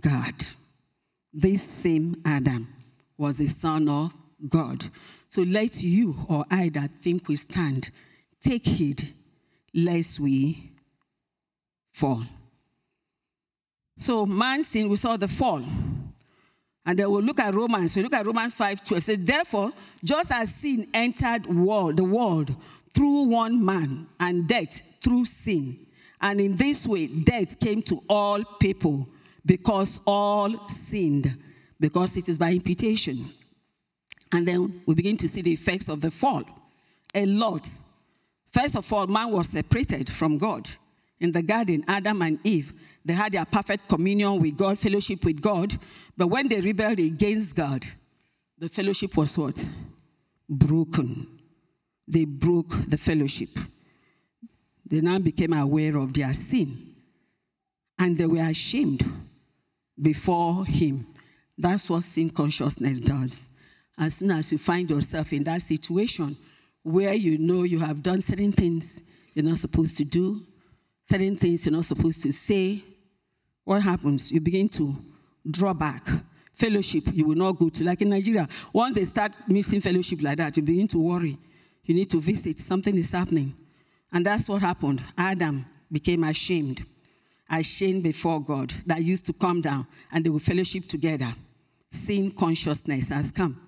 God. 0.00 0.34
This 1.32 1.62
same 1.62 2.16
Adam 2.24 2.68
was 3.18 3.36
the 3.36 3.46
son 3.46 3.88
of 3.88 4.14
God. 4.48 4.86
So 5.28 5.42
let 5.42 5.82
you 5.82 6.14
or 6.28 6.44
I 6.50 6.70
that 6.70 6.90
think 7.02 7.28
we 7.28 7.36
stand 7.36 7.90
take 8.40 8.66
heed 8.66 9.12
lest 9.74 10.18
we 10.18 10.69
fall. 12.00 12.22
So 13.98 14.24
man 14.24 14.62
sin, 14.62 14.88
we 14.88 14.96
saw 14.96 15.16
the 15.16 15.28
fall. 15.28 15.62
And 16.86 16.98
then 16.98 17.10
we'll 17.10 17.22
look 17.22 17.38
at 17.38 17.54
Romans. 17.54 17.94
We 17.94 18.02
look 18.02 18.14
at 18.14 18.26
Romans 18.26 18.56
5 18.56 18.82
12. 18.84 18.98
It 18.98 19.04
says, 19.04 19.18
Therefore, 19.18 19.70
just 20.02 20.32
as 20.32 20.54
sin 20.54 20.88
entered 20.94 21.46
world, 21.46 21.98
the 21.98 22.04
world 22.04 22.56
through 22.92 23.28
one 23.28 23.64
man, 23.64 24.08
and 24.18 24.48
death 24.48 24.82
through 25.02 25.24
sin. 25.26 25.78
And 26.20 26.40
in 26.40 26.56
this 26.56 26.86
way, 26.86 27.06
death 27.06 27.60
came 27.60 27.82
to 27.82 28.02
all 28.08 28.42
people 28.58 29.08
because 29.46 30.00
all 30.06 30.68
sinned, 30.68 31.36
because 31.78 32.16
it 32.16 32.28
is 32.28 32.38
by 32.38 32.52
imputation. 32.52 33.18
And 34.32 34.46
then 34.46 34.82
we 34.86 34.94
begin 34.94 35.16
to 35.18 35.28
see 35.28 35.42
the 35.42 35.52
effects 35.52 35.88
of 35.88 36.00
the 36.00 36.10
fall. 36.10 36.42
A 37.14 37.26
lot. 37.26 37.68
First 38.52 38.76
of 38.76 38.92
all, 38.92 39.06
man 39.06 39.30
was 39.30 39.48
separated 39.48 40.10
from 40.10 40.38
God. 40.38 40.68
In 41.20 41.32
the 41.32 41.42
garden, 41.42 41.84
Adam 41.86 42.22
and 42.22 42.38
Eve, 42.44 42.72
they 43.04 43.14
had 43.14 43.32
their 43.32 43.44
perfect 43.44 43.88
communion 43.88 44.40
with 44.40 44.56
God, 44.56 44.78
fellowship 44.78 45.24
with 45.24 45.40
God. 45.40 45.76
But 46.16 46.28
when 46.28 46.48
they 46.48 46.60
rebelled 46.60 46.98
against 46.98 47.54
God, 47.54 47.84
the 48.58 48.68
fellowship 48.68 49.16
was 49.16 49.36
what? 49.36 49.70
Broken. 50.48 51.26
They 52.08 52.24
broke 52.24 52.70
the 52.88 52.96
fellowship. 52.96 53.50
They 54.84 55.00
now 55.00 55.18
became 55.18 55.52
aware 55.52 55.96
of 55.96 56.12
their 56.12 56.34
sin. 56.34 56.94
And 57.98 58.16
they 58.16 58.26
were 58.26 58.42
ashamed 58.42 59.04
before 60.00 60.64
Him. 60.64 61.06
That's 61.56 61.88
what 61.88 62.02
sin 62.02 62.30
consciousness 62.30 63.00
does. 63.00 63.48
As 63.98 64.14
soon 64.14 64.30
as 64.30 64.50
you 64.50 64.58
find 64.58 64.88
yourself 64.90 65.32
in 65.32 65.44
that 65.44 65.60
situation 65.60 66.36
where 66.82 67.12
you 67.12 67.36
know 67.36 67.64
you 67.64 67.78
have 67.78 68.02
done 68.02 68.22
certain 68.22 68.52
things 68.52 69.02
you're 69.34 69.44
not 69.44 69.58
supposed 69.58 69.96
to 69.98 70.04
do, 70.04 70.46
certain 71.10 71.34
things 71.34 71.66
you're 71.66 71.72
not 71.72 71.84
supposed 71.84 72.22
to 72.22 72.32
say, 72.32 72.80
what 73.64 73.82
happens? 73.82 74.30
You 74.30 74.40
begin 74.40 74.68
to 74.68 74.94
draw 75.48 75.74
back. 75.74 76.06
Fellowship, 76.52 77.04
you 77.12 77.26
will 77.26 77.34
not 77.34 77.58
go 77.58 77.68
to. 77.68 77.84
Like 77.84 78.02
in 78.02 78.10
Nigeria, 78.10 78.46
once 78.72 78.94
they 78.94 79.04
start 79.04 79.34
missing 79.48 79.80
fellowship 79.80 80.22
like 80.22 80.38
that, 80.38 80.56
you 80.56 80.62
begin 80.62 80.86
to 80.88 80.98
worry. 80.98 81.36
You 81.84 81.94
need 81.94 82.10
to 82.10 82.20
visit. 82.20 82.60
Something 82.60 82.96
is 82.96 83.10
happening. 83.10 83.54
And 84.12 84.24
that's 84.24 84.48
what 84.48 84.62
happened. 84.62 85.02
Adam 85.18 85.66
became 85.90 86.22
ashamed. 86.24 86.84
Ashamed 87.50 88.04
before 88.04 88.40
God 88.40 88.72
that 88.86 89.02
used 89.02 89.26
to 89.26 89.32
come 89.32 89.60
down 89.60 89.86
and 90.12 90.24
they 90.24 90.30
will 90.30 90.38
fellowship 90.38 90.86
together. 90.86 91.32
Sin 91.90 92.30
consciousness 92.30 93.08
has 93.08 93.32
come. 93.32 93.60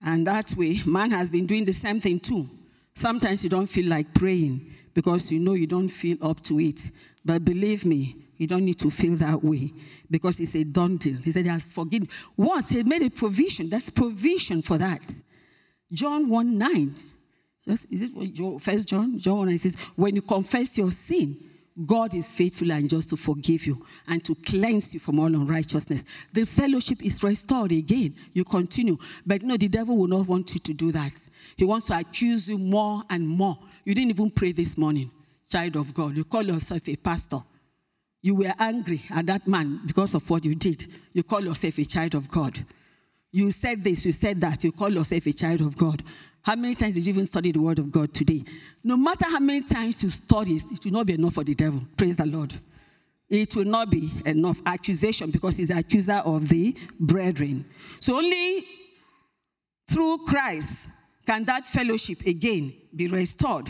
And 0.00 0.26
that 0.28 0.54
way, 0.56 0.80
man 0.86 1.10
has 1.10 1.30
been 1.30 1.46
doing 1.46 1.64
the 1.64 1.72
same 1.72 2.00
thing 2.00 2.20
too. 2.20 2.48
Sometimes 2.94 3.42
you 3.42 3.50
don't 3.50 3.66
feel 3.66 3.86
like 3.86 4.14
praying 4.14 4.70
because 4.94 5.30
you 5.30 5.40
know 5.40 5.52
you 5.54 5.66
don't 5.66 5.88
feel 5.88 6.16
up 6.22 6.42
to 6.44 6.58
it. 6.60 6.90
But 7.24 7.44
believe 7.44 7.84
me, 7.84 8.24
You 8.36 8.46
don't 8.46 8.64
need 8.64 8.78
to 8.80 8.90
feel 8.90 9.14
that 9.16 9.42
way 9.44 9.72
because 10.10 10.40
it's 10.40 10.56
a 10.56 10.64
done 10.64 10.96
deal. 10.96 11.16
He 11.16 11.30
said 11.30 11.44
he 11.44 11.50
has 11.50 11.72
forgiven. 11.72 12.08
Once 12.36 12.70
he 12.70 12.82
made 12.82 13.02
a 13.02 13.10
provision, 13.10 13.70
that's 13.70 13.90
provision 13.90 14.62
for 14.62 14.76
that. 14.78 15.12
John 15.92 16.28
1 16.28 16.58
9. 16.58 16.94
Just, 17.66 17.90
is 17.90 18.02
it 18.02 18.60
First 18.60 18.88
John? 18.88 19.18
John 19.18 19.38
1 19.38 19.48
9 19.48 19.58
says, 19.58 19.76
When 19.94 20.16
you 20.16 20.22
confess 20.22 20.76
your 20.76 20.90
sin, 20.90 21.36
God 21.86 22.14
is 22.14 22.32
faithful 22.32 22.70
and 22.72 22.88
just 22.88 23.08
to 23.10 23.16
forgive 23.16 23.66
you 23.66 23.84
and 24.06 24.24
to 24.24 24.34
cleanse 24.34 24.94
you 24.94 25.00
from 25.00 25.18
all 25.18 25.26
unrighteousness. 25.26 26.04
The 26.32 26.44
fellowship 26.44 27.04
is 27.04 27.22
restored 27.22 27.72
again. 27.72 28.14
You 28.32 28.44
continue. 28.44 28.96
But 29.26 29.42
no, 29.42 29.56
the 29.56 29.68
devil 29.68 29.96
will 29.96 30.06
not 30.06 30.26
want 30.26 30.54
you 30.54 30.60
to 30.60 30.74
do 30.74 30.92
that. 30.92 31.30
He 31.56 31.64
wants 31.64 31.86
to 31.86 31.98
accuse 31.98 32.48
you 32.48 32.58
more 32.58 33.02
and 33.10 33.26
more. 33.26 33.58
You 33.84 33.94
didn't 33.94 34.10
even 34.10 34.30
pray 34.30 34.52
this 34.52 34.78
morning, 34.78 35.10
child 35.48 35.76
of 35.76 35.92
God. 35.92 36.16
You 36.16 36.24
call 36.24 36.42
yourself 36.42 36.88
a 36.88 36.96
pastor. 36.96 37.40
You 38.22 38.34
were 38.36 38.54
angry 38.58 39.02
at 39.10 39.26
that 39.26 39.46
man 39.46 39.80
because 39.86 40.14
of 40.14 40.28
what 40.30 40.44
you 40.44 40.54
did. 40.54 40.86
You 41.12 41.22
call 41.22 41.44
yourself 41.44 41.78
a 41.78 41.84
child 41.84 42.14
of 42.14 42.28
God. 42.28 42.58
You 43.30 43.50
said 43.50 43.84
this, 43.84 44.06
you 44.06 44.12
said 44.12 44.40
that, 44.40 44.64
you 44.64 44.72
call 44.72 44.90
yourself 44.90 45.26
a 45.26 45.32
child 45.32 45.60
of 45.60 45.76
God. 45.76 46.02
How 46.42 46.56
many 46.56 46.74
times 46.74 46.94
did 46.94 47.06
you 47.06 47.12
even 47.12 47.26
study 47.26 47.52
the 47.52 47.60
word 47.60 47.78
of 47.78 47.90
God 47.90 48.14
today? 48.14 48.44
No 48.82 48.96
matter 48.96 49.26
how 49.26 49.40
many 49.40 49.62
times 49.62 50.02
you 50.02 50.10
study, 50.10 50.56
it 50.56 50.64
it 50.70 50.84
will 50.84 50.92
not 50.92 51.06
be 51.06 51.14
enough 51.14 51.34
for 51.34 51.44
the 51.44 51.54
devil. 51.54 51.80
Praise 51.96 52.16
the 52.16 52.26
Lord. 52.26 52.54
It 53.28 53.56
will 53.56 53.64
not 53.64 53.90
be 53.90 54.10
enough 54.24 54.60
accusation 54.66 55.30
because 55.30 55.56
he's 55.56 55.68
the 55.68 55.78
accuser 55.78 56.22
of 56.24 56.48
the 56.48 56.76
brethren. 57.00 57.64
So 58.00 58.16
only 58.18 58.64
through 59.88 60.18
Christ 60.26 60.90
can 61.26 61.44
that 61.44 61.64
fellowship 61.64 62.20
again 62.26 62.74
be 62.96 63.08
restored 63.08 63.68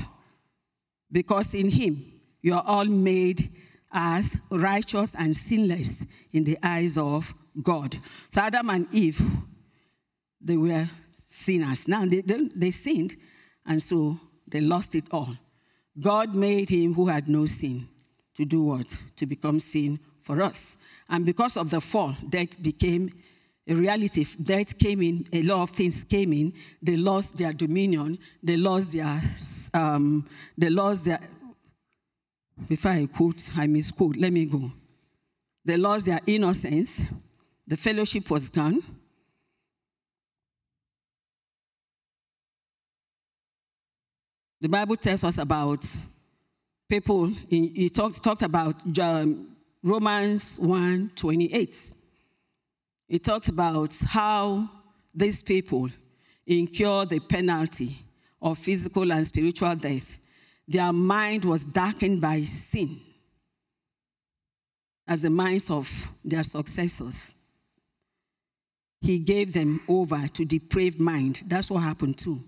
because 1.11 1.55
in 1.55 1.70
him 1.70 2.05
you 2.43 2.55
are 2.55 2.64
all 2.66 2.85
made 2.85 3.51
as 3.93 4.41
righteous 4.51 5.14
and 5.16 5.37
sinless 5.37 6.05
in 6.33 6.45
the 6.45 6.59
eyes 6.62 6.99
of 6.99 7.33
God. 7.62 7.97
So 8.31 8.41
Adam 8.41 8.70
and 8.70 8.87
Eve 8.93 9.20
they 10.45 10.57
were 10.57 10.87
sinners. 11.12 11.89
Now 11.89 12.05
they, 12.05 12.20
they, 12.20 12.49
they 12.55 12.70
sinned, 12.70 13.16
and 13.66 13.83
so 13.83 14.20
they 14.47 14.61
lost 14.61 14.95
it 14.95 15.05
all. 15.11 15.35
God 15.99 16.35
made 16.35 16.68
him 16.68 16.95
who 16.95 17.09
had 17.09 17.29
no 17.29 17.47
sin 17.47 17.89
to 18.35 18.45
do 18.45 18.64
what? 18.64 19.03
To 19.16 19.27
become 19.27 19.59
sin 19.59 19.99
for 20.20 20.43
us. 20.43 20.77
And 21.09 21.25
because 21.25 21.57
of 21.57 21.70
the 21.70 21.81
fall, 21.81 22.14
death 22.29 22.62
became 22.62 23.11
a 23.67 23.75
reality. 23.75 24.25
Death 24.43 24.79
came 24.79 25.03
in, 25.03 25.27
a 25.33 25.43
lot 25.43 25.62
of 25.62 25.71
things 25.71 26.05
came 26.05 26.33
in. 26.33 26.53
They 26.83 26.97
lost 26.97 27.37
their 27.37 27.53
dominion. 27.53 28.19
They 28.43 28.57
lost 28.57 28.93
their, 28.93 29.19
um, 29.73 30.27
they 30.57 30.71
lost 30.71 31.07
their, 31.07 31.21
before 32.69 32.91
I 32.91 33.07
quote, 33.07 33.51
I 33.57 33.67
misquote, 33.67 34.17
let 34.17 34.33
me 34.33 34.45
go. 34.45 34.71
They 35.65 35.77
lost 35.77 36.07
their 36.07 36.21
innocence. 36.27 37.03
The 37.67 37.77
fellowship 37.77 38.31
was 38.31 38.51
gone. 38.51 38.83
The 44.61 44.69
Bible 44.69 44.97
tells 44.97 45.25
us 45.25 45.39
about 45.39 45.87
people, 46.89 47.27
he 47.49 47.89
talked, 47.89 48.23
talked 48.23 48.43
about 48.43 48.99
um, 48.99 49.57
Romans 49.83 50.59
1 50.59 51.12
28. 51.15 51.93
It 53.09 53.24
talks 53.24 53.48
about 53.48 53.96
how 54.09 54.68
these 55.14 55.42
people 55.42 55.88
incur 56.46 57.05
the 57.05 57.20
penalty 57.20 58.05
of 58.40 58.59
physical 58.59 59.11
and 59.12 59.26
spiritual 59.26 59.74
death. 59.76 60.18
Their 60.66 60.92
mind 60.92 61.44
was 61.44 61.64
darkened 61.64 62.20
by 62.20 62.42
sin 62.42 63.00
as 65.07 65.22
the 65.22 65.30
minds 65.30 65.70
of 65.70 66.11
their 66.24 66.44
successors. 66.44 67.34
He 69.00 69.18
gave 69.18 69.52
them 69.52 69.80
over 69.86 70.26
to 70.28 70.44
depraved 70.44 70.98
mind. 70.98 71.42
That's 71.46 71.70
what 71.70 71.82
happened 71.82 72.18
too 72.18 72.40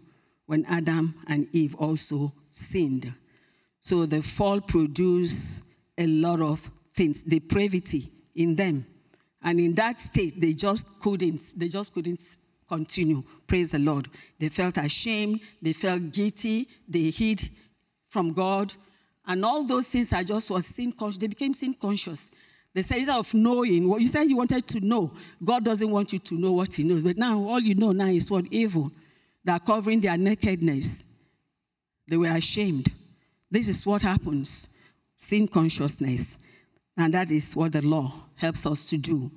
when 0.47 0.65
Adam 0.67 1.15
and 1.27 1.49
Eve 1.53 1.75
also 1.75 2.33
sinned. 2.53 3.13
So 3.81 4.07
the 4.07 4.23
fall 4.23 4.61
produced 4.61 5.63
a 5.99 6.07
lot 6.07 6.41
of 6.41 6.71
things, 6.95 7.23
depravity 7.23 8.11
in 8.35 8.57
them. 8.57 8.87
And 9.43 9.61
in 9.61 9.75
that 9.75 10.01
state, 10.01 10.41
they 10.41 10.53
just 10.55 10.99
couldn't, 11.01 11.43
they 11.57 11.69
just 11.69 11.93
couldn't 11.93 12.21
continue. 12.69 13.23
Praise 13.47 13.71
the 13.71 13.79
Lord. 13.79 14.09
They 14.39 14.49
felt 14.49 14.77
ashamed, 14.77 15.41
they 15.63 15.73
felt 15.73 16.13
guilty, 16.13 16.69
they 16.89 17.11
hid 17.11 17.49
from 18.09 18.33
God. 18.33 18.73
And 19.27 19.45
all 19.45 19.65
those 19.65 19.89
things 19.89 20.13
I 20.13 20.25
just 20.25 20.51
was 20.51 20.67
sin 20.67 20.93
conscious. 20.93 21.19
They 21.19 21.27
became 21.27 21.55
sin 21.55 21.75
conscious. 21.75 22.31
They 22.73 22.83
said 22.83 22.99
instead 22.99 23.19
of 23.19 23.33
knowing 23.35 23.89
what 23.89 24.01
you 24.01 24.09
said 24.09 24.25
you 24.25 24.37
wanted 24.37 24.67
to 24.69 24.81
know, 24.81 25.11
God 25.43 25.65
doesn't 25.65 25.91
want 25.91 26.13
you 26.13 26.19
to 26.19 26.35
know 26.35 26.53
what 26.53 26.75
He 26.75 26.85
knows. 26.85 27.03
But 27.03 27.17
now 27.17 27.43
all 27.43 27.61
you 27.61 27.75
know 27.75 27.93
now 27.93 28.07
is 28.07 28.31
what 28.31 28.45
evil 28.51 28.93
that 29.45 29.65
covering 29.65 30.01
their 30.01 30.17
nakedness, 30.17 31.07
they 32.09 32.17
were 32.17 32.27
ashamed. 32.27 32.93
This 33.51 33.69
is 33.69 33.87
what 33.87 34.03
happens 34.03 34.69
sin 35.19 35.49
consciousness. 35.49 36.39
And 36.97 37.15
that 37.15 37.31
is 37.31 37.55
what 37.55 37.73
the 37.73 37.83
law 37.83 38.13
helps 38.37 38.67
us 38.67 38.85
to 38.87 38.97
do. 38.97 39.31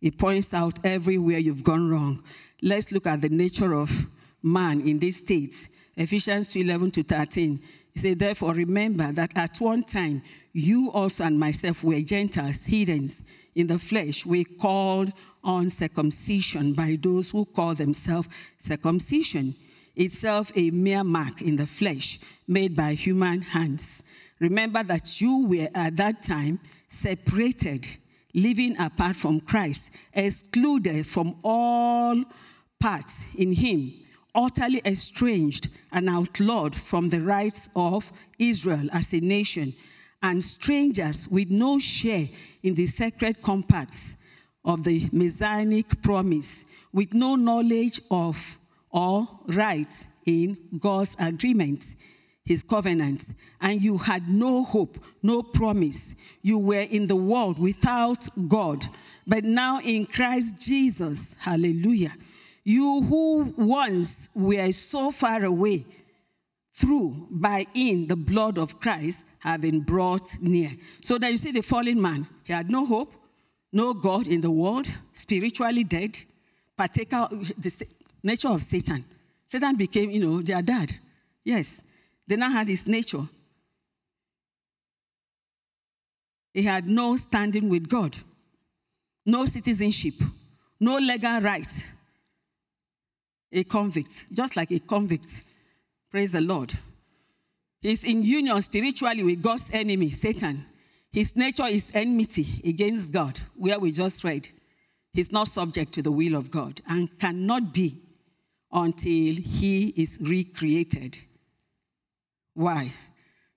It 0.00 0.18
points 0.18 0.54
out 0.54 0.78
everywhere 0.84 1.38
you've 1.38 1.64
gone 1.64 1.90
wrong. 1.90 2.22
Let's 2.62 2.92
look 2.92 3.06
at 3.06 3.20
the 3.20 3.28
nature 3.28 3.74
of 3.74 4.06
man 4.42 4.80
in 4.80 4.98
these 4.98 5.18
states. 5.18 5.68
Ephesians 5.96 6.48
2 6.48 6.60
11 6.60 6.90
to 6.92 7.02
13. 7.02 7.60
He 7.92 7.98
said, 7.98 8.18
Therefore, 8.18 8.54
remember 8.54 9.12
that 9.12 9.36
at 9.36 9.60
one 9.60 9.82
time 9.82 10.22
you 10.52 10.90
also 10.92 11.24
and 11.24 11.38
myself 11.38 11.82
were 11.82 12.00
Gentiles, 12.00 12.64
heathens 12.64 13.24
in 13.54 13.66
the 13.66 13.78
flesh. 13.78 14.24
We 14.24 14.44
called 14.44 15.12
on 15.42 15.70
circumcision 15.70 16.74
by 16.74 16.98
those 17.00 17.30
who 17.30 17.44
call 17.44 17.74
themselves 17.74 18.28
circumcision, 18.58 19.54
itself 19.96 20.52
a 20.56 20.70
mere 20.70 21.04
mark 21.04 21.42
in 21.42 21.56
the 21.56 21.66
flesh 21.66 22.20
made 22.46 22.76
by 22.76 22.94
human 22.94 23.42
hands. 23.42 24.04
Remember 24.38 24.82
that 24.82 25.20
you 25.20 25.46
were 25.46 25.68
at 25.74 25.96
that 25.96 26.22
time 26.22 26.60
separated, 26.90 27.86
living 28.34 28.78
apart 28.78 29.16
from 29.16 29.40
Christ, 29.40 29.90
excluded 30.12 31.06
from 31.06 31.36
all 31.42 32.22
parts 32.78 33.26
in 33.36 33.52
Him, 33.52 33.94
utterly 34.34 34.82
estranged 34.84 35.68
and 35.92 36.08
outlawed 36.08 36.74
from 36.74 37.08
the 37.08 37.20
rights 37.22 37.68
of 37.74 38.12
Israel 38.38 38.88
as 38.92 39.12
a 39.14 39.20
nation, 39.20 39.72
and 40.22 40.44
strangers 40.44 41.28
with 41.28 41.50
no 41.50 41.78
share 41.78 42.28
in 42.62 42.74
the 42.74 42.86
sacred 42.86 43.40
compacts 43.40 44.16
of 44.64 44.84
the 44.84 45.08
messianic 45.12 46.02
promise 46.02 46.66
with 46.92 47.14
no 47.14 47.36
knowledge 47.36 48.00
of 48.10 48.58
or 48.90 49.26
right 49.46 50.06
in 50.26 50.58
God's 50.78 51.16
agreement, 51.18 51.94
his 52.50 52.64
covenant, 52.64 53.32
and 53.60 53.80
you 53.80 53.96
had 53.96 54.28
no 54.28 54.64
hope, 54.64 54.98
no 55.22 55.40
promise. 55.40 56.16
You 56.42 56.58
were 56.58 56.80
in 56.80 57.06
the 57.06 57.14
world 57.14 57.60
without 57.60 58.28
God, 58.48 58.84
but 59.24 59.44
now 59.44 59.80
in 59.80 60.04
Christ 60.04 60.60
Jesus, 60.60 61.36
hallelujah. 61.38 62.12
You 62.64 63.02
who 63.02 63.54
once 63.56 64.30
were 64.34 64.72
so 64.72 65.12
far 65.12 65.44
away, 65.44 65.86
through 66.72 67.28
by 67.30 67.66
in 67.72 68.08
the 68.08 68.16
blood 68.16 68.58
of 68.58 68.80
Christ 68.80 69.22
have 69.40 69.60
been 69.60 69.80
brought 69.80 70.36
near. 70.40 70.70
So 71.04 71.18
that 71.18 71.30
you 71.30 71.38
see 71.38 71.52
the 71.52 71.62
fallen 71.62 72.02
man, 72.02 72.26
he 72.42 72.52
had 72.52 72.68
no 72.68 72.84
hope, 72.84 73.12
no 73.72 73.94
God 73.94 74.26
in 74.26 74.40
the 74.40 74.50
world, 74.50 74.88
spiritually 75.12 75.84
dead, 75.84 76.18
partaker 76.76 77.28
the 77.30 77.86
nature 78.24 78.48
of 78.48 78.62
Satan. 78.62 79.04
Satan 79.46 79.76
became, 79.76 80.10
you 80.10 80.20
know, 80.20 80.42
their 80.42 80.62
dad. 80.62 80.98
Yes. 81.44 81.82
They 82.26 82.36
now 82.36 82.50
had 82.50 82.68
his 82.68 82.86
nature. 82.86 83.22
He 86.52 86.62
had 86.62 86.88
no 86.88 87.16
standing 87.16 87.68
with 87.68 87.88
God, 87.88 88.16
no 89.24 89.46
citizenship, 89.46 90.14
no 90.78 90.98
legal 90.98 91.40
right. 91.40 91.86
A 93.52 93.64
convict, 93.64 94.32
just 94.32 94.56
like 94.56 94.70
a 94.70 94.78
convict. 94.78 95.44
Praise 96.10 96.32
the 96.32 96.40
Lord. 96.40 96.72
He's 97.80 98.04
in 98.04 98.22
union 98.22 98.60
spiritually 98.62 99.22
with 99.22 99.42
God's 99.42 99.70
enemy, 99.72 100.10
Satan. 100.10 100.66
His 101.12 101.34
nature 101.34 101.66
is 101.66 101.90
enmity 101.94 102.46
against 102.64 103.12
God, 103.12 103.40
where 103.56 103.78
we 103.78 103.90
just 103.90 104.22
read. 104.22 104.48
He's 105.12 105.32
not 105.32 105.48
subject 105.48 105.92
to 105.94 106.02
the 106.02 106.12
will 106.12 106.36
of 106.36 106.50
God 106.50 106.80
and 106.88 107.18
cannot 107.18 107.72
be 107.72 107.96
until 108.72 109.34
he 109.34 109.88
is 109.96 110.18
recreated. 110.20 111.18
Why? 112.60 112.92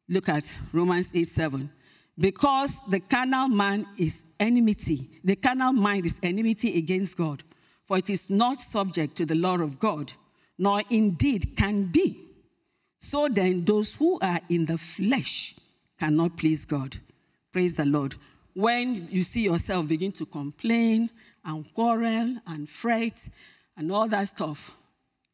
Look 0.08 0.30
at 0.30 0.60
Romans 0.72 1.12
8 1.14 1.28
7. 1.28 1.70
Because 2.18 2.82
the 2.88 3.02
carnal 3.02 3.50
man 3.50 3.86
is 3.98 4.24
enmity, 4.40 5.10
the 5.22 5.36
carnal 5.36 5.74
mind 5.74 6.06
is 6.06 6.18
enmity 6.24 6.78
against 6.78 7.18
God, 7.18 7.44
for 7.86 7.98
it 7.98 8.10
is 8.10 8.30
not 8.30 8.62
subject 8.62 9.18
to 9.18 9.26
the 9.26 9.36
law 9.36 9.58
of 9.58 9.78
God, 9.78 10.14
nor 10.58 10.82
indeed 10.90 11.58
can 11.58 11.86
be. 11.86 12.18
So 12.98 13.28
then, 13.28 13.66
those 13.66 13.94
who 13.96 14.20
are 14.22 14.40
in 14.48 14.68
the 14.68 14.78
flesh 14.78 15.56
cannot 16.00 16.38
please 16.38 16.64
God. 16.66 16.96
Praise 17.52 17.76
the 17.76 17.86
Lord. 17.86 18.16
when 18.54 19.10
you 19.10 19.24
see 19.24 19.44
yourself 19.44 19.86
begin 19.86 20.14
to 20.14 20.26
complain 20.26 21.10
and 21.44 21.74
quarrel 21.74 22.38
and 22.48 22.70
fret 22.70 23.28
and 23.76 23.92
all 23.92 24.08
that 24.08 24.30
stuff, 24.30 24.78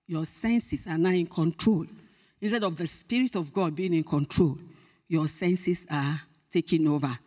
your 0.07 0.25
senses 0.25 0.87
are 0.87 0.97
now 0.97 1.11
in 1.11 1.27
control. 1.27 1.85
Instead 2.41 2.63
of 2.63 2.77
the 2.77 2.87
Spirit 2.87 3.35
of 3.35 3.53
God 3.53 3.75
being 3.75 3.93
in 3.93 4.03
control, 4.03 4.57
your 5.07 5.27
senses 5.27 5.85
are 5.91 6.21
taking 6.49 6.87
over 6.87 7.17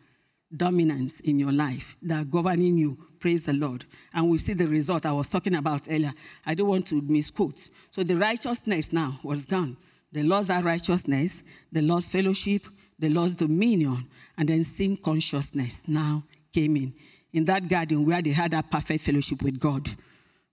dominance 0.54 1.20
in 1.20 1.38
your 1.38 1.52
life 1.52 1.96
that 2.02 2.22
are 2.22 2.24
governing 2.24 2.76
you. 2.76 2.98
Praise 3.18 3.44
the 3.44 3.52
Lord. 3.52 3.84
And 4.12 4.28
we 4.28 4.38
see 4.38 4.52
the 4.52 4.66
result 4.66 5.06
I 5.06 5.12
was 5.12 5.28
talking 5.28 5.54
about 5.54 5.88
earlier. 5.88 6.12
I 6.44 6.54
don't 6.54 6.68
want 6.68 6.86
to 6.88 7.00
misquote. 7.00 7.68
So 7.90 8.02
the 8.02 8.16
righteousness 8.16 8.92
now 8.92 9.18
was 9.22 9.46
done. 9.46 9.76
The 10.12 10.30
our 10.30 10.62
righteousness, 10.62 11.42
the 11.70 11.80
lost 11.80 12.12
fellowship, 12.12 12.62
the 12.98 13.08
lost 13.08 13.38
dominion, 13.38 14.06
and 14.36 14.48
then 14.48 14.64
sin 14.64 14.96
consciousness 14.96 15.82
now 15.88 16.24
came 16.52 16.76
in. 16.76 16.94
In 17.32 17.46
that 17.46 17.68
garden 17.68 18.04
where 18.04 18.20
they 18.20 18.30
had 18.30 18.50
that 18.50 18.70
perfect 18.70 19.04
fellowship 19.04 19.42
with 19.42 19.58
God, 19.58 19.88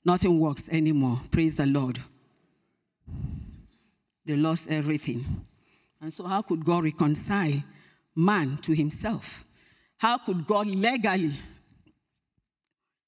nothing 0.05 0.39
works 0.39 0.69
anymore. 0.69 1.19
Praise 1.29 1.55
the 1.55 1.65
Lord. 1.65 1.99
They 4.29 4.35
lost 4.35 4.69
everything. 4.69 5.25
And 5.99 6.13
so, 6.13 6.23
how 6.25 6.43
could 6.43 6.63
God 6.63 6.83
reconcile 6.83 7.63
man 8.15 8.57
to 8.57 8.73
himself? 8.75 9.43
How 9.97 10.19
could 10.19 10.45
God 10.45 10.67
legally 10.67 11.31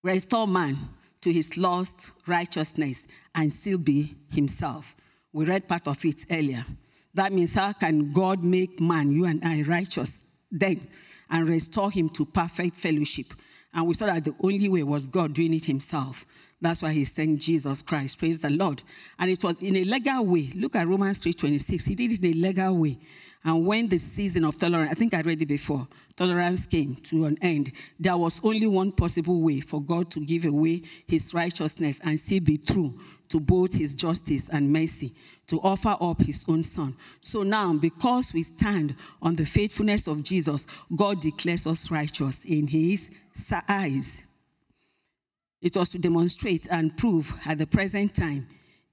restore 0.01 0.47
man 0.47 0.76
to 1.22 1.32
his 1.32 1.59
lost 1.59 2.09
righteousness 2.26 3.05
and 3.36 3.53
still 3.53 3.78
be 3.78 4.15
himself? 4.34 4.95
We 5.32 5.45
read 5.45 5.67
part 5.67 5.88
of 5.88 6.03
it 6.05 6.26
earlier. 6.32 6.65
That 7.13 7.32
means, 7.32 7.53
how 7.53 7.74
can 7.74 8.11
God 8.13 8.43
make 8.43 8.82
man, 8.82 9.11
you 9.11 9.26
and 9.26 9.45
I, 9.45 9.61
righteous 9.61 10.24
then 10.49 10.88
and 11.30 11.47
restore 11.47 11.91
him 11.91 12.09
to 12.09 12.26
perfect 12.26 12.78
fellowship? 12.78 13.28
And 13.76 13.86
we 13.86 13.93
saw 13.93 14.07
that 14.07 14.26
the 14.26 14.34
only 14.41 14.69
way 14.69 14.82
was 14.82 15.07
God 15.07 15.34
doing 15.34 15.53
it 15.53 15.65
himself. 15.65 16.26
That's 16.62 16.84
why 16.84 16.91
he 16.91 17.03
sent 17.05 17.41
Jesus 17.41 17.82
Christ. 17.82 18.20
Praise 18.20 18.39
the 18.39 18.51
Lord. 18.51 18.84
And 19.18 19.32
it 19.32 19.43
was 19.43 19.62
in 19.62 19.76
a 19.76 19.84
legal 19.84 20.26
way. 20.26 20.51
Look 20.55 20.76
at 20.76 20.88
Romans 20.88 21.20
3:26. 21.20 21.86
He 21.86 21.95
did 21.95 22.14
it 22.14 22.24
in 22.24 22.32
a 22.32 22.47
legal 22.47 22.78
way. 22.78 22.99
And 23.43 23.66
when 23.66 23.88
the 23.88 23.97
season 23.97 24.45
of 24.45 24.59
tolerance, 24.59 24.91
I 24.91 24.93
think 24.93 25.16
I 25.16 25.22
read 25.22 25.41
it 25.41 25.47
before, 25.47 25.88
tolerance 26.16 26.68
came 26.68 26.93
to 26.95 27.26
an 27.26 27.39
end, 27.41 27.72
there 27.99 28.16
was 28.16 28.39
only 28.43 28.68
one 28.68 28.91
possible 28.91 29.41
way 29.41 29.62
for 29.62 29.82
God 29.82 30.12
to 30.12 30.20
give 30.20 30.45
away 30.45 30.84
his 31.07 31.34
righteousness 31.34 31.99
and 32.03 32.20
still 32.20 32.41
be 32.41 32.59
true 32.59 32.99
to 33.30 33.39
both 33.39 33.74
his 33.74 33.95
justice 33.95 34.47
and 34.49 34.72
mercy, 34.72 35.16
to 35.47 35.59
offer 35.62 35.95
up 35.99 36.22
his 36.22 36.45
own 36.47 36.62
son. 36.62 36.95
So 37.20 37.41
now, 37.41 37.74
because 37.74 38.32
we 38.32 38.43
stand 38.43 38.95
on 39.24 39.36
the 39.36 39.45
faithfulness 39.45 40.05
of 40.05 40.22
Jesus, 40.22 40.68
God 40.95 41.20
declares 41.20 41.66
us 41.66 41.89
righteous 41.89 42.45
in 42.45 42.68
his 42.68 43.09
eyes. 43.68 44.30
It 45.62 45.76
was 45.78 45.89
to 45.89 45.99
demonstrate 45.99 46.68
and 46.72 46.95
prove 46.97 47.36
at 47.45 47.57
the 47.57 47.68
present 47.68 48.16
time 48.16 48.47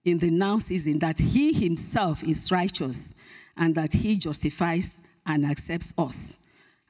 in 0.05 0.19
the 0.19 0.31
now 0.31 0.59
season 0.59 0.99
that 1.01 1.19
he 1.19 1.53
himself 1.53 2.23
is 2.23 2.51
righteous 2.53 3.15
and 3.57 3.75
that 3.75 3.93
he 3.93 4.17
justifies 4.17 5.01
and 5.27 5.45
accepts 5.45 5.95
us 5.99 6.39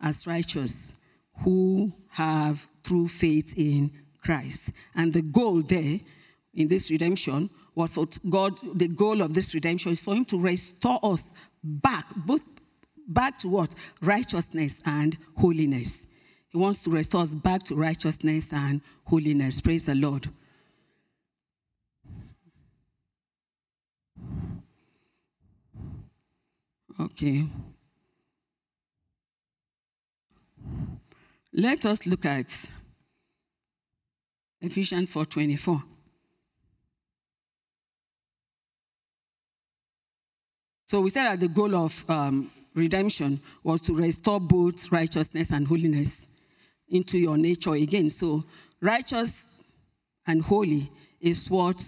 as 0.00 0.26
righteous 0.26 0.94
who 1.40 1.92
have 2.10 2.66
true 2.82 3.08
faith 3.08 3.54
in 3.56 3.90
Christ. 4.22 4.72
And 4.94 5.12
the 5.12 5.22
goal 5.22 5.62
there 5.62 6.00
in 6.54 6.68
this 6.68 6.90
redemption 6.90 7.50
was 7.74 7.94
for 7.94 8.06
God, 8.28 8.58
the 8.74 8.88
goal 8.88 9.22
of 9.22 9.34
this 9.34 9.54
redemption 9.54 9.92
is 9.92 10.04
for 10.04 10.14
him 10.14 10.24
to 10.26 10.40
restore 10.40 10.98
us 11.02 11.32
back, 11.62 12.06
both 12.16 12.42
back 13.06 13.38
to 13.40 13.48
what? 13.48 13.74
Righteousness 14.02 14.80
and 14.84 15.16
holiness. 15.36 16.07
He 16.50 16.56
wants 16.56 16.82
to 16.84 16.90
restore 16.90 17.22
us 17.22 17.34
back 17.34 17.62
to 17.64 17.74
righteousness 17.74 18.52
and 18.52 18.80
holiness. 19.04 19.60
Praise 19.60 19.84
the 19.84 19.94
Lord. 19.94 20.28
Okay. 27.00 27.44
Let 31.52 31.84
us 31.86 32.06
look 32.06 32.24
at 32.24 32.72
Ephesians 34.60 35.12
4:24. 35.12 35.82
So 40.86 41.02
we 41.02 41.10
said 41.10 41.24
that 41.24 41.40
the 41.40 41.48
goal 41.48 41.76
of 41.76 42.08
um, 42.08 42.50
redemption 42.74 43.40
was 43.62 43.82
to 43.82 43.94
restore 43.94 44.40
both 44.40 44.90
righteousness 44.90 45.50
and 45.52 45.66
holiness 45.66 46.32
into 46.90 47.18
your 47.18 47.36
nature 47.36 47.74
again. 47.74 48.10
So 48.10 48.44
righteous 48.80 49.46
and 50.26 50.42
holy 50.42 50.90
is 51.20 51.48
what 51.48 51.82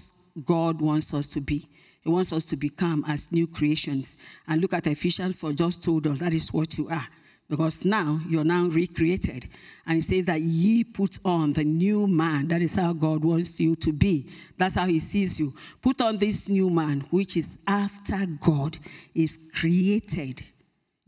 God 0.44 0.80
wants 0.80 1.14
us 1.14 1.26
to 1.28 1.40
be. 1.40 1.68
He 2.02 2.08
wants 2.08 2.32
us 2.32 2.44
to 2.46 2.56
become 2.56 3.04
as 3.06 3.30
new 3.30 3.46
creations. 3.46 4.16
And 4.48 4.60
look 4.60 4.72
at 4.72 4.86
Ephesians 4.86 5.38
4 5.38 5.52
just 5.52 5.84
told 5.84 6.06
us 6.06 6.20
that 6.20 6.32
is 6.32 6.52
what 6.52 6.78
you 6.78 6.88
are. 6.88 7.06
Because 7.48 7.84
now 7.84 8.20
you're 8.28 8.44
now 8.44 8.66
recreated. 8.68 9.48
And 9.84 9.98
it 9.98 10.02
says 10.02 10.24
that 10.26 10.40
ye 10.40 10.84
put 10.84 11.18
on 11.24 11.52
the 11.52 11.64
new 11.64 12.06
man. 12.06 12.46
That 12.48 12.62
is 12.62 12.76
how 12.76 12.92
God 12.92 13.24
wants 13.24 13.60
you 13.60 13.74
to 13.76 13.92
be. 13.92 14.30
That's 14.56 14.76
how 14.76 14.86
he 14.86 15.00
sees 15.00 15.40
you. 15.40 15.52
Put 15.82 16.00
on 16.00 16.16
this 16.16 16.48
new 16.48 16.70
man, 16.70 17.00
which 17.10 17.36
is 17.36 17.58
after 17.66 18.24
God 18.40 18.78
is 19.14 19.38
created. 19.54 20.42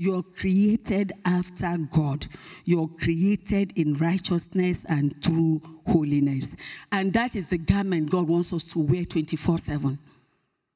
You're 0.02 0.24
created 0.24 1.12
after 1.24 1.78
God. 1.78 2.26
You're 2.64 2.88
created 2.88 3.72
in 3.78 3.94
righteousness 3.94 4.84
and 4.88 5.14
through 5.22 5.62
holiness. 5.86 6.56
And 6.90 7.12
that 7.12 7.36
is 7.36 7.46
the 7.46 7.58
garment 7.58 8.10
God 8.10 8.26
wants 8.26 8.52
us 8.52 8.64
to 8.72 8.80
wear 8.80 9.04
24 9.04 9.58
7 9.58 10.00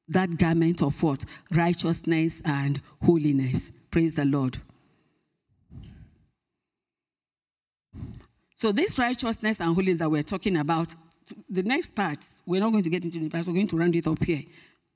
that 0.07 0.37
garment 0.37 0.81
of 0.81 1.03
what? 1.03 1.25
Righteousness 1.51 2.41
and 2.45 2.79
holiness. 3.01 3.73
Praise 3.91 4.15
the 4.15 4.23
Lord. 4.23 4.61
So, 8.55 8.71
this 8.71 8.97
righteousness 8.97 9.59
and 9.59 9.75
holiness 9.75 9.99
that 9.99 10.09
we're 10.09 10.23
talking 10.23 10.55
about, 10.55 10.95
the 11.49 11.63
next 11.63 11.97
part, 11.97 12.25
we're 12.45 12.61
not 12.61 12.71
going 12.71 12.83
to 12.83 12.89
get 12.89 13.03
into 13.03 13.19
the 13.19 13.29
part, 13.29 13.45
we're 13.45 13.55
going 13.55 13.67
to 13.67 13.77
round 13.77 13.93
it 13.93 14.07
up 14.07 14.23
here. 14.23 14.43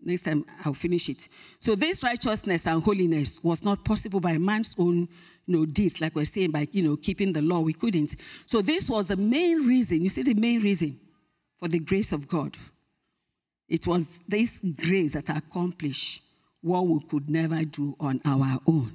Next 0.03 0.23
time 0.23 0.45
I'll 0.65 0.73
finish 0.73 1.09
it. 1.09 1.29
So, 1.59 1.75
this 1.75 2.03
righteousness 2.03 2.65
and 2.65 2.81
holiness 2.81 3.43
was 3.43 3.63
not 3.63 3.85
possible 3.85 4.19
by 4.19 4.37
man's 4.37 4.75
own 4.77 5.07
you 5.45 5.57
know, 5.57 5.65
deeds, 5.65 6.01
like 6.01 6.15
we're 6.15 6.25
saying, 6.25 6.51
by 6.51 6.67
you 6.71 6.83
know, 6.83 6.97
keeping 6.97 7.33
the 7.33 7.41
law. 7.41 7.61
We 7.61 7.73
couldn't. 7.73 8.15
So, 8.45 8.61
this 8.61 8.89
was 8.89 9.07
the 9.07 9.17
main 9.17 9.67
reason. 9.67 10.01
You 10.01 10.09
see, 10.09 10.23
the 10.23 10.33
main 10.33 10.61
reason 10.61 10.99
for 11.57 11.67
the 11.67 11.79
grace 11.79 12.11
of 12.11 12.27
God 12.27 12.57
it 13.71 13.87
was 13.87 14.19
this 14.27 14.59
grace 14.59 15.13
that 15.13 15.29
accomplished 15.29 16.21
what 16.61 16.85
we 16.85 16.99
could 17.09 17.29
never 17.29 17.63
do 17.63 17.95
on 18.01 18.19
our 18.25 18.59
own. 18.67 18.91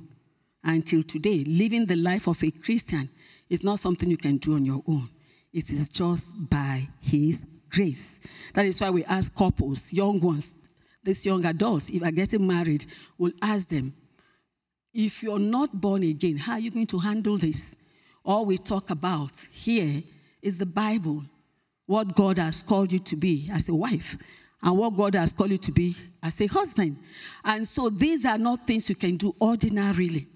Until 0.62 1.02
today, 1.02 1.44
living 1.44 1.86
the 1.86 1.96
life 1.96 2.28
of 2.28 2.44
a 2.44 2.50
Christian 2.50 3.08
is 3.48 3.64
not 3.64 3.78
something 3.78 4.10
you 4.10 4.18
can 4.18 4.36
do 4.36 4.54
on 4.54 4.66
your 4.66 4.82
own. 4.86 5.08
It 5.50 5.70
is 5.70 5.88
just 5.88 6.50
by 6.50 6.86
His 7.00 7.46
grace. 7.70 8.20
That 8.52 8.66
is 8.66 8.78
why 8.78 8.90
we 8.90 9.02
ask 9.04 9.34
couples, 9.34 9.94
young 9.94 10.20
ones, 10.20 10.52
these 11.06 11.24
young 11.24 11.44
adults, 11.46 11.88
if 11.88 12.02
are 12.02 12.10
getting 12.10 12.46
married, 12.46 12.84
we'll 13.16 13.32
ask 13.40 13.68
them, 13.68 13.94
if 14.92 15.22
you're 15.22 15.38
not 15.38 15.80
born 15.80 16.02
again, 16.02 16.36
how 16.36 16.54
are 16.54 16.58
you 16.58 16.70
going 16.70 16.86
to 16.86 16.98
handle 16.98 17.38
this? 17.38 17.76
All 18.24 18.44
we 18.44 18.58
talk 18.58 18.90
about 18.90 19.46
here 19.52 20.02
is 20.42 20.58
the 20.58 20.66
Bible, 20.66 21.22
what 21.86 22.14
God 22.14 22.38
has 22.38 22.62
called 22.62 22.92
you 22.92 22.98
to 22.98 23.16
be 23.16 23.48
as 23.52 23.68
a 23.68 23.74
wife, 23.74 24.16
and 24.62 24.76
what 24.76 24.96
God 24.96 25.14
has 25.14 25.32
called 25.32 25.50
you 25.50 25.58
to 25.58 25.72
be 25.72 25.94
as 26.22 26.40
a 26.40 26.46
husband. 26.46 26.96
And 27.44 27.66
so 27.66 27.88
these 27.88 28.24
are 28.24 28.38
not 28.38 28.66
things 28.66 28.88
you 28.88 28.96
can 28.96 29.16
do 29.16 29.34
ordinarily. 29.40 30.26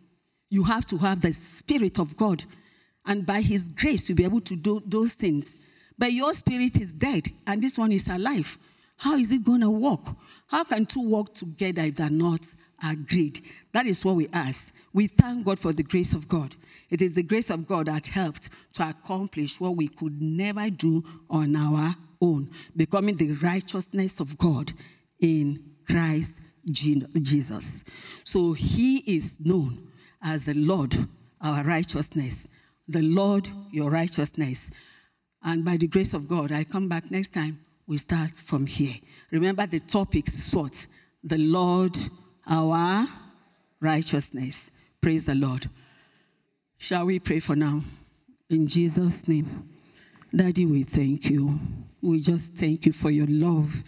You 0.50 0.64
have 0.64 0.86
to 0.86 0.98
have 0.98 1.20
the 1.20 1.32
Spirit 1.32 1.98
of 1.98 2.16
God. 2.16 2.44
And 3.06 3.26
by 3.26 3.40
His 3.40 3.68
grace, 3.68 4.08
you'll 4.08 4.16
be 4.16 4.24
able 4.24 4.42
to 4.42 4.56
do 4.56 4.82
those 4.86 5.14
things. 5.14 5.58
But 5.98 6.12
your 6.12 6.32
spirit 6.32 6.80
is 6.80 6.92
dead, 6.92 7.28
and 7.46 7.62
this 7.62 7.78
one 7.78 7.92
is 7.92 8.08
alive. 8.08 8.56
How 9.00 9.16
is 9.16 9.32
it 9.32 9.44
going 9.44 9.62
to 9.62 9.70
work? 9.70 10.04
How 10.48 10.62
can 10.62 10.84
two 10.84 11.10
work 11.10 11.32
together 11.32 11.82
if 11.82 11.96
they're 11.96 12.10
not 12.10 12.46
agreed? 12.86 13.40
That 13.72 13.86
is 13.86 14.04
what 14.04 14.16
we 14.16 14.28
ask. 14.32 14.74
We 14.92 15.06
thank 15.06 15.46
God 15.46 15.58
for 15.58 15.72
the 15.72 15.82
grace 15.82 16.12
of 16.12 16.28
God. 16.28 16.54
It 16.90 17.00
is 17.00 17.14
the 17.14 17.22
grace 17.22 17.48
of 17.48 17.66
God 17.66 17.86
that 17.86 18.06
helped 18.06 18.50
to 18.74 18.90
accomplish 18.90 19.58
what 19.58 19.74
we 19.76 19.88
could 19.88 20.20
never 20.20 20.68
do 20.68 21.02
on 21.30 21.56
our 21.56 21.94
own, 22.20 22.50
becoming 22.76 23.16
the 23.16 23.32
righteousness 23.32 24.20
of 24.20 24.36
God 24.36 24.74
in 25.18 25.64
Christ 25.86 26.38
Jesus. 26.70 27.84
So 28.24 28.52
he 28.52 28.98
is 29.06 29.40
known 29.40 29.88
as 30.22 30.44
the 30.44 30.54
Lord, 30.54 30.94
our 31.40 31.64
righteousness. 31.64 32.48
The 32.86 33.02
Lord, 33.02 33.48
your 33.72 33.88
righteousness. 33.88 34.70
And 35.42 35.64
by 35.64 35.78
the 35.78 35.88
grace 35.88 36.12
of 36.12 36.28
God, 36.28 36.52
I 36.52 36.64
come 36.64 36.86
back 36.86 37.10
next 37.10 37.30
time. 37.30 37.60
We 37.86 37.98
start 37.98 38.36
from 38.36 38.66
here. 38.66 38.94
Remember 39.30 39.66
the 39.66 39.80
topics 39.80 40.54
what? 40.54 40.86
The 41.22 41.38
Lord, 41.38 41.96
our 42.46 43.06
righteousness. 43.80 44.70
Praise 45.00 45.26
the 45.26 45.34
Lord. 45.34 45.66
Shall 46.78 47.06
we 47.06 47.18
pray 47.18 47.40
for 47.40 47.56
now? 47.56 47.82
In 48.48 48.66
Jesus' 48.66 49.28
name. 49.28 49.68
Daddy, 50.34 50.64
we 50.66 50.82
thank 50.84 51.28
you. 51.28 51.58
We 52.00 52.20
just 52.20 52.54
thank 52.54 52.86
you 52.86 52.92
for 52.92 53.10
your 53.10 53.26
love. 53.28 53.82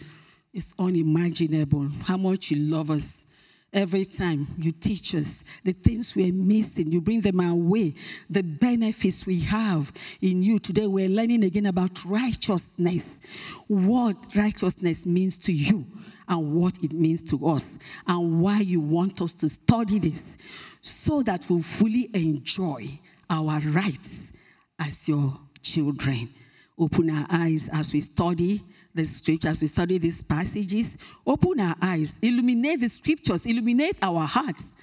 It's 0.53 0.75
unimaginable 0.77 1.89
how 2.03 2.17
much 2.17 2.51
you 2.51 2.57
love 2.57 2.91
us. 2.91 3.25
Every 3.73 4.05
time 4.05 4.45
you 4.59 4.71
teach 4.71 5.15
us 5.15 5.43
the 5.63 5.71
things 5.71 6.15
we're 6.15 6.31
missing, 6.31 6.91
you 6.91 7.01
bring 7.01 7.21
them 7.21 7.39
our 7.39 7.55
way, 7.55 7.95
the 8.29 8.43
benefits 8.43 9.25
we 9.25 9.39
have 9.41 9.91
in 10.21 10.43
you. 10.43 10.59
Today, 10.59 10.85
we're 10.85 11.09
learning 11.09 11.43
again 11.43 11.65
about 11.65 12.05
righteousness, 12.05 13.19
what 13.67 14.15
righteousness 14.35 15.07
means 15.07 15.39
to 15.39 15.51
you, 15.51 15.87
and 16.29 16.53
what 16.53 16.83
it 16.83 16.93
means 16.93 17.23
to 17.23 17.47
us, 17.47 17.79
and 18.05 18.41
why 18.41 18.59
you 18.59 18.79
want 18.79 19.19
us 19.21 19.33
to 19.33 19.49
study 19.49 19.97
this 19.97 20.37
so 20.81 21.23
that 21.23 21.47
we'll 21.49 21.61
fully 21.63 22.09
enjoy 22.13 22.85
our 23.27 23.59
rights 23.59 24.33
as 24.79 25.07
your 25.07 25.33
children. 25.63 26.29
Open 26.77 27.09
our 27.09 27.25
eyes 27.29 27.69
as 27.73 27.91
we 27.91 28.01
study 28.01 28.61
the 28.93 29.05
scriptures, 29.05 29.61
we 29.61 29.67
study 29.67 29.97
these 29.97 30.21
passages. 30.23 30.97
Open 31.25 31.59
our 31.59 31.75
eyes, 31.81 32.19
illuminate 32.21 32.81
the 32.81 32.89
scriptures, 32.89 33.45
illuminate 33.45 33.97
our 34.01 34.25
hearts, 34.25 34.75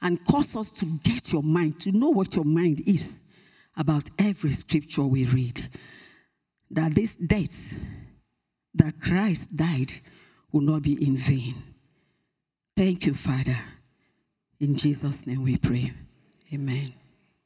and 0.00 0.24
cause 0.24 0.56
us 0.56 0.70
to 0.70 0.86
get 1.02 1.32
your 1.32 1.42
mind, 1.42 1.80
to 1.80 1.92
know 1.92 2.08
what 2.08 2.34
your 2.34 2.44
mind 2.44 2.80
is 2.86 3.24
about 3.76 4.08
every 4.18 4.50
scripture 4.50 5.04
we 5.04 5.24
read. 5.26 5.68
That 6.70 6.94
this 6.94 7.16
death 7.16 7.82
that 8.74 9.00
Christ 9.00 9.56
died 9.56 9.92
will 10.52 10.62
not 10.62 10.82
be 10.82 11.04
in 11.04 11.16
vain. 11.16 11.54
Thank 12.76 13.06
you, 13.06 13.14
Father. 13.14 13.58
In 14.60 14.76
Jesus' 14.76 15.26
name 15.26 15.44
we 15.44 15.56
pray. 15.56 15.92
Amen. 16.52 16.97